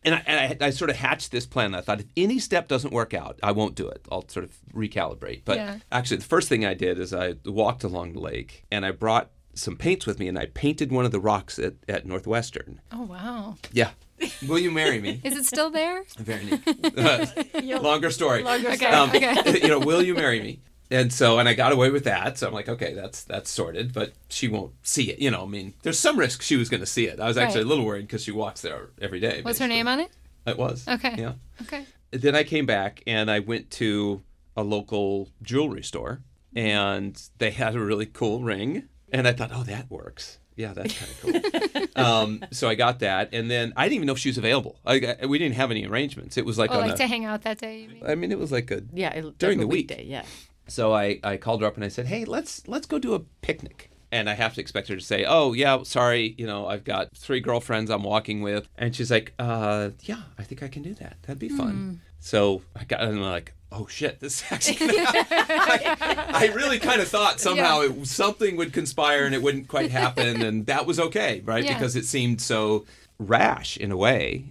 and, 0.06 0.15
I, 0.15 0.24
and 0.26 0.63
I, 0.63 0.68
I 0.68 0.70
sort 0.70 0.89
of 0.89 0.96
hatched 0.96 1.32
this 1.32 1.46
plan. 1.46 1.76
I 1.76 1.82
thought 1.82 2.00
if 2.00 2.06
any 2.15 2.39
step 2.39 2.68
doesn't 2.70 2.94
work 2.94 3.13
out, 3.13 3.38
I 3.44 3.52
won't 3.52 3.76
do 3.76 3.88
it. 3.88 4.06
I'll 4.12 4.28
sort 4.30 4.46
of 4.46 4.56
recalibrate. 4.74 5.42
But 5.46 5.58
Yeah. 5.58 5.78
actually, 5.92 6.18
the 6.18 6.24
first 6.26 6.48
thing 6.48 6.65
I 6.65 6.74
did 6.74 7.00
is 7.00 7.13
I 7.13 7.36
walked 7.46 7.84
along 7.84 8.13
the 8.13 8.22
lake 8.22 8.65
and 8.72 8.86
I 8.86 8.92
brought 8.92 9.30
some 9.54 9.76
paints 9.76 10.06
with 10.06 10.20
me 10.20 10.28
and 10.28 10.38
I 10.40 10.46
painted 10.48 10.92
one 10.92 11.06
of 11.06 11.12
the 11.12 11.20
rocks 11.20 11.60
at, 11.60 11.74
at 11.88 12.06
Northwestern. 12.06 12.82
oh 12.92 13.04
wow. 13.04 13.56
Yeah. 13.72 13.92
Will 14.48 14.60
you 14.60 14.72
marry 14.72 15.00
me? 15.00 15.22
Is 15.24 15.36
it 15.38 15.46
still 15.46 15.70
there? 15.70 16.04
Very 16.18 16.44
neat. 16.46 17.82
Longer 17.82 18.10
story. 18.12 18.44
Longer 18.44 18.70
Okay. 18.72 18.86
Um, 18.88 19.10
okay. 19.10 19.60
you 19.62 19.68
know, 19.70 19.80
will 19.80 20.02
you 20.02 20.14
marry 20.14 20.42
me? 20.42 20.60
And 20.92 21.14
so, 21.14 21.40
and 21.40 21.48
I 21.48 21.54
got 21.54 21.72
away 21.72 21.90
with 21.90 22.04
that. 22.06 22.38
So 22.38 22.48
I'm 22.48 22.54
like, 22.54 22.68
okay, 22.68 22.94
that's 22.94 23.24
that's 23.24 23.50
sorted. 23.50 23.94
But 23.94 24.12
she 24.28 24.48
won't 24.48 24.74
see 24.84 25.10
it. 25.12 25.20
You 25.20 25.32
know, 25.32 25.44
I 25.44 25.46
mean, 25.46 25.74
there's 25.84 26.00
some 26.00 26.18
risk 26.20 26.42
she 26.42 26.56
was 26.58 26.68
going 26.68 26.82
to 26.82 26.86
see 26.88 27.06
it. 27.08 27.20
I 27.20 27.28
was 27.28 27.38
actually 27.38 27.60
Right. 27.62 27.66
a 27.66 27.70
little 27.70 27.86
worried 27.86 28.08
because 28.08 28.24
she 28.24 28.32
walks 28.32 28.62
there 28.62 28.90
every 29.02 29.20
day. 29.20 29.42
What's 29.42 29.60
her 29.60 29.68
name 29.68 29.88
on 29.88 30.00
it? 30.02 30.10
It 30.46 30.58
was. 30.58 30.86
Okay. 30.88 31.16
Yeah. 31.18 31.34
Okay. 31.62 31.86
Then 32.12 32.36
I 32.36 32.44
came 32.44 32.66
back 32.66 33.04
and 33.08 33.30
I 33.30 33.40
went 33.40 33.70
to 33.72 34.24
a 34.58 34.64
local 34.64 35.30
jewelry 35.44 35.84
store 35.84 36.22
and 36.56 37.22
they 37.38 37.52
had 37.52 37.76
a 37.76 37.80
really 37.80 38.08
cool 38.08 38.42
ring. 38.44 38.90
And 39.12 39.28
I 39.28 39.34
thought, 39.34 39.52
oh, 39.54 39.63
that 39.63 39.89
works. 39.89 40.38
Yeah, 40.56 40.74
that's 40.74 40.93
kind 40.98 41.36
of 41.36 41.93
cool. 41.95 42.04
um, 42.06 42.45
so 42.52 42.67
I 42.67 42.76
got 42.76 43.00
that. 43.00 43.30
And 43.34 43.50
then 43.50 43.72
I 43.78 43.86
didn't 43.86 43.95
even 43.95 44.08
know 44.08 44.13
if 44.13 44.19
she 44.19 44.30
was 44.30 44.38
available. 44.38 44.78
I, 44.86 45.15
I- 45.22 45.26
we 45.26 45.38
didn't 45.39 45.56
have 45.56 45.72
any 45.72 45.86
arrangements. 45.88 46.38
It 46.38 46.45
was 46.45 46.58
like 46.58 46.69
Oh, 46.72 46.76
on 46.76 46.82
like 46.82 46.93
a, 46.95 46.98
to 46.98 47.08
hang 47.08 47.24
out 47.26 47.43
that 47.43 47.60
day. 47.60 47.82
You 47.84 47.88
mean? 47.89 48.04
I 48.06 48.15
mean, 48.15 48.32
it 48.32 48.39
was 48.39 48.52
like 48.52 48.69
a. 48.72 48.84
Yeah, 48.93 49.10
it, 49.13 49.38
During 49.38 49.60
like 49.60 49.63
the 49.63 49.63
a 49.63 49.67
week. 49.67 49.89
weekday, 49.89 50.06
Yeah. 50.06 50.26
So 50.67 50.93
I, 50.93 51.19
I 51.24 51.38
called 51.38 51.62
her 51.62 51.67
up 51.67 51.76
and 51.76 51.84
I 51.84 51.88
said, 51.88 52.06
hey, 52.08 52.26
let's 52.26 52.67
let's 52.67 52.86
go 52.86 53.00
do 53.00 53.13
a 53.15 53.19
picnic. 53.19 53.89
And 54.12 54.30
I 54.30 54.34
have 54.34 54.54
to 54.56 54.62
expect 54.62 54.88
her 54.89 54.95
to 54.95 55.02
say, 55.02 55.24
oh, 55.28 55.54
yeah, 55.54 55.84
sorry, 55.84 56.34
you 56.38 56.45
know, 56.48 56.67
I've 56.67 56.84
got 56.84 57.15
three 57.15 57.39
girlfriends 57.39 57.89
I'm 57.91 58.02
walking 58.04 58.41
with. 58.41 58.67
And 58.76 58.95
she's 58.95 59.12
like, 59.12 59.34
uh, 59.39 59.91
yeah, 60.02 60.24
I 60.38 60.43
think 60.43 60.62
I 60.63 60.67
can 60.67 60.82
do 60.82 60.93
that. 60.95 61.17
That'd 61.22 61.38
be 61.39 61.48
fun. 61.50 62.02
So 62.19 62.63
I 62.76 62.84
got, 62.86 63.02
and 63.02 63.13
I'm 63.17 63.22
like, 63.22 63.54
oh 63.72 63.88
shit, 63.88 64.20
this 64.20 64.42
is 64.42 64.52
actually. 64.52 64.78
I, 65.00 66.26
I 66.30 66.52
really 66.56 66.80
kind 66.80 67.02
of 67.02 67.08
thought 67.08 67.40
somehow 67.40 67.82
it, 67.82 68.08
something 68.08 68.56
would 68.58 68.74
conspire 68.74 69.26
and 69.26 69.36
it 69.36 69.42
wouldn't 69.42 69.68
quite 69.68 69.92
happen. 69.92 70.42
And 70.42 70.66
that 70.68 70.86
was 70.86 71.00
okay, 71.00 71.42
right? 71.46 71.64
Yeah. 71.64 71.74
Because 71.74 71.96
it 71.96 72.06
seemed 72.06 72.42
so 72.42 72.86
rash 73.20 73.78
in 73.78 73.92
a 73.92 73.98
way. 73.98 74.46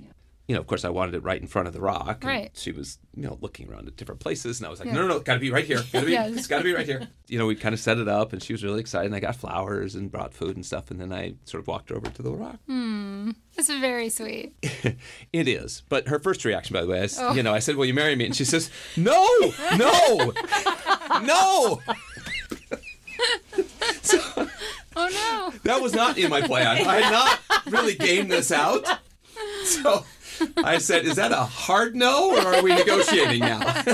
You 0.49 0.55
know, 0.55 0.61
of 0.63 0.67
course, 0.67 0.85
I 0.85 0.89
wanted 0.89 1.15
it 1.15 1.23
right 1.23 1.39
in 1.41 1.47
front 1.47 1.69
of 1.69 1.75
the 1.75 1.81
rock. 1.81 2.25
Right. 2.25 2.51
She 2.55 2.73
was, 2.73 2.99
you 3.15 3.23
know, 3.25 3.37
looking 3.43 3.69
around 3.71 3.87
at 3.87 3.97
different 3.97 4.21
places, 4.21 4.59
and 4.59 4.67
I 4.67 4.71
was 4.71 4.79
like, 4.81 4.87
Yeah. 4.89 4.95
no, 4.95 5.03
no, 5.03 5.09
no, 5.09 5.21
got 5.21 5.35
to 5.35 5.41
be 5.41 5.51
right 5.51 5.65
here. 5.67 5.83
Got 5.93 6.01
to 6.01 6.07
be, 6.07 6.15
it's 6.17 6.47
got 6.47 6.59
to 6.59 6.65
be 6.65 6.73
right 6.73 6.87
here. 6.87 7.07
You 7.31 7.39
know, 7.39 7.45
we 7.45 7.55
kind 7.57 7.75
of 7.75 7.79
set 7.81 7.99
it 7.99 8.09
up, 8.09 8.33
and 8.33 8.43
she 8.43 8.55
was 8.55 8.65
really 8.65 8.81
excited. 8.81 9.05
And 9.05 9.15
I 9.15 9.21
got 9.21 9.37
flowers 9.37 9.95
and 9.95 10.11
brought 10.11 10.33
food 10.33 10.57
and 10.57 10.65
stuff, 10.65 10.91
and 10.91 10.99
then 10.99 11.13
I 11.13 11.35
sort 11.45 11.61
of 11.61 11.67
walked 11.69 11.91
her 11.91 11.97
over 11.97 12.09
to 12.09 12.23
the 12.23 12.33
rock. 12.33 12.57
Hmm. 12.67 13.33
That's 13.55 13.69
very 13.69 14.09
sweet. 14.09 14.55
It 15.35 15.47
is, 15.47 15.83
but 15.91 16.09
her 16.09 16.19
first 16.19 16.43
reaction, 16.47 16.73
by 16.73 16.81
the 16.81 16.87
way, 16.87 17.05
is, 17.05 17.19
Oh. 17.21 17.35
you 17.35 17.43
know, 17.43 17.53
I 17.53 17.59
said, 17.59 17.77
"Will 17.77 17.85
you 17.85 17.93
marry 17.93 18.17
me?" 18.17 18.25
And 18.25 18.35
she 18.35 18.47
says, 18.47 18.71
"No, 18.97 19.29
no, 19.77 20.33
no." 21.23 21.83
so 24.01 24.19
Oh 24.97 25.09
no. 25.53 25.59
that 25.65 25.81
was 25.83 25.93
not 25.93 26.17
in 26.19 26.31
my 26.31 26.41
plan. 26.41 26.67
I 26.67 27.01
had 27.01 27.13
not 27.13 27.41
really 27.67 27.95
gamed 27.95 28.31
this 28.31 28.51
out. 28.51 28.87
So 29.65 30.05
I 30.57 30.79
said, 30.79 31.05
"Is 31.05 31.16
that 31.16 31.33
a 31.33 31.37
hard 31.37 31.94
no, 31.96 32.35
or 32.37 32.55
are 32.55 32.62
we 32.62 32.74
negotiating 32.74 33.40
now?" 33.40 33.61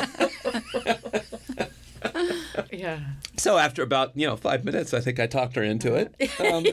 Yeah. 2.71 3.01
So 3.37 3.57
after 3.59 3.83
about 3.83 4.17
you 4.17 4.27
know 4.27 4.37
five 4.37 4.65
minutes, 4.65 4.93
I 4.95 5.01
think 5.01 5.19
I 5.19 5.27
talked 5.27 5.57
her 5.57 5.63
into 5.63 5.95
it. 5.95 6.15
Um, 6.41 6.67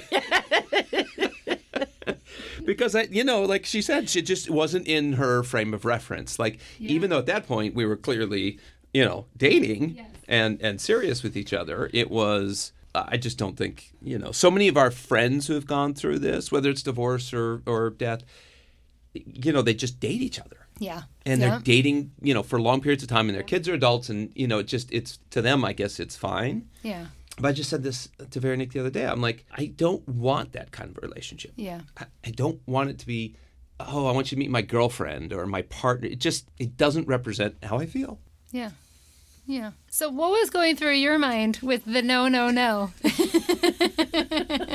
because 2.66 2.96
I, 2.96 3.04
you 3.04 3.24
know, 3.24 3.44
like 3.44 3.66
she 3.66 3.82
said, 3.82 4.10
she 4.10 4.22
just 4.22 4.50
wasn't 4.50 4.88
in 4.88 5.14
her 5.14 5.44
frame 5.44 5.74
of 5.74 5.86
reference. 5.86 6.38
Like 6.38 6.60
even 6.80 7.10
though 7.10 7.20
at 7.20 7.26
that 7.28 7.48
point 7.48 7.74
we 7.76 7.86
were 7.86 7.96
clearly, 7.96 8.60
you 8.94 9.04
know, 9.06 9.26
dating 9.38 9.96
Yes. 9.96 10.10
and 10.28 10.62
and 10.62 10.80
serious 10.82 11.24
with 11.24 11.36
each 11.38 11.54
other, 11.54 11.90
it 11.94 12.12
was. 12.12 12.72
I 12.94 13.16
just 13.16 13.38
don't 13.38 13.56
think 13.56 13.94
you 14.02 14.20
know. 14.20 14.32
So 14.34 14.52
many 14.52 14.68
of 14.68 14.76
our 14.76 14.92
friends 14.92 15.48
who 15.48 15.54
have 15.54 15.66
gone 15.66 15.94
through 15.94 16.20
this, 16.20 16.52
whether 16.52 16.70
it's 16.70 16.84
divorce 16.84 17.34
or 17.34 17.62
or 17.66 17.90
death, 17.90 18.24
you 19.14 19.52
know, 19.52 19.62
they 19.62 19.74
just 19.74 20.00
date 20.00 20.22
each 20.22 20.40
other 20.40 20.68
Yeah. 20.80 21.04
and 21.26 21.42
yeah. 21.42 21.50
they're 21.50 21.60
dating, 21.60 22.12
you 22.22 22.34
know, 22.34 22.44
for 22.44 22.60
long 22.62 22.82
periods 22.82 23.04
of 23.04 23.10
time, 23.10 23.28
and 23.30 23.36
their 23.36 23.44
kids 23.44 23.68
are 23.68 23.74
adults, 23.74 24.10
and 24.10 24.32
you 24.36 24.48
know, 24.48 24.60
it 24.60 24.68
just 24.68 24.92
it's 24.92 25.20
to 25.32 25.42
them, 25.42 25.64
I 25.66 25.74
guess 25.74 26.00
it's 26.00 26.16
fine. 26.16 26.70
Yeah. 26.84 27.08
But 27.40 27.48
I 27.50 27.52
just 27.54 27.70
said 27.70 27.82
this 27.84 28.10
to 28.30 28.40
Veronique 28.40 28.74
the 28.74 28.80
other 28.82 28.90
day. 28.90 29.06
I'm 29.06 29.22
like, 29.22 29.46
I 29.58 29.66
don't 29.68 30.08
want 30.08 30.52
that 30.54 30.72
kind 30.72 30.90
of 30.92 30.98
a 30.98 31.02
relationship. 31.08 31.54
Yeah. 31.56 31.82
I, 31.98 32.06
I 32.26 32.32
don't 32.32 32.60
want 32.68 32.90
it 32.90 33.00
to 33.00 33.08
be, 33.08 33.36
oh, 33.80 34.06
I 34.06 34.12
want 34.12 34.32
you 34.32 34.36
to 34.36 34.40
meet 34.40 34.52
my 34.52 34.62
girlfriend 34.62 35.34
or 35.34 35.46
my 35.48 35.64
partner. 35.64 36.08
It 36.08 36.20
just 36.20 36.50
it 36.60 36.78
doesn't 36.78 37.08
represent 37.08 37.56
how 37.64 37.80
I 37.80 37.86
feel. 37.86 38.20
Yeah. 38.52 38.72
Yeah. 39.48 39.72
So 39.90 40.10
what 40.10 40.30
was 40.32 40.50
going 40.52 40.76
through 40.76 40.94
your 40.96 41.18
mind 41.18 41.60
with 41.64 41.84
the 41.86 42.02
no, 42.02 42.28
no, 42.28 42.52
no? 42.52 42.92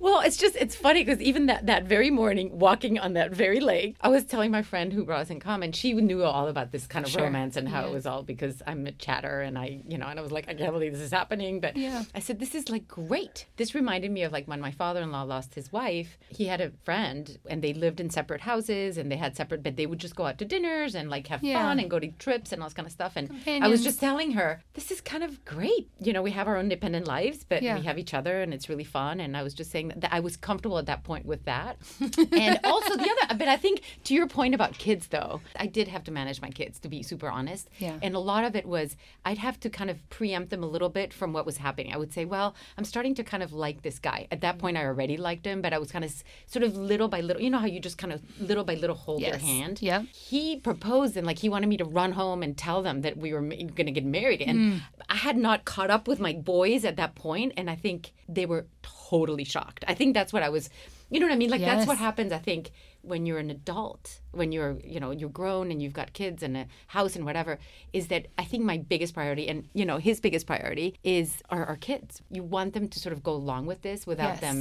Well, 0.00 0.20
it's 0.20 0.38
just 0.38 0.56
it's 0.56 0.74
funny 0.74 1.04
because 1.04 1.20
even 1.20 1.46
that 1.46 1.66
that 1.66 1.84
very 1.84 2.10
morning, 2.10 2.58
walking 2.58 2.98
on 2.98 3.12
that 3.12 3.32
very 3.32 3.60
lake, 3.60 3.96
I 4.00 4.08
was 4.08 4.24
telling 4.24 4.50
my 4.50 4.62
friend 4.62 4.92
who 4.94 5.04
brought 5.04 5.20
us 5.20 5.30
in 5.30 5.40
common, 5.40 5.72
she 5.72 5.92
knew 5.92 6.22
all 6.24 6.48
about 6.48 6.72
this 6.72 6.86
kind 6.86 7.04
of 7.04 7.10
Sure. 7.12 7.24
romance 7.24 7.56
and 7.56 7.68
how 7.68 7.82
Yeah. 7.82 7.88
it 7.88 7.92
was 7.92 8.06
all 8.06 8.22
because 8.22 8.62
I'm 8.66 8.86
a 8.86 8.92
chatter 8.92 9.42
and 9.42 9.58
I, 9.58 9.82
you 9.86 9.98
know, 9.98 10.06
and 10.06 10.18
I 10.18 10.22
was 10.22 10.32
like, 10.32 10.48
I 10.48 10.54
can't 10.54 10.72
believe 10.72 10.92
this 10.92 11.02
is 11.02 11.12
happening. 11.12 11.60
But 11.60 11.76
Yeah. 11.76 12.04
I 12.14 12.20
said, 12.20 12.38
this 12.40 12.54
is 12.54 12.70
like 12.70 12.88
great. 12.88 13.46
This 13.58 13.74
reminded 13.74 14.10
me 14.10 14.22
of 14.22 14.32
like 14.32 14.48
when 14.48 14.60
my 14.60 14.70
father-in-law 14.70 15.22
lost 15.24 15.54
his 15.54 15.70
wife. 15.70 16.16
He 16.30 16.46
had 16.46 16.62
a 16.62 16.70
friend 16.82 17.38
and 17.50 17.60
they 17.62 17.74
lived 17.74 18.00
in 18.00 18.08
separate 18.08 18.40
houses 18.40 18.96
and 18.96 19.12
they 19.12 19.16
had 19.18 19.36
separate, 19.36 19.62
but 19.62 19.76
they 19.76 19.84
would 19.84 19.98
just 19.98 20.16
go 20.16 20.24
out 20.24 20.38
to 20.38 20.46
dinners 20.46 20.94
and 20.94 21.10
like 21.10 21.26
have 21.26 21.44
Yeah. 21.44 21.58
fun 21.60 21.78
and 21.78 21.90
go 21.90 21.98
to 21.98 22.08
trips 22.12 22.52
and 22.52 22.62
all 22.62 22.68
this 22.68 22.74
kind 22.74 22.86
of 22.86 22.92
stuff. 22.92 23.12
And 23.16 23.30
I 23.46 23.68
was 23.68 23.84
just 23.84 24.00
telling 24.00 24.30
her, 24.32 24.62
this 24.72 24.90
is 24.90 25.02
kind 25.02 25.22
of 25.22 25.44
great. 25.44 25.90
You 26.00 26.14
know, 26.14 26.22
we 26.22 26.30
have 26.30 26.48
our 26.48 26.56
own 26.56 26.70
independent 26.70 27.06
lives, 27.06 27.44
but 27.46 27.60
we 27.60 27.68
have 27.68 27.98
each 27.98 28.14
other 28.14 28.40
and 28.40 28.54
it's 28.54 28.70
really 28.70 28.84
fun. 28.84 29.20
And 29.20 29.36
I 29.36 29.42
was 29.42 29.52
just 29.52 29.70
saying 29.70 29.89
that, 29.90 30.00
that 30.00 30.12
I 30.12 30.20
was 30.20 30.36
comfortable 30.36 30.78
at 30.78 30.86
that 30.86 31.04
point 31.04 31.26
with 31.26 31.44
that. 31.44 31.76
and 32.32 32.58
also 32.64 32.96
the 32.96 33.10
other, 33.22 33.34
but 33.38 33.48
I 33.48 33.56
think 33.56 33.82
to 34.04 34.14
your 34.14 34.26
point 34.26 34.54
about 34.54 34.72
kids 34.78 35.08
though, 35.08 35.40
I 35.56 35.66
did 35.66 35.88
have 35.88 36.04
to 36.04 36.10
manage 36.10 36.40
my 36.40 36.50
kids 36.50 36.78
to 36.80 36.88
be 36.88 37.02
super 37.02 37.28
honest. 37.28 37.68
Yeah. 37.78 37.98
And 38.02 38.14
a 38.14 38.18
lot 38.18 38.44
of 38.44 38.56
it 38.56 38.66
was 38.66 38.96
I'd 39.24 39.38
have 39.38 39.60
to 39.60 39.70
kind 39.70 39.90
of 39.90 39.96
preempt 40.10 40.50
them 40.50 40.62
a 40.62 40.66
little 40.66 40.88
bit 40.88 41.12
from 41.12 41.32
what 41.32 41.44
was 41.46 41.58
happening. 41.58 41.92
I 41.92 41.96
would 41.96 42.12
say, 42.12 42.24
well, 42.24 42.54
I'm 42.78 42.84
starting 42.84 43.14
to 43.16 43.24
kind 43.24 43.42
of 43.42 43.52
like 43.52 43.82
this 43.82 43.98
guy. 43.98 44.26
At 44.30 44.40
that 44.40 44.58
point, 44.58 44.76
I 44.76 44.84
already 44.84 45.16
liked 45.16 45.44
him, 45.44 45.60
but 45.62 45.72
I 45.72 45.78
was 45.78 45.90
kind 45.92 46.04
of 46.04 46.12
sort 46.46 46.62
of 46.62 46.76
little 46.76 47.08
by 47.08 47.20
little, 47.20 47.42
you 47.42 47.50
know 47.50 47.58
how 47.58 47.66
you 47.66 47.80
just 47.80 47.98
kind 47.98 48.12
of 48.12 48.20
little 48.40 48.64
by 48.64 48.74
little 48.74 48.96
hold 48.96 49.22
their 49.22 49.30
Yes. 49.34 49.42
hand? 49.42 49.82
Yeah. 49.82 50.02
he 50.12 50.56
proposed 50.56 51.16
and 51.16 51.26
like 51.26 51.38
he 51.38 51.48
wanted 51.48 51.68
me 51.68 51.76
to 51.78 51.84
run 51.84 52.12
home 52.12 52.42
and 52.42 52.56
tell 52.56 52.82
them 52.82 53.00
that 53.02 53.16
we 53.16 53.32
were 53.32 53.40
going 53.40 53.86
to 53.86 53.90
get 53.92 54.04
married 54.04 54.40
and 54.42 54.58
Hmm. 54.60 54.78
i 55.08 55.16
had 55.16 55.36
not 55.36 55.64
caught 55.64 55.90
up 55.90 56.06
with 56.06 56.20
my 56.20 56.32
boys 56.32 56.84
at 56.84 56.96
that 56.96 57.14
point 57.14 57.52
and 57.56 57.68
i 57.70 57.74
think 57.74 58.12
they 58.28 58.46
were 58.46 58.66
totally 58.82 58.99
shocked. 59.44 59.84
I 59.88 59.94
think 59.94 60.14
that's 60.14 60.32
what 60.32 60.42
i 60.42 60.48
was 60.48 60.70
you 61.10 61.18
know 61.20 61.26
what 61.26 61.32
i 61.32 61.36
mean? 61.36 61.50
Like 61.50 61.60
that's 61.60 61.86
what 61.86 61.98
happens 61.98 62.32
i 62.32 62.38
think 62.38 62.70
when 63.02 63.26
you're 63.26 63.38
an 63.38 63.50
adult 63.50 64.20
when 64.32 64.52
you're 64.52 64.78
you 64.84 65.00
know 65.00 65.10
you're 65.10 65.30
grown 65.30 65.70
and 65.70 65.82
you've 65.82 65.92
got 65.92 66.12
kids 66.12 66.42
and 66.42 66.56
a 66.56 66.66
house 66.88 67.16
and 67.16 67.24
whatever 67.24 67.58
is 67.92 68.08
that 68.08 68.26
i 68.38 68.44
think 68.44 68.62
my 68.64 68.78
biggest 68.78 69.14
priority 69.14 69.48
and 69.48 69.58
you 69.72 69.84
know 69.84 69.96
his 69.98 70.20
biggest 70.20 70.46
priority 70.46 70.88
is 71.02 71.42
our, 71.50 71.64
our 71.64 71.76
kids. 71.76 72.22
You 72.30 72.42
want 72.42 72.74
them 72.74 72.88
to 72.88 72.98
sort 73.00 73.12
of 73.12 73.22
go 73.22 73.32
along 73.32 73.66
with 73.66 73.80
this 73.82 74.06
without 74.06 74.34
Yes. 74.34 74.40
them 74.40 74.58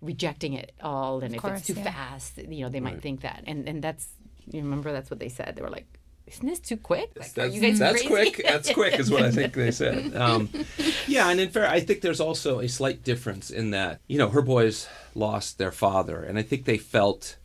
rejecting 0.00 0.52
it 0.52 0.72
all 0.80 1.20
and 1.24 1.34
if 1.34 1.40
course, 1.40 1.58
it's 1.58 1.66
too 1.68 1.74
yeah. 1.74 1.92
fast 1.92 2.38
you 2.38 2.62
know 2.64 2.68
they 2.68 2.80
might 2.80 3.00
think 3.02 3.22
that. 3.22 3.42
And 3.46 3.68
and 3.68 3.82
that's 3.82 4.06
you 4.52 4.60
remember 4.60 4.92
that's 4.92 5.10
what 5.10 5.20
they 5.20 5.28
said. 5.28 5.54
They 5.56 5.62
were 5.62 5.70
like 5.70 5.97
isn't 6.30 6.46
this 6.46 6.58
too 6.60 6.76
quick 6.76 7.10
like, 7.16 7.28
are 7.28 7.32
That's, 7.42 7.54
you 7.54 7.60
guys 7.60 7.78
that's 7.78 8.02
crazy? 8.02 8.08
quick. 8.08 8.42
That's 8.46 8.72
quick, 8.72 8.98
is 9.00 9.10
what 9.10 9.22
I 9.22 9.30
think 9.30 9.54
they 9.54 9.70
said. 9.70 10.14
Um, 10.14 10.48
yeah, 11.06 11.28
and 11.30 11.40
in 11.40 11.48
fair, 11.50 11.68
I 11.68 11.80
think 11.80 12.00
there's 12.00 12.20
also 12.20 12.60
a 12.60 12.68
slight 12.68 13.02
difference 13.04 13.50
in 13.50 13.70
that 13.70 14.00
you 14.08 14.18
know 14.18 14.28
her 14.28 14.42
boys 14.42 14.88
lost 15.14 15.58
their 15.58 15.72
father, 15.72 16.22
and 16.22 16.38
I 16.38 16.42
think 16.42 16.64
they 16.64 16.78
felt 16.78 17.36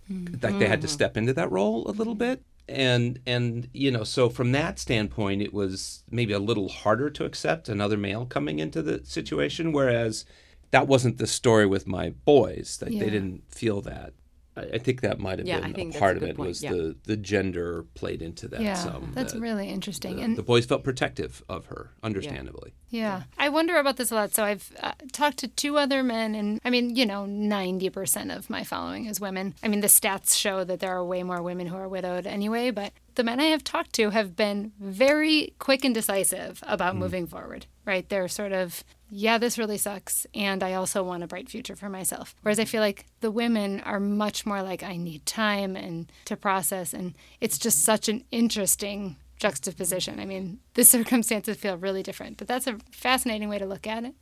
like 0.41 0.59
they 0.59 0.67
had 0.67 0.81
to 0.81 0.87
step 0.87 1.17
into 1.17 1.33
that 1.33 1.51
role 1.51 1.87
a 1.89 1.91
little 1.91 2.15
bit. 2.15 2.43
And 2.69 3.19
and 3.25 3.67
you 3.73 3.91
know, 3.91 4.03
so 4.03 4.29
from 4.29 4.51
that 4.53 4.79
standpoint, 4.79 5.41
it 5.41 5.53
was 5.53 6.03
maybe 6.09 6.33
a 6.33 6.39
little 6.39 6.69
harder 6.69 7.09
to 7.09 7.25
accept 7.25 7.67
another 7.69 7.97
male 7.97 8.25
coming 8.25 8.59
into 8.59 8.81
the 8.81 9.01
situation, 9.05 9.71
whereas 9.73 10.25
that 10.71 10.87
wasn't 10.87 11.17
the 11.17 11.27
story 11.27 11.65
with 11.65 11.85
my 11.87 12.11
boys. 12.25 12.79
Like 12.81 12.91
Yeah. 12.93 13.01
they 13.03 13.09
didn't 13.09 13.43
feel 13.53 13.81
that. 13.81 14.13
I, 14.55 14.61
I 14.73 14.77
think 14.77 15.01
that 15.01 15.19
might 15.19 15.39
have 15.39 15.47
Yeah, 15.47 15.57
I 15.57 15.61
been 15.61 15.73
think 15.73 15.95
a 15.95 15.99
part 15.99 16.17
a 16.17 16.17
of 16.17 16.23
it 16.29 16.35
point, 16.37 16.47
was 16.47 16.63
yeah. 16.63 16.71
the 16.71 16.95
the 17.05 17.17
gender 17.17 17.85
played 17.95 18.21
into 18.21 18.47
that. 18.49 18.61
Yeah, 18.61 18.75
some, 18.75 19.11
that's 19.15 19.33
that- 19.33 19.39
really 19.39 19.69
interesting. 19.69 20.17
the, 20.17 20.21
and 20.21 20.37
the 20.37 20.43
boys 20.43 20.65
felt 20.65 20.83
protective 20.83 21.43
of 21.49 21.65
her, 21.67 21.91
understandably. 22.03 22.73
Yeah. 22.89 23.23
I 23.39 23.49
wonder 23.49 23.77
about 23.77 23.97
this 23.97 24.11
a 24.11 24.15
lot. 24.15 24.33
So 24.35 24.43
I've 24.43 24.71
uh, 24.81 24.91
talked 25.11 25.37
to 25.37 25.47
two 25.47 25.77
other 25.77 26.03
men, 26.03 26.35
and 26.35 26.59
I 26.63 26.69
mean, 26.69 26.95
you 26.95 27.05
know, 27.07 27.25
90% 27.25 28.35
of 28.35 28.49
my 28.51 28.63
following 28.63 29.05
is 29.07 29.19
women. 29.19 29.55
I 29.63 29.67
mean, 29.67 29.81
the 29.81 29.87
stats 29.87 30.37
show 30.37 30.63
that 30.63 30.79
there 30.79 30.91
are 30.95 31.03
way 31.03 31.23
more 31.23 31.41
women 31.41 31.65
who 31.67 31.75
are 31.75 31.87
widowed 31.87 32.27
anyway, 32.27 32.69
but 32.69 32.93
the 33.15 33.23
men 33.23 33.39
I 33.39 33.45
have 33.45 33.63
talked 33.63 33.93
to 33.93 34.11
have 34.11 34.35
been 34.35 34.71
very 34.79 35.53
quick 35.59 35.83
and 35.83 35.93
decisive 35.93 36.63
about 36.65 36.93
hmm. 36.93 36.99
moving 36.99 37.27
forward, 37.27 37.65
right? 37.85 38.07
They're 38.07 38.27
sort 38.27 38.51
of, 38.51 38.83
yeah, 39.09 39.37
this 39.37 39.57
really 39.57 39.77
sucks, 39.77 40.25
and 40.33 40.63
I 40.63 40.73
also 40.73 41.03
want 41.03 41.23
a 41.23 41.27
bright 41.27 41.49
future 41.49 41.75
for 41.75 41.89
myself. 41.89 42.35
Whereas 42.41 42.59
I 42.59 42.63
hmm. 42.63 42.69
feel 42.69 42.81
like 42.81 43.05
the 43.21 43.31
women 43.31 43.79
are 43.81 43.99
much 43.99 44.45
more 44.45 44.61
like, 44.61 44.83
I 44.83 44.97
need 44.97 45.25
time 45.25 45.75
and 45.75 46.11
to 46.25 46.35
process, 46.35 46.93
and 46.93 47.13
it's 47.41 47.57
just 47.57 47.83
such 47.83 48.09
an 48.09 48.23
interesting 48.31 49.17
juxtaposition. 49.37 50.19
I 50.19 50.25
mean, 50.25 50.59
the 50.73 50.83
circumstances 50.95 51.57
feel 51.57 51.77
really 51.77 52.03
different, 52.03 52.37
but 52.37 52.47
that's 52.47 52.67
a 52.67 52.79
fascinating 52.91 53.49
way 53.49 53.59
to 53.59 53.65
look 53.65 53.87
at 53.87 54.03
it. 54.03 54.15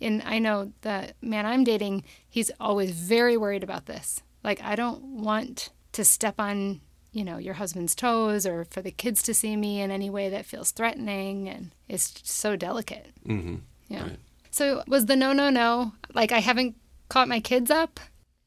And 0.00 0.22
I 0.24 0.38
know 0.38 0.72
the 0.82 1.14
man 1.22 1.46
I'm 1.46 1.64
dating, 1.64 2.04
he's 2.28 2.50
always 2.60 2.90
very 2.90 3.36
worried 3.36 3.62
about 3.62 3.86
this. 3.86 4.22
Like, 4.42 4.60
I 4.62 4.74
don't 4.74 5.02
want 5.02 5.70
to 5.92 6.04
step 6.04 6.34
on, 6.38 6.80
you 7.14 7.24
know, 7.24 7.38
your 7.38 7.54
husband's 7.54 7.94
toes 7.94 8.44
or 8.44 8.64
for 8.66 8.82
the 8.82 8.90
kids 8.90 9.22
to 9.22 9.32
see 9.32 9.56
me 9.56 9.80
in 9.80 9.90
any 9.90 10.10
way 10.10 10.28
that 10.28 10.44
feels 10.44 10.70
threatening. 10.72 11.48
And 11.48 11.70
it's 11.88 12.12
so 12.24 12.56
delicate. 12.56 13.12
Mm-hmm. 13.26 13.56
Yeah. 13.88 14.02
Right. 14.02 14.18
So, 14.50 14.82
was 14.86 15.06
the 15.06 15.16
no, 15.16 15.32
no, 15.32 15.48
no, 15.50 15.92
like, 16.12 16.30
I 16.32 16.40
haven't 16.40 16.76
caught 17.08 17.28
my 17.28 17.40
kids 17.40 17.70
up? 17.70 18.00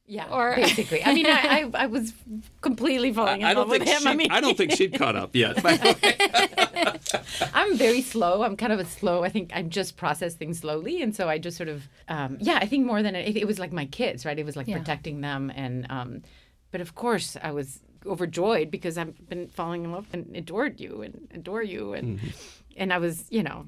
yeah 0.10 0.26
Or- 0.32 0.56
basically 0.64 1.04
i 1.04 1.14
mean 1.14 1.26
I, 1.28 1.70
I 1.76 1.84
i 1.84 1.86
was 1.86 2.14
completely 2.62 3.12
falling 3.12 3.42
in 3.42 3.46
I, 3.46 3.50
I 3.50 3.54
love 3.56 3.68
don't 3.68 3.72
think 3.72 3.84
with 3.84 3.94
him 3.94 4.02
she, 4.04 4.08
i 4.08 4.16
mean 4.16 4.32
I 4.32 4.40
don't 4.40 4.56
think 4.56 4.72
she'd 4.72 4.94
caught 4.94 5.18
up 5.18 5.36
yet. 5.36 5.62
by 5.62 5.76
the 5.76 5.98
way. 6.02 7.50
i'm 7.54 7.76
very 7.78 8.02
slow 8.02 8.44
i'm 8.44 8.56
kind 8.56 8.72
of 8.72 8.80
a 8.80 8.86
slow 8.86 9.26
i 9.26 9.30
think 9.30 9.52
i 9.54 9.62
just 9.62 9.98
process 9.98 10.34
things 10.36 10.60
slowly 10.60 11.02
and 11.02 11.14
so 11.14 11.28
i 11.28 11.38
just 11.38 11.58
sort 11.58 11.68
of 11.68 11.90
um 12.08 12.38
yeah 12.40 12.58
i 12.62 12.66
think 12.66 12.86
more 12.86 13.04
than 13.04 13.16
it, 13.16 13.36
it 13.36 13.46
was 13.46 13.60
like 13.60 13.74
my 13.74 13.86
kids 13.86 14.26
right 14.26 14.40
it 14.40 14.46
was 14.46 14.56
like 14.56 14.68
Yeah. 14.68 14.78
protecting 14.78 15.20
them 15.20 15.52
and 15.54 15.86
um 15.90 16.22
but 16.72 16.80
of 16.80 16.96
course 16.96 17.36
i 17.44 17.52
was 17.52 17.80
overjoyed 18.06 18.70
because 18.72 18.98
i've 18.98 19.16
been 19.30 19.48
falling 19.48 19.84
in 19.84 19.92
love 19.92 20.08
and 20.14 20.36
adored 20.36 20.80
you 20.80 21.02
and 21.02 21.28
adore 21.34 21.64
you 21.64 21.94
and 21.94 22.20
and 22.76 22.94
i 22.94 22.98
was 22.98 23.26
you 23.30 23.44
know 23.44 23.66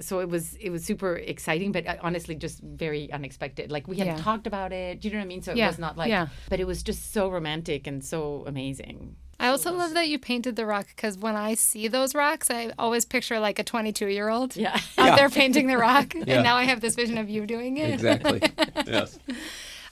so 0.00 0.20
it 0.20 0.28
was 0.28 0.54
it 0.60 0.70
was 0.70 0.84
super 0.84 1.16
exciting 1.16 1.72
but 1.72 1.86
uh, 1.86 1.96
honestly 2.02 2.34
just 2.34 2.60
very 2.62 3.10
unexpected 3.12 3.70
like 3.72 3.88
we 3.88 3.96
had 3.96 4.06
Yeah. 4.06 4.16
talked 4.16 4.46
about 4.46 4.72
it 4.72 5.00
do 5.00 5.08
you 5.08 5.14
know 5.14 5.18
what 5.20 5.24
i 5.24 5.28
mean 5.28 5.42
so 5.42 5.52
it 5.52 5.58
Yeah, 5.58 5.66
was 5.68 5.78
not 5.78 5.96
like 5.96 6.08
yeah. 6.08 6.28
but 6.50 6.60
it 6.60 6.66
was 6.66 6.82
just 6.82 7.12
so 7.12 7.28
romantic 7.30 7.86
and 7.86 8.04
so 8.04 8.44
amazing 8.46 9.16
I 9.40 9.46
also 9.50 9.72
love 9.72 9.94
that 9.94 10.08
you 10.08 10.18
painted 10.18 10.56
the 10.56 10.66
rock 10.66 10.88
because 10.88 11.16
when 11.16 11.36
I 11.36 11.54
see 11.54 11.86
those 11.86 12.12
rocks, 12.12 12.50
I 12.50 12.72
always 12.76 13.04
picture 13.04 13.38
like 13.38 13.60
a 13.60 13.62
22 13.62 14.08
year 14.08 14.28
old 14.28 14.56
yeah 14.56 14.74
out 14.74 15.06
Yeah. 15.06 15.14
there 15.14 15.28
painting 15.28 15.68
the 15.68 15.78
rock. 15.78 16.12
Yeah. 16.16 16.34
And 16.34 16.42
now 16.42 16.56
I 16.56 16.64
have 16.64 16.80
this 16.80 16.96
vision 16.96 17.18
of 17.18 17.28
you 17.30 17.46
doing 17.46 17.76
it. 17.76 17.90
exactly. 17.94 18.40
Yes. 18.88 19.16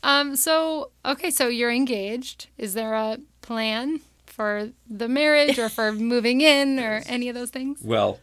Um, 0.02 0.34
so, 0.34 0.90
okay, 1.04 1.30
so 1.30 1.46
you're 1.46 1.70
engaged. 1.70 2.48
Is 2.58 2.74
there 2.74 2.94
a 2.94 3.18
plan 3.46 4.00
for 4.26 4.70
the 4.88 5.08
marriage 5.08 5.58
or 5.58 5.68
for 5.68 5.92
moving 6.12 6.40
in 6.40 6.78
or 6.78 7.02
any 7.06 7.28
of 7.28 7.34
those 7.34 7.50
things? 7.50 7.80
Well, 7.82 8.18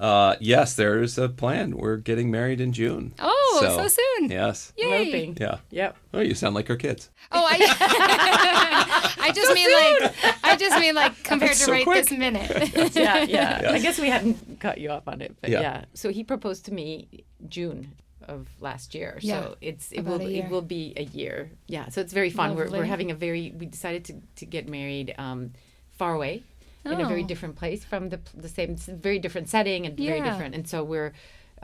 uh, 0.00 0.34
yes, 0.40 0.74
there's 0.74 1.16
a 1.18 1.28
plan. 1.28 1.76
We're 1.76 1.98
getting 1.98 2.30
married 2.30 2.60
in 2.60 2.72
June. 2.72 3.14
Oh, 3.20 3.58
so 3.60 3.86
soon. 3.86 4.30
Yes. 4.30 4.72
Yay. 4.76 5.04
hoping 5.04 5.36
Yeah. 5.40 5.58
yep 5.70 5.96
Oh, 6.12 6.20
you 6.20 6.34
sound 6.34 6.54
like 6.56 6.68
our 6.68 6.76
kids. 6.76 7.10
Oh, 7.30 7.46
I, 7.48 7.58
I 9.20 9.32
just 9.32 9.54
mean 9.54 9.70
like, 10.02 10.14
I 10.42 10.56
just 10.56 10.80
mean 10.80 10.94
like 10.96 11.22
compared 11.22 11.52
to 11.52 11.56
so 11.58 11.72
right 11.72 11.84
quick. 11.84 12.08
this 12.08 12.18
minute. 12.18 12.50
yeah, 12.96 13.22
yeah. 13.22 13.24
Yes. 13.62 13.72
I 13.72 13.78
guess 13.78 13.98
we 14.00 14.08
hadn't 14.08 14.58
cut 14.60 14.78
you 14.78 14.90
up 14.90 15.08
on 15.08 15.20
it, 15.20 15.36
but 15.40 15.50
Yeah. 15.50 15.60
yeah. 15.60 15.84
So 15.94 16.08
he 16.10 16.24
proposed 16.24 16.64
to 16.66 16.72
me 16.74 17.24
June 17.48 17.92
of 18.28 18.48
last 18.60 18.94
year. 18.94 19.18
Yeah, 19.20 19.40
So 19.42 19.56
it's 19.60 19.92
it 19.92 20.02
will 20.04 20.20
it 20.20 20.48
will 20.50 20.62
be 20.62 20.92
a 20.96 21.04
year. 21.04 21.50
Yeah. 21.66 21.88
So 21.88 22.00
it's 22.00 22.12
very 22.12 22.30
fun. 22.30 22.54
We're 22.56 22.70
we're 22.70 22.84
having 22.84 23.10
a 23.10 23.14
very 23.14 23.52
we 23.58 23.66
decided 23.66 24.04
to 24.06 24.14
to 24.36 24.46
get 24.46 24.68
married 24.68 25.14
um, 25.18 25.52
far 25.98 26.14
away. 26.14 26.42
In 26.86 27.00
a 27.00 27.08
very 27.08 27.22
Oh. 27.22 27.26
different 27.26 27.56
place 27.56 27.82
from 27.82 28.10
the 28.10 28.20
the 28.34 28.48
same, 28.48 28.76
very 28.76 29.18
different 29.18 29.48
setting 29.48 29.86
and 29.86 29.96
very 29.96 30.20
different. 30.20 30.54
And 30.54 30.68
so 30.68 30.84
we're, 30.84 31.12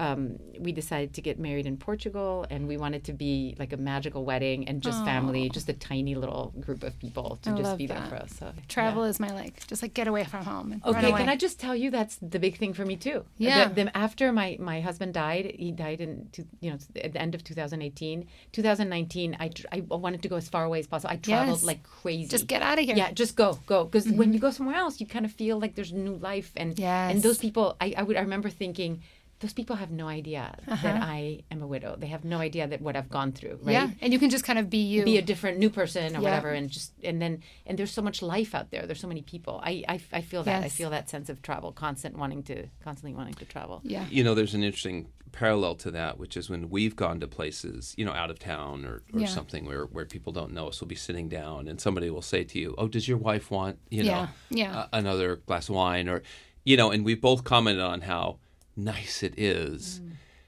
um, 0.00 0.38
we 0.58 0.72
decided 0.72 1.10
to 1.14 1.20
get 1.28 1.38
married 1.38 1.66
in 1.66 1.76
Portugal, 1.76 2.46
and 2.50 2.66
we 2.66 2.76
wanted 2.84 3.02
to 3.04 3.12
be 3.12 3.54
like 3.58 3.72
a 3.72 3.76
magical 3.76 4.24
wedding 4.24 4.66
and 4.68 4.82
just 4.82 5.04
family, 5.04 5.44
just 5.50 5.68
a 5.68 5.72
tiny 5.90 6.14
little 6.22 6.44
group 6.64 6.82
of 6.82 6.98
people 6.98 7.38
to 7.42 7.50
I 7.50 7.56
just 7.62 7.76
be 7.78 7.86
there 7.86 8.04
for 8.08 8.16
us. 8.16 8.32
So, 8.38 8.46
yeah. 8.46 8.62
Travel 8.68 9.04
is 9.04 9.20
my 9.20 9.30
like, 9.40 9.54
just 9.66 9.82
like 9.82 9.94
get 9.94 10.08
away 10.08 10.24
from 10.24 10.44
home 10.44 10.68
Okay, 10.84 11.12
can 11.12 11.28
I 11.28 11.36
just 11.36 11.60
tell 11.60 11.76
you 11.82 11.90
that's 11.90 12.16
the 12.34 12.38
big 12.46 12.54
thing 12.58 12.72
for 12.78 12.84
me 12.84 12.96
too. 12.96 13.24
Yeah. 13.38 13.68
The, 13.68 13.84
the- 13.84 13.96
after 13.96 14.32
my 14.32 14.56
my 14.58 14.80
husband 14.88 15.12
died, 15.14 15.44
he 15.58 15.70
died 15.72 16.00
in 16.00 16.28
two, 16.32 16.44
you 16.60 16.70
know 16.70 16.78
at 17.06 17.12
the 17.12 17.20
end 17.20 17.34
of 17.36 17.44
2018. 17.44 18.26
2019, 18.52 19.36
I 19.40 19.48
tr- 19.48 19.66
I 19.72 19.80
wanted 19.80 20.22
to 20.22 20.28
go 20.28 20.36
as 20.36 20.48
far 20.48 20.64
away 20.64 20.78
as 20.80 20.86
possible. 20.86 21.12
I 21.12 21.16
traveled 21.16 21.58
Yes. 21.58 21.64
like 21.70 21.82
crazy. 21.82 22.28
just 22.28 22.46
get 22.46 22.62
out 22.62 22.78
of 22.78 22.84
here. 22.84 22.96
Yeah, 22.96 23.10
just 23.12 23.36
go, 23.36 23.58
go. 23.66 23.84
Because 23.84 24.06
when 24.20 24.32
you 24.32 24.38
go 24.46 24.50
somewhere 24.50 24.76
else, 24.76 25.00
you 25.00 25.06
kind 25.06 25.24
of 25.24 25.32
feel 25.32 25.58
like 25.60 25.74
there's 25.74 25.92
new 25.92 26.16
life, 26.30 26.50
and 26.56 26.78
Yes. 26.78 27.12
and 27.12 27.22
those 27.22 27.38
people, 27.38 27.76
I 27.80 27.94
I 27.96 28.02
would 28.02 28.16
I 28.16 28.20
remember 28.20 28.48
thinking. 28.50 29.02
Those 29.40 29.52
people 29.54 29.76
have 29.76 29.90
no 29.90 30.06
idea 30.06 30.54
Uh-huh. 30.68 30.82
that 30.82 31.02
I 31.02 31.40
am 31.50 31.62
a 31.62 31.66
widow. 31.66 31.96
They 31.98 32.08
have 32.08 32.24
no 32.24 32.38
idea 32.38 32.66
that 32.68 32.80
what 32.82 32.94
I've 32.94 33.08
gone 33.08 33.32
through, 33.32 33.58
right? 33.62 33.72
Yeah, 33.72 33.90
and 34.02 34.12
you 34.12 34.18
can 34.18 34.30
just 34.30 34.44
kind 34.44 34.58
of 34.58 34.68
be 34.70 34.78
you. 34.78 35.02
Be 35.04 35.16
a 35.18 35.22
different 35.22 35.58
new 35.58 35.70
person 35.70 36.08
or 36.14 36.20
Yeah. 36.20 36.20
whatever, 36.20 36.50
and 36.50 36.68
just 36.70 36.92
and 37.02 37.20
then 37.22 37.42
and 37.66 37.78
there's 37.78 37.90
so 37.90 38.02
much 38.02 38.20
life 38.22 38.54
out 38.54 38.70
there. 38.70 38.86
There's 38.86 39.00
so 39.00 39.08
many 39.08 39.22
people. 39.22 39.60
I 39.64 39.82
I, 39.88 40.00
I 40.12 40.20
feel 40.20 40.42
that. 40.44 40.62
I 40.62 40.68
feel 40.68 40.90
that 40.90 41.08
sense 41.10 41.28
of 41.32 41.40
travel, 41.42 41.72
constant 41.72 42.16
wanting 42.18 42.42
to, 42.44 42.66
constantly 42.84 43.14
wanting 43.16 43.34
to 43.34 43.44
travel. 43.44 43.80
yeah. 43.84 44.04
You 44.10 44.22
know, 44.24 44.34
there's 44.34 44.54
an 44.54 44.62
interesting 44.62 45.08
parallel 45.32 45.76
to 45.76 45.90
that, 45.92 46.18
which 46.18 46.36
is 46.36 46.50
when 46.50 46.68
we've 46.70 46.96
gone 46.96 47.20
to 47.20 47.28
places, 47.28 47.94
you 47.96 48.04
know, 48.04 48.12
out 48.12 48.30
of 48.32 48.38
town 48.40 48.84
or, 48.84 49.02
or 49.14 49.20
Yeah. 49.20 49.26
something 49.28 49.64
where, 49.64 49.84
where 49.86 50.04
people 50.04 50.32
don't 50.32 50.52
know 50.52 50.66
us, 50.66 50.80
we'll 50.80 50.88
be 50.88 50.96
sitting 50.96 51.28
down 51.28 51.68
and 51.68 51.80
somebody 51.80 52.10
will 52.10 52.20
say 52.20 52.42
to 52.42 52.58
you, 52.58 52.74
Oh, 52.76 52.88
does 52.88 53.06
your 53.06 53.16
wife 53.16 53.48
want, 53.48 53.78
you 53.90 54.02
know, 54.02 54.10
Yeah, 54.10 54.28
yeah. 54.50 54.86
a- 54.92 54.96
another 54.98 55.36
glass 55.36 55.68
of 55.68 55.76
wine? 55.76 56.08
Or, 56.08 56.22
you 56.64 56.76
know, 56.76 56.90
and 56.90 57.04
we 57.04 57.14
both 57.14 57.44
commented 57.44 57.84
on 57.84 58.00
how 58.00 58.38
nice 58.84 59.22
it 59.22 59.34
is 59.38 60.00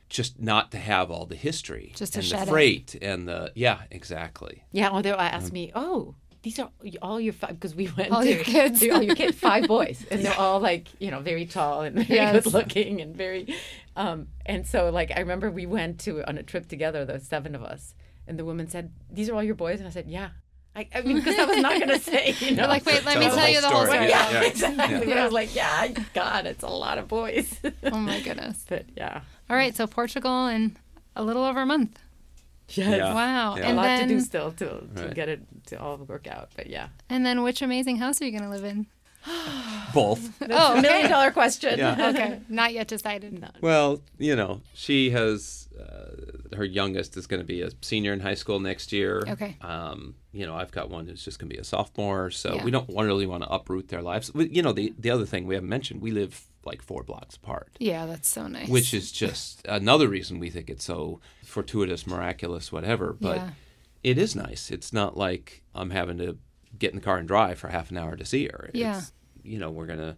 just 0.09 0.39
not 0.41 0.71
to 0.73 0.79
have 0.79 1.11
all 1.11 1.25
the 1.27 1.37
history 1.37 1.91
Mm. 1.95 1.97
Just 1.99 2.13
to 2.15 2.19
and 2.19 2.27
shed 2.29 2.39
the 2.41 2.43
it. 2.43 2.49
freight 2.49 2.95
and 3.01 3.27
the, 3.29 3.51
yeah, 3.55 3.83
exactly. 3.91 4.65
Yeah, 4.73 4.89
or 4.91 5.01
they'll 5.03 5.15
ask 5.15 5.53
me, 5.53 5.73
"Oh, 5.75 6.15
these 6.43 6.59
are 6.59 6.71
all 7.01 7.19
your 7.21 7.33
five 7.33 7.51
because 7.59 7.75
we 7.75 7.89
went 7.97 8.11
All 8.13 8.23
to 8.23 8.29
your 8.29 8.45
kids. 8.45 8.81
they're 8.81 8.93
all 8.93 9.03
your 9.03 9.15
kids, 9.15 9.39
five 9.39 9.67
boys, 9.69 10.05
and 10.11 10.23
they're 10.25 10.35
all 10.39 10.61
like 10.61 10.89
you 11.01 11.11
know 11.11 11.21
very 11.21 11.47
tall 11.47 11.81
and 11.83 11.97
very 11.97 12.15
Yes. 12.15 12.45
good 12.45 12.53
looking 12.53 13.01
and 13.01 13.17
very, 13.17 13.55
um, 13.97 14.27
and 14.45 14.67
so 14.67 14.91
like 14.91 15.11
I 15.17 15.21
remember 15.21 15.51
we 15.51 15.67
went 15.67 16.01
to 16.01 16.23
on 16.29 16.37
a 16.37 16.43
trip 16.43 16.69
together, 16.69 17.05
the 17.05 17.19
seven 17.21 17.55
of 17.55 17.63
us, 17.63 17.95
and 18.27 18.39
the 18.39 18.45
woman 18.45 18.69
said, 18.69 18.93
"These 19.11 19.29
are 19.31 19.35
all 19.37 19.43
your 19.45 19.55
boys," 19.55 19.79
and 19.79 19.87
I 19.89 19.93
said, 19.93 20.09
"Yeah." 20.11 20.31
I, 20.75 20.89
I 20.95 21.03
mean, 21.03 21.17
because 21.17 21.39
I 21.39 21.45
was 21.45 21.59
not 21.59 21.79
gonna 21.79 21.99
say, 21.99 22.35
you 22.41 22.53
know, 22.57 22.67
like, 22.67 22.87
wait, 22.87 23.05
let 23.05 23.13
Tell 23.15 23.21
me 23.23 23.29
tell 23.29 23.49
you 23.49 23.61
the 23.61 23.69
whole 23.69 23.85
story. 23.85 23.99
story. 23.99 24.09
yeah, 24.09 24.31
Yeah. 24.31 24.43
exactly. 24.43 24.99
Yeah. 25.01 25.05
But 25.05 25.19
I 25.19 25.25
was 25.25 25.33
like, 25.33 25.55
yeah, 25.55 25.89
God, 26.15 26.47
it's 26.47 26.63
a 26.63 26.69
lot 26.69 26.97
of 26.99 27.09
boys. 27.09 27.61
Oh 27.85 27.99
my 27.99 28.21
goodness. 28.27 28.65
but 28.69 28.87
yeah, 28.97 29.21
All 29.51 29.57
right, 29.57 29.77
so 29.77 29.87
Portugal 29.87 30.47
in 30.47 30.77
a 31.15 31.23
little 31.23 31.45
over 31.45 31.61
a 31.61 31.67
month. 31.67 31.99
yes. 32.71 32.89
Yeah. 32.89 33.13
Wow. 33.13 33.57
Yeah. 33.57 33.73
a 33.73 33.75
lot 33.75 33.83
then 33.83 34.09
to 34.09 34.15
do 34.15 34.21
still 34.21 34.51
to, 34.53 34.65
to 34.67 34.89
Right. 34.95 35.15
get 35.15 35.29
it 35.29 35.43
to 35.67 35.79
all 35.81 35.99
work 35.99 36.27
out. 36.27 36.49
But 36.57 36.69
yeah, 36.69 36.89
and 37.11 37.27
then 37.27 37.43
which 37.43 37.61
amazing 37.61 37.97
house 37.99 38.23
are 38.23 38.25
you 38.25 38.31
going 38.31 38.45
to 38.45 38.49
live 38.49 38.65
in? 38.65 38.87
Both. 39.95 40.31
Oh, 40.51 40.75
million 40.81 41.05
okay. 41.05 41.09
dollar 41.09 41.31
question. 41.31 41.79
Yeah. 41.79 42.09
Okay, 42.11 42.41
not 42.49 42.73
yet 42.73 42.89
decided. 42.89 43.41
No. 43.41 43.49
Well, 43.61 44.03
you 44.19 44.35
know, 44.37 44.61
she 44.75 45.11
has 45.11 45.69
uh, 45.79 46.57
her 46.57 46.65
youngest 46.65 47.17
is 47.17 47.27
going 47.27 47.41
to 47.41 47.47
be 47.47 47.63
a 47.63 47.71
senior 47.81 48.13
in 48.13 48.21
high 48.21 48.35
school 48.35 48.61
next 48.61 48.93
year. 48.93 49.23
Okay. 49.27 49.57
Um, 49.61 50.15
you 50.33 50.47
know, 50.47 50.55
I've 50.55 50.71
got 50.73 50.91
one 50.91 51.07
who's 51.07 51.25
just 51.25 51.39
going 51.39 51.49
to 51.49 51.55
be 51.55 51.61
a 51.61 51.65
sophomore, 51.65 52.31
so 52.31 52.55
Yeah. 52.55 52.65
we 52.65 52.71
don't 52.71 52.89
want, 52.89 53.07
really 53.07 53.27
want 53.27 53.43
to 53.45 53.49
uproot 53.51 53.89
their 53.89 54.03
lives. 54.03 54.33
We- 54.35 54.49
You 54.51 54.63
know, 54.63 54.73
the 54.73 54.93
the 54.99 55.11
other 55.11 55.25
thing 55.27 55.47
we 55.47 55.55
haven't 55.55 55.71
mentioned, 55.71 56.01
we 56.03 56.11
live 56.11 56.45
like 56.65 56.81
four 56.83 57.03
blocks 57.03 57.37
apart, 57.37 57.71
Yeah, 57.81 58.07
that's 58.07 58.29
so 58.29 58.47
nice. 58.47 58.69
which 58.69 58.95
is 58.95 59.11
just 59.11 59.67
another 59.67 60.07
reason 60.09 60.39
we 60.39 60.49
think 60.51 60.71
it's 60.71 60.85
so 60.85 61.21
fortuitous, 61.45 62.07
miraculous, 62.07 62.71
whatever. 62.71 63.13
But 63.21 63.37
Yeah. 63.37 63.51
it 64.05 64.17
is 64.19 64.37
nice. 64.37 64.71
It's 64.71 64.93
not 64.93 65.17
like 65.17 65.63
I'm 65.75 65.91
having 65.91 66.19
to 66.19 66.39
get 66.79 66.91
in 66.91 66.97
the 66.97 67.03
car 67.05 67.19
and 67.19 67.29
drive 67.29 67.59
for 67.59 67.69
half 67.69 67.91
an 67.91 67.97
hour 67.99 68.17
to 68.17 68.25
see 68.25 68.47
her. 68.47 68.71
Yeah. 68.75 68.99
It's, 68.99 69.13
you 69.43 69.59
know, 69.59 69.71
we're 69.71 69.87
gonna 69.87 70.17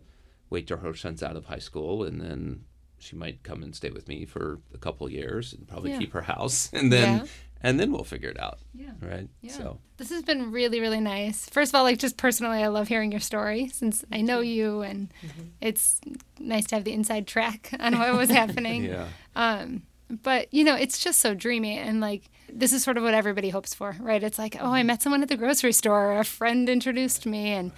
wait 0.50 0.66
till 0.66 0.76
her 0.78 0.94
son's 0.94 1.22
out 1.22 1.36
of 1.36 1.46
high 1.46 1.58
school, 1.58 2.04
and 2.04 2.20
then 2.20 2.64
she 2.98 3.16
might 3.16 3.42
come 3.42 3.62
and 3.62 3.74
stay 3.74 3.90
with 3.90 4.08
me 4.08 4.24
for 4.24 4.60
a 4.72 4.78
couple 4.78 5.06
of 5.06 5.12
years, 5.12 5.52
and 5.52 5.66
probably 5.66 5.90
Yeah. 5.90 5.98
keep 5.98 6.12
her 6.12 6.22
house, 6.22 6.70
and 6.72 6.92
then 6.92 7.18
Yeah. 7.18 7.26
and 7.60 7.80
then 7.80 7.92
we'll 7.92 8.04
figure 8.04 8.28
it 8.28 8.38
out. 8.38 8.58
Yeah. 8.74 8.90
Right. 9.00 9.28
Yeah. 9.40 9.52
So 9.52 9.80
This 9.96 10.10
has 10.10 10.22
been 10.22 10.52
really, 10.52 10.80
really 10.80 11.00
nice. 11.00 11.48
First 11.48 11.70
of 11.72 11.76
all, 11.76 11.84
like 11.84 11.98
just 11.98 12.16
personally, 12.16 12.62
I 12.62 12.66
love 12.68 12.88
hearing 12.88 13.10
your 13.10 13.20
story 13.20 13.68
since 13.68 14.04
I 14.12 14.20
know 14.20 14.40
you, 14.40 14.82
and 14.82 15.12
it's 15.60 16.00
nice 16.38 16.66
to 16.66 16.74
have 16.76 16.84
the 16.84 16.92
inside 16.92 17.26
track 17.26 17.70
on 17.80 17.98
what 17.98 18.16
was 18.16 18.30
happening. 18.30 18.84
yeah. 18.94 19.06
Um, 19.34 19.82
but 20.22 20.52
you 20.52 20.64
know, 20.64 20.74
it's 20.76 20.98
just 21.02 21.20
so 21.20 21.34
dreamy, 21.34 21.78
and 21.78 22.00
like 22.00 22.30
this 22.52 22.72
is 22.72 22.82
sort 22.84 22.96
of 22.96 23.02
what 23.02 23.14
everybody 23.14 23.50
hopes 23.50 23.74
for, 23.74 23.96
right? 24.00 24.22
It's 24.22 24.38
like, 24.38 24.56
oh, 24.60 24.72
I 24.72 24.82
met 24.82 25.02
someone 25.02 25.22
at 25.22 25.28
the 25.28 25.36
grocery 25.36 25.72
store, 25.72 26.12
or 26.12 26.18
a 26.18 26.24
friend 26.24 26.68
introduced 26.68 27.26
me, 27.26 27.48
and 27.50 27.72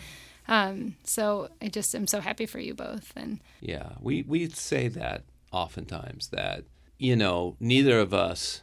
um, 0.48 0.96
so 1.04 1.48
I 1.62 1.68
just 1.68 1.94
am 1.94 2.06
so 2.06 2.20
happy 2.20 2.46
for 2.46 2.58
you 2.58 2.74
both. 2.74 3.12
And 3.16 3.40
Yeah, 3.60 3.90
we 4.00 4.22
we 4.26 4.48
say 4.50 4.88
that 4.88 5.24
oftentimes 5.52 6.28
that 6.28 6.64
you 6.98 7.16
know 7.16 7.56
neither 7.60 7.98
of 8.00 8.12
us. 8.12 8.62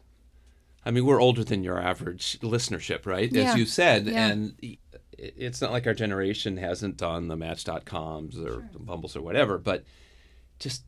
I 0.85 0.91
mean, 0.91 1.05
we're 1.05 1.21
older 1.21 1.45
than 1.45 1.63
your 1.63 1.79
average 1.81 2.39
listenership, 2.41 3.05
right? 3.05 3.31
Yeah. 3.31 3.51
As 3.51 3.55
you 3.57 3.65
said, 3.65 4.05
Yeah. 4.05 4.27
and 4.27 4.77
it's 5.17 5.61
not 5.61 5.71
like 5.71 5.87
our 5.87 5.93
generation 5.93 6.57
hasn't 6.57 6.97
done 6.97 7.29
the 7.29 7.37
Match.coms 7.37 8.37
or 8.37 8.67
the 8.73 8.79
Bumbles 8.79 9.15
or 9.15 9.21
whatever, 9.21 9.57
but 9.57 9.85
just 10.59 10.83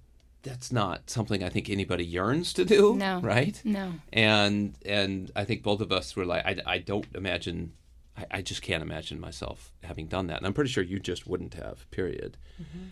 that's 0.46 0.72
not 0.72 1.10
something 1.10 1.44
I 1.44 1.50
think 1.50 1.70
anybody 1.70 2.06
yearns 2.06 2.54
to 2.54 2.64
do, 2.66 2.96
No. 2.96 3.20
right? 3.22 3.60
no, 3.66 3.94
And 4.14 4.76
and 4.86 5.32
I 5.36 5.44
think 5.46 5.64
both 5.64 5.82
of 5.82 5.92
us 5.92 6.16
were 6.16 6.26
like, 6.26 6.46
I, 6.46 6.54
I 6.76 6.78
don't 6.78 7.06
imagine, 7.14 7.74
I, 8.18 8.26
I 8.38 8.42
just 8.42 8.62
can't 8.62 8.82
imagine 8.84 9.20
myself 9.20 9.74
having 9.84 10.08
done 10.08 10.28
that, 10.28 10.38
and 10.38 10.46
I'm 10.48 10.54
pretty 10.54 10.70
sure 10.70 10.84
you 10.84 11.00
just 11.00 11.28
wouldn't 11.28 11.56
have. 11.56 11.90
Period. 11.92 12.38
Mm-hmm. 12.62 12.86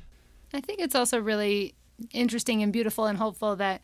I 0.58 0.62
think 0.62 0.80
it's 0.82 0.96
also 0.96 1.18
really 1.20 1.76
interesting 2.12 2.62
and 2.64 2.74
beautiful 2.74 3.06
and 3.06 3.18
hopeful 3.18 3.56
that 3.58 3.82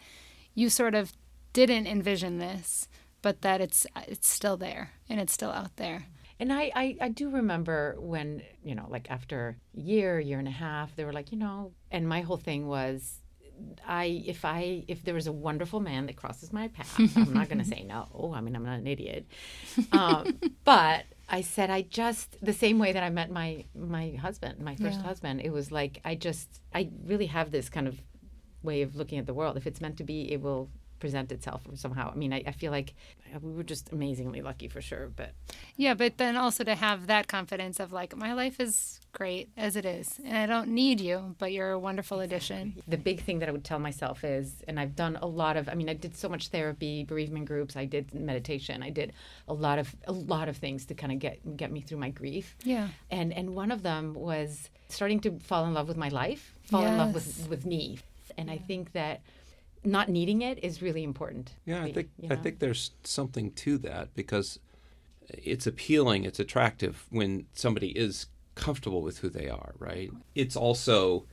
you 0.55 0.69
sort 0.69 0.95
of 0.95 1.13
didn't 1.53 1.87
envision 1.87 2.37
this, 2.39 2.87
but 3.21 3.41
that 3.41 3.61
it's 3.61 3.85
it's 4.07 4.27
still 4.27 4.57
there 4.57 4.91
and 5.09 5.19
it's 5.19 5.33
still 5.33 5.51
out 5.51 5.75
there. 5.77 6.07
And 6.41 6.53
I, 6.53 6.71
I, 6.73 6.97
I 7.01 7.09
do 7.09 7.29
remember 7.29 7.97
when, 7.99 8.41
you 8.63 8.73
know, 8.73 8.85
like 8.89 9.11
after 9.11 9.57
a 9.77 9.79
year, 9.79 10.21
year 10.21 10.39
and 10.39 10.47
a 10.47 10.51
half, 10.51 10.95
they 10.95 11.03
were 11.03 11.11
like, 11.11 11.33
you 11.33 11.37
know, 11.37 11.73
and 11.91 12.07
my 12.07 12.21
whole 12.21 12.37
thing 12.37 12.65
was 12.67 13.18
I 13.87 14.23
if 14.25 14.45
I 14.45 14.83
if 14.87 15.03
there 15.03 15.13
was 15.13 15.27
a 15.27 15.31
wonderful 15.31 15.79
man 15.79 16.05
that 16.07 16.15
crosses 16.15 16.51
my 16.53 16.67
path, 16.69 16.99
I'm 17.17 17.33
not 17.33 17.49
gonna 17.49 17.65
say 17.75 17.83
no. 17.83 18.33
I 18.35 18.41
mean 18.41 18.55
I'm 18.55 18.63
not 18.65 18.79
an 18.79 18.87
idiot. 18.87 19.25
Um, 19.91 20.39
but 20.65 21.05
I 21.29 21.41
said 21.41 21.69
I 21.69 21.81
just 21.83 22.37
the 22.43 22.53
same 22.53 22.79
way 22.79 22.91
that 22.93 23.03
I 23.03 23.09
met 23.09 23.29
my 23.31 23.65
my 23.75 24.11
husband, 24.11 24.59
my 24.59 24.75
first 24.75 24.99
Yeah. 24.99 25.05
husband, 25.07 25.41
it 25.41 25.51
was 25.51 25.71
like 25.71 26.01
I 26.05 26.15
just 26.15 26.61
I 26.73 26.89
really 27.05 27.27
have 27.27 27.51
this 27.51 27.69
kind 27.69 27.87
of 27.87 28.01
way 28.63 28.81
of 28.81 28.95
looking 28.95 29.19
at 29.19 29.25
the 29.25 29.33
world. 29.33 29.57
If 29.57 29.65
it's 29.67 29.81
meant 29.81 29.97
to 29.97 30.03
be, 30.03 30.31
it 30.31 30.41
will 30.41 30.69
present 30.99 31.31
itself 31.31 31.61
somehow. 31.75 32.11
I 32.11 32.15
mean, 32.15 32.33
I, 32.33 32.43
I 32.47 32.51
feel 32.51 32.71
like 32.71 32.93
we 33.41 33.53
were 33.53 33.63
just 33.63 33.91
amazingly 33.91 34.41
lucky 34.41 34.67
for 34.67 34.81
sure. 34.81 35.09
But 35.15 35.31
Yeah, 35.75 35.93
but 35.93 36.17
then 36.17 36.35
also 36.35 36.63
to 36.63 36.75
have 36.75 37.07
that 37.07 37.27
confidence 37.27 37.79
of 37.79 37.91
like 37.91 38.15
my 38.15 38.33
life 38.33 38.59
is 38.59 38.99
great 39.11 39.49
as 39.57 39.75
it 39.75 39.85
is, 39.85 40.19
and 40.23 40.37
I 40.37 40.45
don't 40.45 40.69
need 40.69 40.99
you, 41.01 41.35
but 41.39 41.51
you're 41.51 41.71
a 41.71 41.79
wonderful 41.79 42.19
addition. 42.19 42.81
the 42.87 42.97
big 42.97 43.21
thing 43.21 43.39
that 43.39 43.49
I 43.49 43.51
would 43.51 43.63
tell 43.63 43.79
myself 43.79 44.23
is, 44.23 44.63
and 44.67 44.79
I've 44.79 44.95
done 44.95 45.17
a 45.21 45.25
lot 45.27 45.57
of, 45.57 45.67
I 45.67 45.73
mean, 45.73 45.89
I 45.89 45.93
did 45.93 46.15
so 46.15 46.29
much 46.29 46.49
therapy, 46.49 47.03
bereavement 47.03 47.45
groups, 47.45 47.75
I 47.75 47.85
did 47.85 48.13
meditation, 48.13 48.83
I 48.83 48.89
did 48.89 49.13
a 49.47 49.53
lot 49.53 49.79
of 49.79 49.95
a 50.07 50.11
lot 50.11 50.49
of 50.49 50.57
things 50.57 50.85
to 50.85 50.93
kind 50.93 51.11
of 51.11 51.19
get 51.19 51.57
get 51.57 51.71
me 51.71 51.81
through 51.81 51.97
my 51.97 52.09
grief. 52.09 52.55
Yeah. 52.63 52.89
And 53.09 53.33
and 53.33 53.55
one 53.55 53.71
of 53.71 53.83
them 53.83 54.13
was 54.13 54.69
starting 54.89 55.19
to 55.21 55.39
fall 55.39 55.65
in 55.65 55.73
love 55.73 55.87
with 55.87 55.97
my 55.97 56.09
life, 56.09 56.53
fall 56.63 56.85
in 56.85 56.97
love 56.97 57.13
with 57.13 57.47
with 57.49 57.65
me. 57.65 57.99
And 58.37 58.49
I 58.49 58.57
think 58.57 58.93
that 58.93 59.21
not 59.83 60.09
needing 60.09 60.41
it 60.41 60.63
is 60.63 60.81
really 60.81 61.03
important. 61.03 61.53
Yeah, 61.65 61.83
I 61.83 61.91
think 61.91 62.09
you 62.19 62.29
I 62.31 62.35
think 62.35 62.59
there's 62.59 62.91
something 63.03 63.51
to 63.53 63.77
that 63.79 64.13
because 64.15 64.59
it's 65.29 65.67
appealing, 65.67 66.23
it's 66.23 66.39
attractive 66.39 67.05
when 67.09 67.45
somebody 67.53 67.89
is 67.89 68.27
comfortable 68.55 69.01
with 69.01 69.19
who 69.19 69.29
they 69.29 69.49
are, 69.49 69.73
right? 69.77 70.11
It's 70.35 70.55
also 70.55 71.25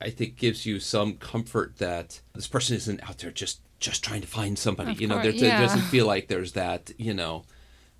I- 0.00 0.10
think 0.10 0.36
gives 0.36 0.66
you 0.66 0.80
some 0.80 1.14
comfort 1.14 1.76
that 1.76 2.20
this 2.34 2.48
person 2.48 2.76
isn't 2.76 3.02
out 3.08 3.18
there 3.18 3.30
just 3.30 3.60
just 3.78 4.02
trying 4.02 4.22
to 4.22 4.26
find 4.26 4.58
somebody. 4.58 4.92
Of 4.92 5.00
you 5.00 5.06
know, 5.06 5.20
course, 5.20 5.38
there, 5.38 5.48
yeah. 5.50 5.58
it 5.58 5.62
doesn't 5.62 5.82
feel 5.82 6.06
like 6.06 6.28
there's 6.28 6.52
that, 6.52 6.90
you 6.96 7.12
know, 7.12 7.44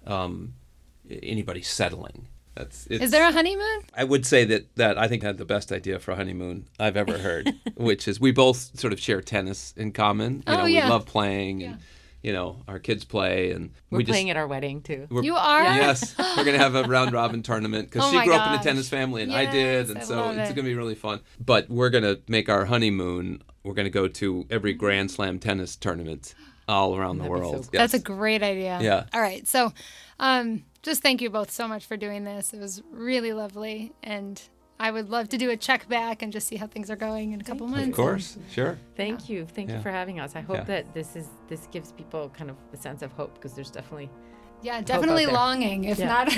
um, 0.06 0.54
anybody 1.22 1.62
settling. 1.62 2.28
That's 2.56 2.86
it's, 2.86 3.04
Is 3.04 3.10
there 3.10 3.28
a 3.28 3.32
honeymoon? 3.32 3.80
I 3.94 4.04
would 4.04 4.24
say 4.24 4.44
that 4.46 4.74
that 4.76 4.96
I 4.98 5.08
think 5.08 5.22
I 5.22 5.28
had 5.28 5.38
the 5.38 5.44
best 5.44 5.70
idea 5.72 5.98
for 5.98 6.12
a 6.12 6.16
honeymoon 6.16 6.66
I've 6.80 6.96
ever 6.96 7.18
heard, 7.18 7.52
which 7.76 8.08
is 8.08 8.18
we 8.18 8.32
both 8.32 8.78
sort 8.78 8.92
of 8.92 8.98
share 9.00 9.20
tennis 9.20 9.74
in 9.76 9.92
common. 9.92 10.36
You 10.36 10.42
Oh, 10.48 10.56
know, 10.58 10.64
yeah. 10.66 10.86
we 10.86 10.90
love 10.90 11.04
playing, 11.06 11.62
and 11.62 11.78
you 12.22 12.32
know, 12.32 12.62
our 12.66 12.78
kids 12.78 13.04
play, 13.04 13.50
and 13.52 13.70
We're 13.90 13.98
we 13.98 14.04
playing 14.04 14.26
just 14.28 14.30
at 14.36 14.40
our 14.40 14.46
wedding 14.46 14.80
too. 14.80 15.06
You 15.10 15.36
are? 15.36 15.62
yes, 15.64 16.14
we're 16.36 16.44
gonna 16.44 16.58
have 16.58 16.74
a 16.74 16.84
round 16.84 17.12
robin 17.12 17.42
tournament 17.42 17.90
because 17.90 18.04
Oh 18.06 18.10
she 18.10 18.16
my 18.16 18.24
grew 18.24 18.34
up 18.34 18.48
in 18.54 18.58
a 18.58 18.62
tennis 18.62 18.88
family 18.88 19.22
and 19.22 19.32
I 19.34 19.50
did, 19.50 19.90
and 19.90 19.98
I 19.98 20.02
so 20.02 20.16
love 20.16 20.38
it's 20.38 20.50
it. 20.50 20.54
gonna 20.56 20.66
be 20.66 20.74
really 20.74 20.94
fun. 20.94 21.20
But 21.38 21.68
we're 21.68 21.90
gonna 21.90 22.16
make 22.26 22.48
our 22.48 22.64
honeymoon. 22.64 23.42
We're 23.64 23.74
gonna 23.74 23.90
go 23.90 24.08
to 24.08 24.46
every. 24.48 24.72
Grand 24.72 25.10
Slam 25.10 25.38
tennis 25.38 25.76
tournament 25.76 26.34
all 26.68 26.96
around 26.96 27.18
the 27.18 27.24
That'd 27.24 27.36
be 27.36 27.42
so 27.44 27.50
world. 27.52 27.62
cool. 27.70 27.78
That's 27.78 27.94
a 27.94 27.98
great 27.98 28.42
idea. 28.42 28.78
Yeah. 28.80 29.04
All 29.14 29.20
right. 29.20 29.46
So, 29.46 29.72
um, 30.18 30.64
just 30.82 31.02
thank 31.02 31.20
you 31.20 31.30
both 31.30 31.50
so 31.50 31.66
much 31.68 31.84
for 31.86 31.96
doing 31.96 32.24
this. 32.24 32.52
It 32.52 32.60
was 32.60 32.82
really 32.90 33.32
lovely, 33.32 33.92
and 34.02 34.40
I 34.78 34.90
would 34.90 35.08
love 35.08 35.28
to 35.30 35.38
do 35.38 35.50
a 35.50 35.56
check 35.56 35.88
back 35.88 36.22
and 36.22 36.32
just 36.32 36.46
see 36.48 36.56
how 36.56 36.66
things 36.66 36.90
are 36.90 36.96
going 36.96 37.32
in 37.32 37.40
a 37.40 37.44
couple 37.44 37.66
months. 37.66 37.88
of 37.88 37.94
course, 37.94 38.36
sure. 38.52 38.78
Thank 38.96 39.28
you. 39.28 39.46
Thank 39.46 39.70
Yeah. 39.70 39.76
you 39.76 39.82
for 39.82 39.90
having 39.90 40.20
us. 40.20 40.36
I 40.36 40.40
hope 40.42 40.56
Yeah. 40.58 40.64
that 40.64 40.94
this 40.94 41.16
is 41.16 41.28
this 41.48 41.66
gives 41.72 41.92
people 41.92 42.28
kind 42.30 42.50
of 42.50 42.56
a 42.72 42.76
sense 42.76 43.02
of 43.02 43.10
hope 43.12 43.34
because 43.34 43.54
there's 43.54 43.70
definitely 43.70 44.10
Yeah, 44.62 44.80
definitely 44.80 45.26
longing. 45.26 45.84
If 45.84 45.98
Yeah. 45.98 46.06
not, 46.08 46.28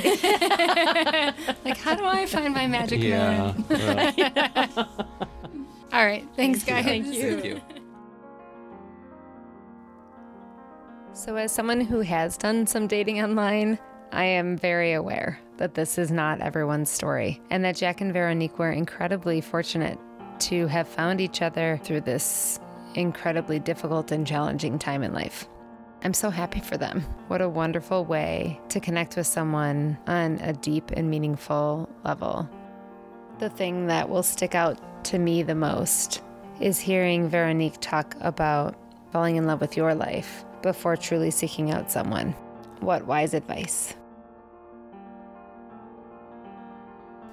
like, 1.64 1.76
how 1.78 1.94
do 1.94 2.04
I 2.04 2.26
find 2.26 2.52
my 2.54 2.66
magic 2.66 3.00
Yeah. 3.02 3.52
moon? 3.52 3.64
well, 3.68 4.88
All 5.92 6.04
right. 6.04 6.26
Thanks, 6.36 6.62
guys. 6.64 6.84
Thank 6.84 7.06
you. 7.06 7.40
thank 7.40 7.44
you. 7.44 7.60
So, 11.18 11.34
as 11.34 11.50
someone 11.50 11.80
who 11.80 11.98
has 12.02 12.36
done 12.36 12.64
some 12.64 12.86
dating 12.86 13.20
online, 13.20 13.76
I 14.12 14.22
am 14.22 14.56
very 14.56 14.92
aware 14.92 15.40
that 15.56 15.74
this 15.74 15.98
is 15.98 16.12
not 16.12 16.40
everyone's 16.40 16.90
story, 16.90 17.42
and 17.50 17.64
that 17.64 17.74
Jack 17.74 18.00
and 18.00 18.12
Veronique 18.12 18.56
were 18.56 18.70
incredibly 18.70 19.40
fortunate 19.40 19.98
to 20.38 20.68
have 20.68 20.86
found 20.86 21.20
each 21.20 21.42
other 21.42 21.80
through 21.82 22.02
this 22.02 22.60
incredibly 22.94 23.58
difficult 23.58 24.12
and 24.12 24.24
challenging 24.24 24.78
time 24.78 25.02
in 25.02 25.12
life. 25.12 25.48
I'm 26.04 26.14
so 26.14 26.30
happy 26.30 26.60
for 26.60 26.76
them. 26.76 27.00
What 27.26 27.42
a 27.42 27.48
wonderful 27.48 28.04
way 28.04 28.60
to 28.68 28.78
connect 28.78 29.16
with 29.16 29.26
someone 29.26 29.98
on 30.06 30.38
a 30.38 30.52
deep 30.52 30.92
and 30.92 31.10
meaningful 31.10 31.88
level. 32.04 32.48
The 33.40 33.50
thing 33.50 33.88
that 33.88 34.08
will 34.08 34.22
stick 34.22 34.54
out 34.54 35.04
to 35.06 35.18
me 35.18 35.42
the 35.42 35.56
most 35.56 36.22
is 36.60 36.78
hearing 36.78 37.28
Veronique 37.28 37.78
talk 37.80 38.14
about 38.20 38.76
falling 39.10 39.34
in 39.34 39.48
love 39.48 39.60
with 39.60 39.76
your 39.76 39.96
life 39.96 40.44
before 40.62 40.96
truly 40.96 41.30
seeking 41.30 41.70
out 41.70 41.90
someone. 41.90 42.34
What 42.80 43.06
wise 43.06 43.34
advice. 43.34 43.94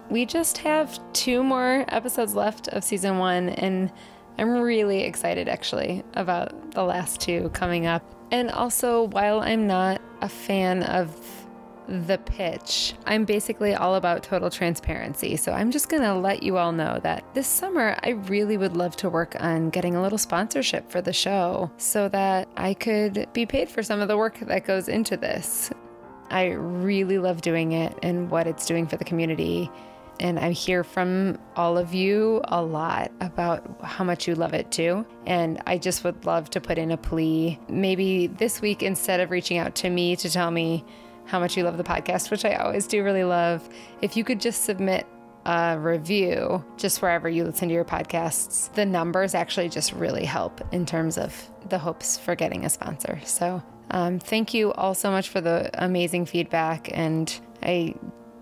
We 0.09 0.26
just 0.26 0.59
have 0.59 0.99
two 1.13 1.43
more 1.43 1.86
episodes 1.88 2.36
left 2.36 2.67
of 2.69 2.84
season 2.84 3.17
one, 3.17 3.49
and 3.49 3.91
I'm 4.38 4.49
really 4.51 5.01
excited 5.01 5.49
actually 5.49 6.03
about 6.13 6.71
the 6.71 6.84
last 6.84 7.21
two 7.21 7.49
coming 7.49 7.86
up. 7.86 8.03
And 8.32 8.51
also, 8.51 9.03
while 9.03 9.39
I'm 9.39 9.67
not 9.67 10.01
a 10.21 10.30
fan 10.30 10.84
of 10.84 11.45
the 11.88 12.17
pitch, 12.17 12.93
I'm 13.05 13.25
basically 13.25 13.73
all 13.75 13.95
about 13.95 14.23
total 14.23 14.49
transparency. 14.49 15.36
So 15.36 15.51
I'm 15.51 15.71
just 15.71 15.89
to 15.89 16.13
let 16.13 16.43
you 16.43 16.57
all 16.57 16.71
know 16.71 16.99
that 17.03 17.23
this 17.33 17.47
summer, 17.47 17.97
I 18.03 18.09
really 18.09 18.57
would 18.57 18.75
love 18.75 18.95
to 18.97 19.09
work 19.09 19.36
on 19.39 19.69
getting 19.69 19.95
a 19.95 20.01
little 20.01 20.17
sponsorship 20.17 20.89
for 20.89 21.01
the 21.01 21.13
show 21.13 21.71
so 21.77 22.09
that 22.09 22.47
I 22.57 22.73
could 22.73 23.27
be 23.33 23.45
paid 23.45 23.69
for 23.69 23.83
some 23.83 24.01
of 24.01 24.07
the 24.07 24.17
work 24.17 24.39
that 24.39 24.65
goes 24.65 24.88
into 24.88 25.17
this. 25.17 25.71
I 26.29 26.47
really 26.47 27.19
love 27.19 27.41
doing 27.41 27.73
it 27.73 27.97
and 28.01 28.29
what 28.29 28.47
it's 28.47 28.65
doing 28.65 28.88
for 28.88 28.97
the 28.97 29.05
community. 29.05 29.69
And 30.19 30.39
I 30.39 30.51
hear 30.51 30.83
from 30.83 31.38
all 31.55 31.77
of 31.77 31.93
you 31.93 32.41
a 32.45 32.61
lot 32.61 33.11
about 33.19 33.81
how 33.83 34.03
much 34.03 34.27
you 34.27 34.36
love 34.36 34.53
it 34.53 34.71
too. 34.71 35.05
And 35.25 35.61
I 35.67 35.77
just 35.77 36.03
would 36.03 36.25
love 36.25 36.49
to 36.51 36.61
put 36.61 36.77
in 36.77 36.91
a 36.91 36.97
plea. 36.97 37.59
Maybe 37.67 38.27
this 38.27 38.61
week, 38.61 38.81
instead 38.81 39.19
of 39.19 39.29
reaching 39.29 39.57
out 39.57 39.75
to 39.75 39.89
me 39.89 40.15
to 40.15 40.29
tell 40.29 40.51
me 40.51 40.86
how 41.26 41.39
much 41.39 41.57
you 41.57 41.63
love 41.63 41.78
the 41.78 41.84
podcast, 41.84 42.32
which 42.32 42.45
I 42.45 42.55
always 42.55 42.88
do 42.88 43.03
really 43.03 43.23
love, 43.23 43.67
if 44.01 44.15
you 44.15 44.23
could 44.23 44.39
just 44.39 44.63
submit 44.63 45.05
a 45.45 45.78
review 45.80 46.63
just 46.78 47.01
wherever 47.01 47.30
you 47.30 47.43
listen 47.43 47.67
to 47.67 47.73
your 47.73 47.86
podcasts, 47.86 48.73
the 48.73 48.86
numbers 48.86 49.36
actually 49.36 49.69
just 49.69 49.93
really 49.93 50.26
help 50.26 50.61
in 50.73 50.86
terms 50.86 51.17
of 51.17 51.49
the 51.69 51.78
hopes 51.78 52.17
for 52.17 52.36
getting 52.36 52.65
a 52.65 52.69
sponsor. 52.69 53.19
So 53.26 53.61
um, 53.91 54.19
thank 54.19 54.53
you 54.53 54.73
all 54.73 54.95
so 54.95 55.11
much 55.11 55.30
for 55.30 55.41
the 55.41 55.69
amazing 55.73 56.26
feedback. 56.26 56.89
And 56.97 57.34
I 57.61 57.95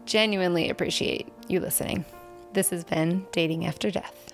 genuinely 0.05 0.69
appreciate 0.69 1.27
you 1.47 1.59
listening. 1.59 2.05
This 2.53 2.69
has 2.69 2.83
been 2.83 3.25
Dating 3.31 3.65
After 3.65 3.91
Death. 3.91 4.32